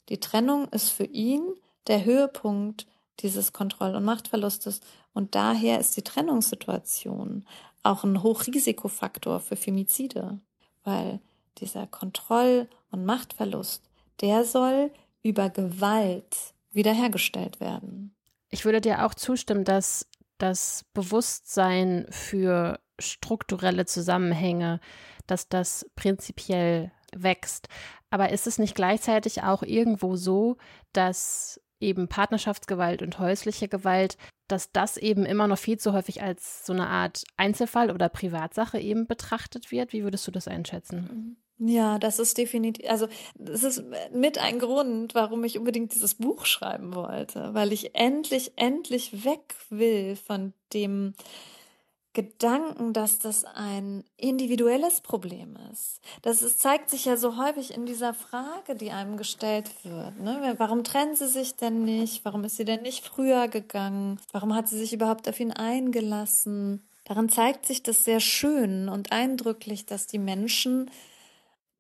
Die 0.09 0.21
Trennung 0.21 0.69
ist 0.69 0.91
für 0.91 1.05
ihn 1.05 1.43
der 1.87 2.05
Höhepunkt 2.05 2.87
dieses 3.21 3.53
Kontroll- 3.53 3.95
und 3.95 4.05
Machtverlustes 4.05 4.81
und 5.15 5.35
daher 5.35 5.79
ist 5.79 5.97
die 5.97 6.03
Trennungssituation 6.03 7.45
auch 7.83 8.05
ein 8.05 8.23
Hochrisikofaktor 8.23 9.41
für 9.41 9.57
Femizide, 9.57 10.39
weil 10.85 11.21
dieser 11.59 11.87
Kontroll- 11.87 12.69
und 12.91 13.05
Machtverlust, 13.05 13.83
der 14.21 14.45
soll 14.45 14.91
über 15.23 15.51
Gewalt 15.51 16.52
wiederhergestellt 16.73 17.61
werden. 17.61 18.15
Ich 18.51 18.65
würde 18.65 18.81
dir 18.81 19.05
auch 19.05 19.15
zustimmen, 19.15 19.65
dass 19.65 20.09
das 20.39 20.85
Bewusstsein 20.93 22.07
für 22.11 22.81
strukturelle 22.99 23.87
Zusammenhänge, 23.87 24.81
dass 25.27 25.49
das 25.49 25.87
prinzipiell 25.97 26.93
wächst. 27.15 27.69
Aber 28.11 28.31
ist 28.31 28.47
es 28.47 28.59
nicht 28.59 28.75
gleichzeitig 28.75 29.43
auch 29.43 29.63
irgendwo 29.63 30.17
so, 30.17 30.57
dass 30.93 31.61
eben 31.81 32.09
Partnerschaftsgewalt 32.09 33.03
und 33.03 33.19
häusliche 33.19 33.69
Gewalt, 33.69 34.17
dass 34.49 34.71
das 34.73 34.97
eben 34.97 35.25
immer 35.25 35.49
noch 35.49 35.59
viel 35.59 35.79
zu 35.79 35.93
häufig 35.93 36.23
als 36.23 36.65
so 36.67 36.73
eine 36.73 36.89
Art 36.89 37.25
Einzelfall 37.37 37.91
oder 37.91 38.09
Privatsache 38.09 38.79
eben 38.79 39.07
betrachtet 39.07 39.71
wird. 39.71 39.93
Wie 39.93 40.05
würdest 40.05 40.27
du 40.27 40.31
das 40.31 40.49
einschätzen? 40.49 41.42
Ja, 41.65 42.01
das 42.01 42.19
ist 42.19 42.39
definitiv, 42.39 42.91
also 42.91 43.07
das 43.37 43.63
ist 43.63 43.85
mit 44.13 44.39
ein 44.39 44.59
Grund, 44.59 45.15
warum 45.15 45.45
ich 45.45 45.59
unbedingt 45.59 45.95
dieses 45.95 46.17
Buch 46.17 46.45
schreiben 46.45 46.95
wollte, 46.97 47.55
weil 47.55 47.73
ich 47.73 47.95
endlich, 47.95 48.53
endlich 48.57 49.25
weg 49.25 49.55
will 49.71 50.17
von 50.17 50.55
dem 50.73 51.15
Gedanken, 52.15 52.93
dass 52.93 53.21
das 53.21 53.45
ein 53.45 54.03
individuelles 54.17 55.03
Problem 55.03 55.57
ist. 55.73 56.01
Das 56.23 56.43
ist, 56.43 56.61
zeigt 56.61 56.91
sich 56.91 57.05
ja 57.05 57.17
so 57.17 57.37
häufig 57.37 57.73
in 57.73 57.87
dieser 57.87 58.13
Frage, 58.13 58.75
die 58.75 58.91
einem 58.91 59.17
gestellt 59.17 59.71
wird. 59.85 60.19
Ne? 60.21 60.55
Warum 60.59 60.83
trennen 60.83 61.15
sie 61.15 61.29
sich 61.29 61.55
denn 61.55 61.85
nicht? 61.85 62.25
Warum 62.25 62.43
ist 62.43 62.57
sie 62.57 62.65
denn 62.65 62.83
nicht 62.83 63.07
früher 63.07 63.47
gegangen? 63.47 64.21
Warum 64.33 64.53
hat 64.55 64.69
sie 64.69 64.79
sich 64.79 64.93
überhaupt 64.93 65.29
auf 65.29 65.39
ihn 65.39 65.53
eingelassen? 65.53 66.83
Daran 67.05 67.29
zeigt 67.29 67.67
sich 67.67 67.83
das 67.83 68.05
sehr 68.05 68.21
schön 68.21 68.89
und 68.89 69.13
eindrücklich, 69.13 69.87
dass 69.87 70.07
die 70.07 70.19
Menschen 70.19 70.91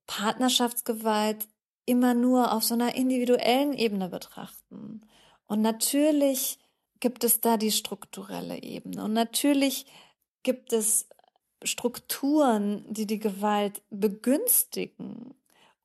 Partnerschaftsgewalt 0.07 1.49
immer 1.85 2.15
nur 2.15 2.53
auf 2.53 2.65
so 2.65 2.75
einer 2.75 2.95
individuellen 2.95 3.73
Ebene 3.73 4.09
betrachten. 4.09 5.03
Und 5.47 5.63
natürlich 5.63 6.59
gibt 7.01 7.25
es 7.25 7.41
da 7.41 7.57
die 7.57 7.73
strukturelle 7.73 8.63
Ebene. 8.63 9.05
Und 9.05 9.13
natürlich 9.13 9.87
gibt 10.43 10.73
es 10.73 11.09
Strukturen, 11.65 12.85
die 12.89 13.07
die 13.07 13.19
Gewalt 13.19 13.83
begünstigen 13.91 15.35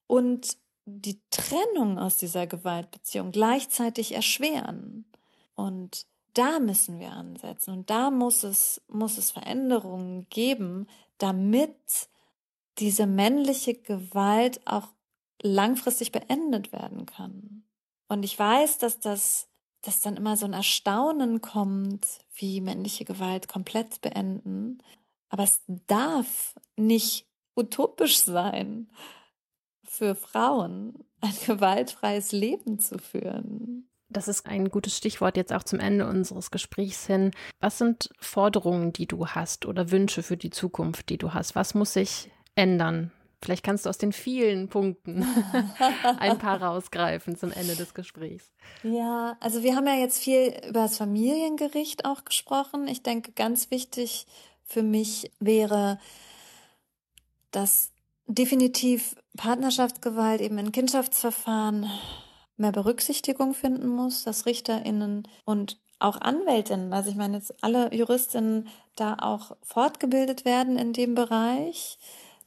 und 0.07 0.57
die 0.85 1.19
Trennung 1.29 1.99
aus 1.99 2.17
dieser 2.17 2.47
Gewaltbeziehung 2.47 3.31
gleichzeitig 3.31 4.13
erschweren. 4.13 5.05
Und 5.55 6.05
da 6.33 6.59
müssen 6.59 6.99
wir 6.99 7.11
ansetzen 7.11 7.71
und 7.71 7.89
da 7.89 8.11
muss 8.11 8.43
es, 8.43 8.81
muss 8.87 9.17
es 9.17 9.31
Veränderungen 9.31 10.27
geben, 10.29 10.87
damit 11.17 12.09
diese 12.79 13.07
männliche 13.07 13.75
Gewalt 13.75 14.61
auch 14.65 14.89
langfristig 15.41 16.11
beendet 16.11 16.71
werden 16.71 17.05
kann. 17.05 17.63
Und 18.07 18.23
ich 18.23 18.37
weiß, 18.37 18.77
dass 18.77 18.99
das 18.99 19.49
dass 19.81 20.01
dann 20.01 20.17
immer 20.17 20.35
so 20.35 20.45
ein 20.45 20.53
Erstaunen 20.53 21.41
kommt, 21.41 22.05
wie 22.35 22.61
männliche 22.61 23.05
Gewalt 23.05 23.47
komplett 23.47 24.01
beenden. 24.01 24.79
Aber 25.29 25.43
es 25.43 25.61
darf 25.87 26.55
nicht 26.75 27.25
utopisch 27.55 28.19
sein, 28.19 28.89
für 29.83 30.15
Frauen 30.15 31.05
ein 31.21 31.33
gewaltfreies 31.45 32.31
Leben 32.33 32.79
zu 32.79 32.97
führen. 32.97 33.89
Das 34.09 34.27
ist 34.27 34.45
ein 34.45 34.69
gutes 34.69 34.95
Stichwort 34.95 35.37
jetzt 35.37 35.51
auch 35.51 35.63
zum 35.63 35.79
Ende 35.79 36.07
unseres 36.07 36.51
Gesprächs 36.51 37.07
hin. 37.07 37.31
Was 37.59 37.77
sind 37.77 38.09
Forderungen, 38.19 38.93
die 38.93 39.07
du 39.07 39.27
hast 39.27 39.65
oder 39.65 39.91
Wünsche 39.91 40.23
für 40.23 40.37
die 40.37 40.49
Zukunft, 40.49 41.09
die 41.09 41.17
du 41.17 41.33
hast? 41.33 41.55
Was 41.55 41.73
muss 41.73 41.93
sich 41.93 42.31
ändern? 42.57 43.11
Vielleicht 43.41 43.63
kannst 43.63 43.85
du 43.85 43.89
aus 43.89 43.99
den 43.99 44.13
vielen 44.13 44.67
Punkten 44.67 45.23
ein 46.19 46.39
paar 46.39 46.61
rausgreifen 46.61 47.37
zum 47.37 47.51
Ende 47.51 47.75
des 47.75 47.93
Gesprächs. 47.93 48.51
Ja, 48.83 49.37
also 49.39 49.61
wir 49.61 49.75
haben 49.75 49.85
ja 49.85 49.95
jetzt 49.95 50.23
viel 50.23 50.53
über 50.67 50.81
das 50.81 50.97
Familiengericht 50.97 52.05
auch 52.05 52.25
gesprochen. 52.25 52.87
Ich 52.87 53.03
denke, 53.03 53.31
ganz 53.33 53.69
wichtig 53.69 54.25
für 54.63 54.81
mich 54.81 55.31
wäre, 55.39 55.99
dass 57.51 57.91
definitiv 58.25 59.15
Partnerschaftsgewalt 59.37 60.41
eben 60.41 60.57
in 60.57 60.71
Kindschaftsverfahren 60.71 61.89
mehr 62.57 62.71
Berücksichtigung 62.71 63.53
finden 63.53 63.87
muss, 63.87 64.23
dass 64.23 64.47
Richterinnen 64.47 65.27
und 65.45 65.77
auch 65.99 66.19
Anwältinnen, 66.19 66.93
also 66.93 67.09
ich 67.09 67.15
meine 67.15 67.37
jetzt 67.37 67.63
alle 67.63 67.93
Juristinnen 67.93 68.67
da 68.95 69.15
auch 69.19 69.55
fortgebildet 69.63 70.45
werden 70.45 70.77
in 70.77 70.93
dem 70.93 71.15
Bereich, 71.15 71.97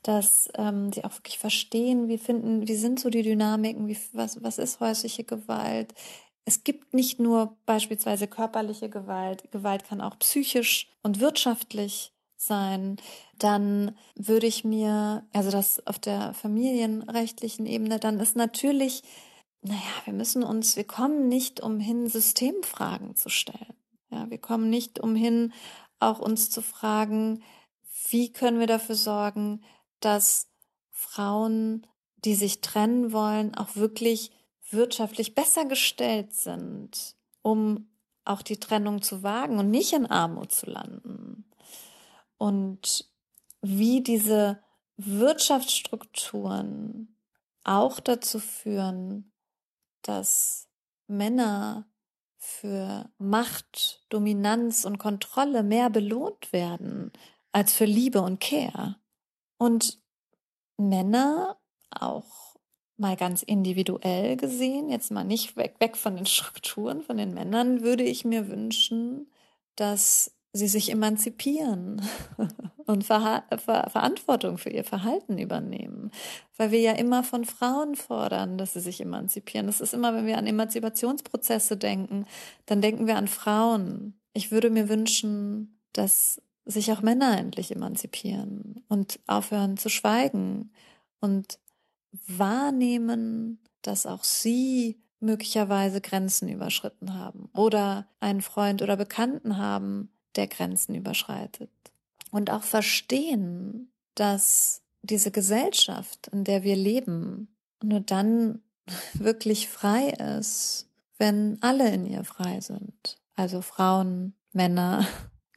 dass 0.02 0.48
ähm, 0.54 0.92
sie 0.92 1.04
auch 1.04 1.12
wirklich 1.12 1.38
verstehen, 1.38 2.08
wie 2.08 2.18
finden, 2.18 2.66
wie 2.66 2.74
sind 2.74 3.00
so 3.00 3.10
die 3.10 3.22
Dynamiken, 3.22 3.88
wie, 3.88 3.98
was, 4.12 4.42
was 4.42 4.58
ist 4.58 4.80
häusliche 4.80 5.24
Gewalt. 5.24 5.94
Es 6.44 6.64
gibt 6.64 6.94
nicht 6.94 7.20
nur 7.20 7.56
beispielsweise 7.66 8.26
körperliche 8.26 8.88
Gewalt, 8.88 9.50
Gewalt 9.52 9.84
kann 9.84 10.00
auch 10.00 10.18
psychisch 10.18 10.88
und 11.02 11.20
wirtschaftlich 11.20 12.12
sein. 12.36 12.96
Dann 13.38 13.96
würde 14.14 14.46
ich 14.46 14.64
mir, 14.64 15.26
also 15.32 15.50
das 15.50 15.86
auf 15.86 15.98
der 15.98 16.32
familienrechtlichen 16.34 17.66
Ebene, 17.66 17.98
dann 17.98 18.18
ist 18.20 18.36
natürlich 18.36 19.02
naja, 19.62 19.80
wir 20.04 20.14
müssen 20.14 20.42
uns, 20.42 20.76
wir 20.76 20.84
kommen 20.84 21.28
nicht 21.28 21.60
umhin, 21.60 22.08
Systemfragen 22.08 23.14
zu 23.14 23.28
stellen. 23.28 23.74
Ja, 24.10 24.28
wir 24.30 24.38
kommen 24.38 24.70
nicht 24.70 24.98
umhin, 24.98 25.52
auch 25.98 26.18
uns 26.18 26.50
zu 26.50 26.62
fragen, 26.62 27.42
wie 28.08 28.32
können 28.32 28.58
wir 28.58 28.66
dafür 28.66 28.94
sorgen, 28.94 29.62
dass 30.00 30.48
Frauen, 30.90 31.86
die 32.24 32.34
sich 32.34 32.60
trennen 32.60 33.12
wollen, 33.12 33.54
auch 33.54 33.76
wirklich 33.76 34.32
wirtschaftlich 34.70 35.34
besser 35.34 35.64
gestellt 35.64 36.34
sind, 36.34 37.16
um 37.42 37.88
auch 38.24 38.42
die 38.42 38.60
Trennung 38.60 39.02
zu 39.02 39.22
wagen 39.22 39.58
und 39.58 39.70
nicht 39.70 39.92
in 39.92 40.06
Armut 40.06 40.52
zu 40.52 40.66
landen. 40.66 41.50
Und 42.36 43.08
wie 43.62 44.02
diese 44.02 44.62
Wirtschaftsstrukturen 44.96 47.16
auch 47.64 48.00
dazu 48.00 48.38
führen, 48.38 49.32
dass 50.02 50.68
Männer 51.06 51.86
für 52.36 53.10
Macht, 53.18 54.04
Dominanz 54.08 54.84
und 54.84 54.98
Kontrolle 54.98 55.62
mehr 55.62 55.90
belohnt 55.90 56.52
werden 56.52 57.12
als 57.52 57.74
für 57.74 57.84
Liebe 57.84 58.22
und 58.22 58.40
Care. 58.40 58.99
Und 59.60 60.00
Männer 60.78 61.58
auch 61.90 62.56
mal 62.96 63.14
ganz 63.14 63.42
individuell 63.42 64.38
gesehen, 64.38 64.88
jetzt 64.88 65.10
mal 65.10 65.22
nicht 65.22 65.54
weg, 65.56 65.74
weg 65.80 65.98
von 65.98 66.16
den 66.16 66.24
Strukturen, 66.24 67.02
von 67.02 67.18
den 67.18 67.34
Männern, 67.34 67.82
würde 67.82 68.02
ich 68.02 68.24
mir 68.24 68.48
wünschen, 68.48 69.30
dass 69.76 70.34
sie 70.54 70.66
sich 70.66 70.90
emanzipieren 70.90 72.00
und 72.86 73.04
Ver 73.04 73.44
Ver 73.58 73.90
Verantwortung 73.90 74.56
für 74.56 74.70
ihr 74.70 74.82
Verhalten 74.82 75.36
übernehmen. 75.36 76.10
Weil 76.56 76.70
wir 76.70 76.80
ja 76.80 76.92
immer 76.92 77.22
von 77.22 77.44
Frauen 77.44 77.96
fordern, 77.96 78.56
dass 78.56 78.72
sie 78.72 78.80
sich 78.80 79.02
emanzipieren. 79.02 79.66
Das 79.66 79.82
ist 79.82 79.92
immer, 79.92 80.14
wenn 80.14 80.26
wir 80.26 80.38
an 80.38 80.46
Emanzipationsprozesse 80.46 81.76
denken, 81.76 82.24
dann 82.64 82.80
denken 82.80 83.06
wir 83.06 83.16
an 83.16 83.28
Frauen. 83.28 84.18
Ich 84.32 84.50
würde 84.52 84.70
mir 84.70 84.88
wünschen, 84.88 85.78
dass 85.92 86.40
sich 86.70 86.92
auch 86.92 87.02
Männer 87.02 87.38
endlich 87.38 87.70
emanzipieren 87.74 88.84
und 88.88 89.20
aufhören 89.26 89.76
zu 89.76 89.88
schweigen 89.88 90.72
und 91.20 91.58
wahrnehmen, 92.26 93.60
dass 93.82 94.06
auch 94.06 94.24
sie 94.24 95.00
möglicherweise 95.20 96.00
Grenzen 96.00 96.48
überschritten 96.48 97.14
haben 97.14 97.50
oder 97.54 98.08
einen 98.20 98.40
Freund 98.40 98.82
oder 98.82 98.96
Bekannten 98.96 99.58
haben, 99.58 100.10
der 100.36 100.46
Grenzen 100.46 100.94
überschreitet. 100.94 101.70
Und 102.30 102.50
auch 102.50 102.62
verstehen, 102.62 103.92
dass 104.14 104.82
diese 105.02 105.30
Gesellschaft, 105.30 106.28
in 106.28 106.44
der 106.44 106.62
wir 106.62 106.76
leben, 106.76 107.48
nur 107.82 108.00
dann 108.00 108.62
wirklich 109.14 109.68
frei 109.68 110.10
ist, 110.38 110.88
wenn 111.18 111.58
alle 111.60 111.90
in 111.92 112.06
ihr 112.06 112.24
frei 112.24 112.60
sind. 112.60 113.18
Also 113.34 113.60
Frauen, 113.60 114.34
Männer, 114.52 115.06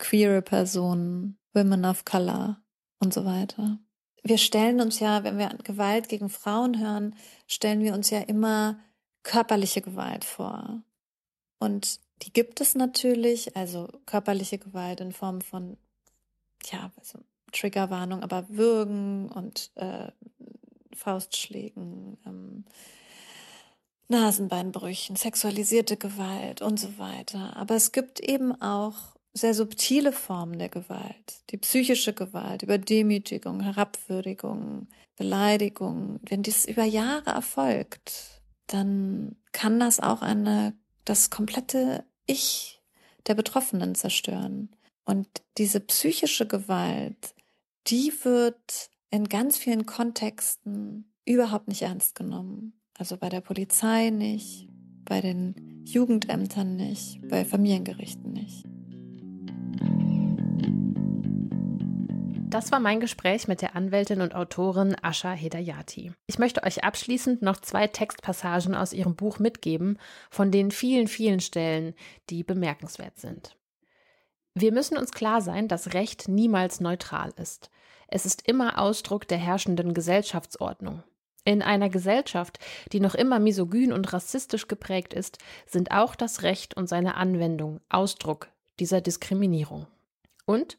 queere 0.04 0.42
Personen, 0.42 1.38
Women 1.54 1.86
of 1.86 2.04
Color 2.04 2.62
und 3.00 3.14
so 3.14 3.24
weiter. 3.24 3.80
Wir 4.22 4.38
stellen 4.38 4.82
uns 4.82 5.00
ja, 5.00 5.24
wenn 5.24 5.38
wir 5.38 5.50
an 5.50 5.60
Gewalt 5.64 6.10
gegen 6.10 6.30
Frauen 6.30 6.80
hören, 6.80 7.16
stellen 7.48 7.82
wir 7.82 7.94
uns 7.94 8.10
ja 8.10 8.20
immer 8.20 8.80
körperliche 9.24 9.82
Gewalt 9.82 10.26
vor. 10.26 10.84
Und 11.60 12.00
die 12.22 12.34
gibt 12.34 12.60
es 12.60 12.76
natürlich, 12.76 13.56
also 13.56 13.88
körperliche 14.06 14.58
Gewalt 14.58 15.00
in 15.00 15.14
Form 15.14 15.42
von, 15.42 15.78
ja, 16.66 16.92
also 16.98 17.20
Triggerwarnung, 17.54 18.24
aber 18.24 18.50
Würgen 18.50 19.30
und 19.30 19.72
äh, 19.76 20.12
Faustschlägen, 20.94 22.18
ähm, 22.26 22.66
Nasenbeinbrüchen, 24.10 25.16
sexualisierte 25.16 25.96
Gewalt 25.96 26.62
und 26.62 26.78
so 26.80 26.98
weiter. 26.98 27.56
Aber 27.56 27.76
es 27.76 27.94
gibt 27.94 28.20
eben 28.20 28.60
auch 28.62 29.13
sehr 29.34 29.54
subtile 29.54 30.12
Formen 30.12 30.60
der 30.60 30.70
Gewalt, 30.70 31.44
die 31.50 31.58
psychische 31.58 32.14
Gewalt, 32.14 32.62
über 32.62 32.78
Demütigung, 32.78 33.62
Herabwürdigung, 33.62 34.88
Beleidigung. 35.18 36.20
Wenn 36.24 36.44
dies 36.44 36.66
über 36.66 36.84
Jahre 36.84 37.32
erfolgt, 37.32 38.42
dann 38.68 39.36
kann 39.52 39.80
das 39.80 40.00
auch 40.00 40.22
eine, 40.22 40.74
das 41.06 41.30
komplette 41.30 42.06
Ich 42.28 42.82
der 43.28 43.36
Betroffenen 43.36 43.96
zerstören. 43.96 44.70
Und 45.06 45.28
diese 45.58 45.80
psychische 45.80 46.48
Gewalt, 46.48 47.34
die 47.88 48.14
wird 48.24 48.90
in 49.10 49.30
ganz 49.30 49.58
vielen 49.58 49.86
Kontexten 49.86 51.12
überhaupt 51.26 51.68
nicht 51.68 51.82
ernst 51.82 52.16
genommen. 52.16 52.74
Also 52.98 53.18
bei 53.18 53.30
der 53.30 53.42
Polizei 53.42 54.12
nicht, 54.12 54.68
bei 55.06 55.22
den 55.22 55.84
Jugendämtern 55.86 56.76
nicht, 56.76 57.20
bei 57.28 57.44
Familiengerichten 57.44 58.32
nicht. 58.32 58.66
Das 62.54 62.72
war 62.72 62.80
mein 62.80 63.00
Gespräch 63.00 63.48
mit 63.48 63.64
der 63.64 63.76
Anwältin 63.76 64.22
und 64.22 64.36
Autorin 64.36 64.96
Asha 65.02 65.32
Hedayati. 65.32 66.14
Ich 66.28 66.38
möchte 66.38 66.62
euch 66.62 66.84
abschließend 66.84 67.42
noch 67.42 67.58
zwei 67.58 67.88
Textpassagen 67.88 68.76
aus 68.76 68.94
ihrem 68.94 69.16
Buch 69.16 69.40
mitgeben, 69.40 69.98
von 70.30 70.52
den 70.52 70.70
vielen, 70.70 71.08
vielen 71.08 71.40
Stellen, 71.40 71.96
die 72.30 72.44
bemerkenswert 72.44 73.18
sind. 73.18 73.58
Wir 74.54 74.72
müssen 74.72 75.00
uns 75.00 75.12
klar 75.12 75.42
sein, 75.42 75.68
dass 75.68 75.96
Recht 75.96 76.28
niemals 76.28 76.80
neutral 76.80 77.34
ist. 77.38 77.72
Es 78.08 78.28
ist 78.28 78.48
immer 78.48 78.78
Ausdruck 78.78 79.28
der 79.28 79.40
herrschenden 79.40 79.96
Gesellschaftsordnung. 79.96 81.02
In 81.46 81.64
einer 81.64 81.90
Gesellschaft, 81.90 82.60
die 82.92 83.00
noch 83.00 83.16
immer 83.16 83.40
misogyn 83.40 83.92
und 83.92 84.14
rassistisch 84.14 84.68
geprägt 84.68 85.16
ist, 85.16 85.40
sind 85.66 85.90
auch 85.90 86.14
das 86.14 86.44
Recht 86.44 86.78
und 86.78 86.88
seine 86.88 87.16
Anwendung 87.16 87.82
Ausdruck 87.90 88.50
dieser 88.80 89.02
Diskriminierung. 89.02 89.88
Und 90.46 90.78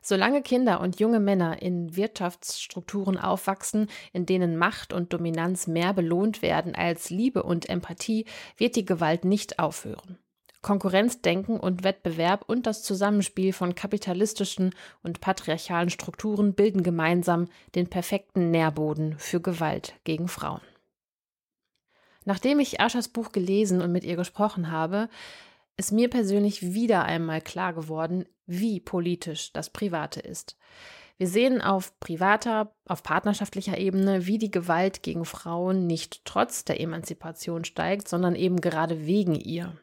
Solange 0.00 0.42
Kinder 0.42 0.80
und 0.80 1.00
junge 1.00 1.20
Männer 1.20 1.60
in 1.60 1.94
Wirtschaftsstrukturen 1.94 3.18
aufwachsen, 3.18 3.88
in 4.12 4.24
denen 4.24 4.56
Macht 4.56 4.92
und 4.94 5.12
Dominanz 5.12 5.66
mehr 5.66 5.92
belohnt 5.92 6.40
werden 6.40 6.74
als 6.74 7.10
Liebe 7.10 7.42
und 7.42 7.68
Empathie, 7.68 8.24
wird 8.56 8.76
die 8.76 8.86
Gewalt 8.86 9.24
nicht 9.24 9.58
aufhören. 9.58 10.18
Konkurrenzdenken 10.62 11.60
und 11.60 11.84
Wettbewerb 11.84 12.44
und 12.46 12.66
das 12.66 12.82
Zusammenspiel 12.82 13.52
von 13.52 13.74
kapitalistischen 13.74 14.74
und 15.02 15.20
patriarchalen 15.20 15.90
Strukturen 15.90 16.54
bilden 16.54 16.82
gemeinsam 16.82 17.48
den 17.74 17.88
perfekten 17.88 18.50
Nährboden 18.50 19.18
für 19.18 19.40
Gewalt 19.40 19.94
gegen 20.04 20.28
Frauen. 20.28 20.62
Nachdem 22.24 22.58
ich 22.60 22.80
Aschas 22.80 23.08
Buch 23.08 23.30
gelesen 23.30 23.80
und 23.80 23.92
mit 23.92 24.04
ihr 24.04 24.16
gesprochen 24.16 24.70
habe, 24.70 25.08
ist 25.76 25.92
mir 25.92 26.10
persönlich 26.10 26.74
wieder 26.74 27.04
einmal 27.04 27.40
klar 27.40 27.72
geworden, 27.72 28.26
wie 28.48 28.80
politisch 28.80 29.52
das 29.52 29.70
Private 29.70 30.18
ist. 30.18 30.56
Wir 31.18 31.28
sehen 31.28 31.60
auf 31.60 31.98
privater, 32.00 32.72
auf 32.86 33.02
partnerschaftlicher 33.02 33.76
Ebene, 33.76 34.26
wie 34.26 34.38
die 34.38 34.50
Gewalt 34.50 35.02
gegen 35.02 35.24
Frauen 35.24 35.86
nicht 35.86 36.24
trotz 36.24 36.64
der 36.64 36.80
Emanzipation 36.80 37.64
steigt, 37.64 38.08
sondern 38.08 38.34
eben 38.34 38.60
gerade 38.60 39.04
wegen 39.06 39.34
ihr. 39.34 39.76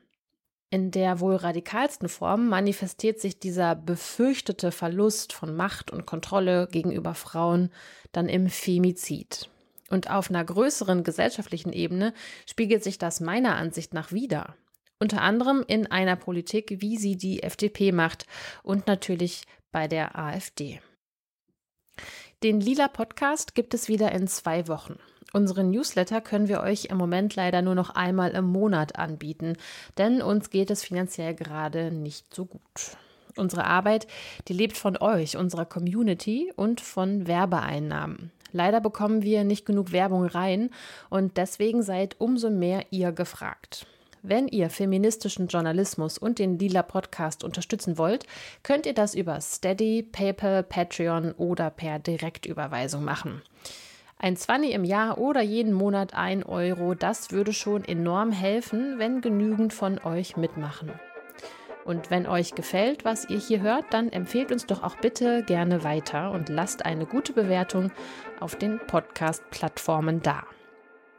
In 0.70 0.92
der 0.92 1.20
wohl 1.20 1.36
radikalsten 1.36 2.10
Form 2.10 2.50
manifestiert 2.50 3.20
sich 3.20 3.40
dieser 3.40 3.76
befürchtete 3.76 4.72
Verlust 4.72 5.34
von 5.34 5.56
Macht 5.56 5.92
und 5.92 6.06
Kontrolle 6.06 6.68
gegenüber 6.72 7.14
Frauen 7.14 7.70
dann 8.14 8.28
im 8.28 8.50
Femizid. 8.50 9.50
Und 9.90 10.10
auf 10.10 10.30
einer 10.30 10.44
größeren 10.44 11.04
gesellschaftlichen 11.04 11.72
Ebene 11.72 12.14
spiegelt 12.50 12.84
sich 12.84 12.98
das 12.98 13.20
meiner 13.20 13.56
Ansicht 13.56 13.94
nach 13.94 14.12
wieder 14.12 14.56
unter 15.00 15.22
anderem 15.22 15.64
in 15.68 15.88
einer 15.88 16.16
Politik, 16.16 16.78
wie 16.80 16.98
sie 16.98 17.18
die 17.18 17.44
FDP 17.44 17.92
macht 17.92 18.26
und 18.64 18.88
natürlich 18.88 19.44
bei 19.72 19.88
der 19.88 20.18
AfD. 20.18 20.80
Den 22.44 22.60
Lila 22.60 22.88
Podcast 22.88 23.56
gibt 23.56 23.74
es 23.74 23.88
wieder 23.88 24.12
in 24.12 24.28
zwei 24.28 24.68
Wochen. 24.68 25.00
Unseren 25.34 25.72
Newsletter 25.72 26.22
können 26.22 26.48
wir 26.48 26.62
euch 26.62 26.86
im 26.86 26.98
Moment 26.98 27.36
leider 27.36 27.62
nur 27.62 27.76
noch 27.76 27.90
einmal 27.90 28.32
im 28.32 28.46
Monat 28.46 28.98
anbieten, 28.98 29.58
denn 29.98 30.22
uns 30.22 30.50
geht 30.50 30.72
es 30.72 30.84
finanziell 30.84 31.36
gerade 31.36 31.92
nicht 31.92 32.34
so 32.34 32.46
gut. 32.46 32.62
Unsere 33.36 33.66
Arbeit, 33.66 34.08
die 34.48 34.54
lebt 34.54 34.78
von 34.78 34.98
euch, 34.98 35.36
unserer 35.36 35.66
Community 35.66 36.54
und 36.56 36.80
von 36.80 37.28
Werbeeinnahmen. 37.28 38.32
Leider 38.54 38.80
bekommen 38.80 39.24
wir 39.24 39.44
nicht 39.44 39.66
genug 39.66 39.92
Werbung 39.92 40.26
rein 40.26 40.70
und 41.10 41.36
deswegen 41.36 41.84
seid 41.84 42.16
umso 42.20 42.50
mehr 42.50 42.86
ihr 42.92 43.12
gefragt. 43.12 43.88
Wenn 44.28 44.48
ihr 44.48 44.72
feministischen 44.72 45.46
Journalismus 45.46 46.18
und 46.18 46.40
den 46.40 46.58
Lila 46.58 46.82
Podcast 46.82 47.44
unterstützen 47.44 48.00
wollt, 48.00 48.26
könnt 48.64 48.88
ihr 48.88 48.96
das 48.96 49.14
über 49.14 49.40
Steady, 49.40 50.02
PayPal, 50.02 50.64
Patreon 50.64 51.34
oder 51.34 51.70
per 51.70 52.00
Direktüberweisung 52.00 53.04
machen. 53.04 53.44
Ein 54.18 54.36
Zwanni 54.36 54.72
im 54.72 54.84
Jahr 54.84 55.20
oder 55.20 55.42
jeden 55.42 55.74
Monat 55.74 56.16
ein 56.16 56.42
Euro, 56.42 56.96
das 56.96 57.30
würde 57.30 57.54
schon 57.54 57.86
enorm 57.86 58.32
helfen, 58.32 58.98
wenn 58.98 59.22
genügend 59.22 59.74
von 59.74 60.00
euch 60.00 60.38
mitmachen. 60.38 60.92
Und 61.84 62.10
wenn 62.10 62.26
euch 62.26 62.56
gefällt, 62.56 63.06
was 63.06 63.30
ihr 63.30 63.38
hier 63.38 63.62
hört, 63.62 63.86
dann 63.92 64.12
empfehlt 64.12 64.52
uns 64.52 64.66
doch 64.66 64.82
auch 64.82 64.96
bitte 64.96 65.44
gerne 65.44 65.84
weiter 65.84 66.32
und 66.32 66.50
lasst 66.50 66.84
eine 66.84 67.06
gute 67.06 67.32
Bewertung 67.32 67.92
auf 68.40 68.56
den 68.56 68.80
Podcast-Plattformen 68.88 70.24
da. 70.24 70.48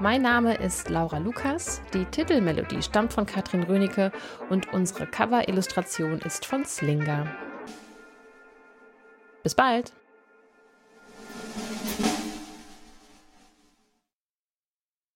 Mein 0.00 0.22
Name 0.22 0.56
ist 0.56 0.90
Laura 0.90 1.18
Lukas, 1.18 1.80
die 1.92 2.04
Titelmelodie 2.04 2.82
stammt 2.82 3.12
von 3.12 3.26
Katrin 3.26 3.62
Rönecke 3.62 4.10
und 4.50 4.72
unsere 4.72 5.06
Cover-Illustration 5.06 6.18
ist 6.20 6.46
von 6.46 6.64
Slinger. 6.64 7.28
Bis 9.44 9.54
bald! 9.54 9.92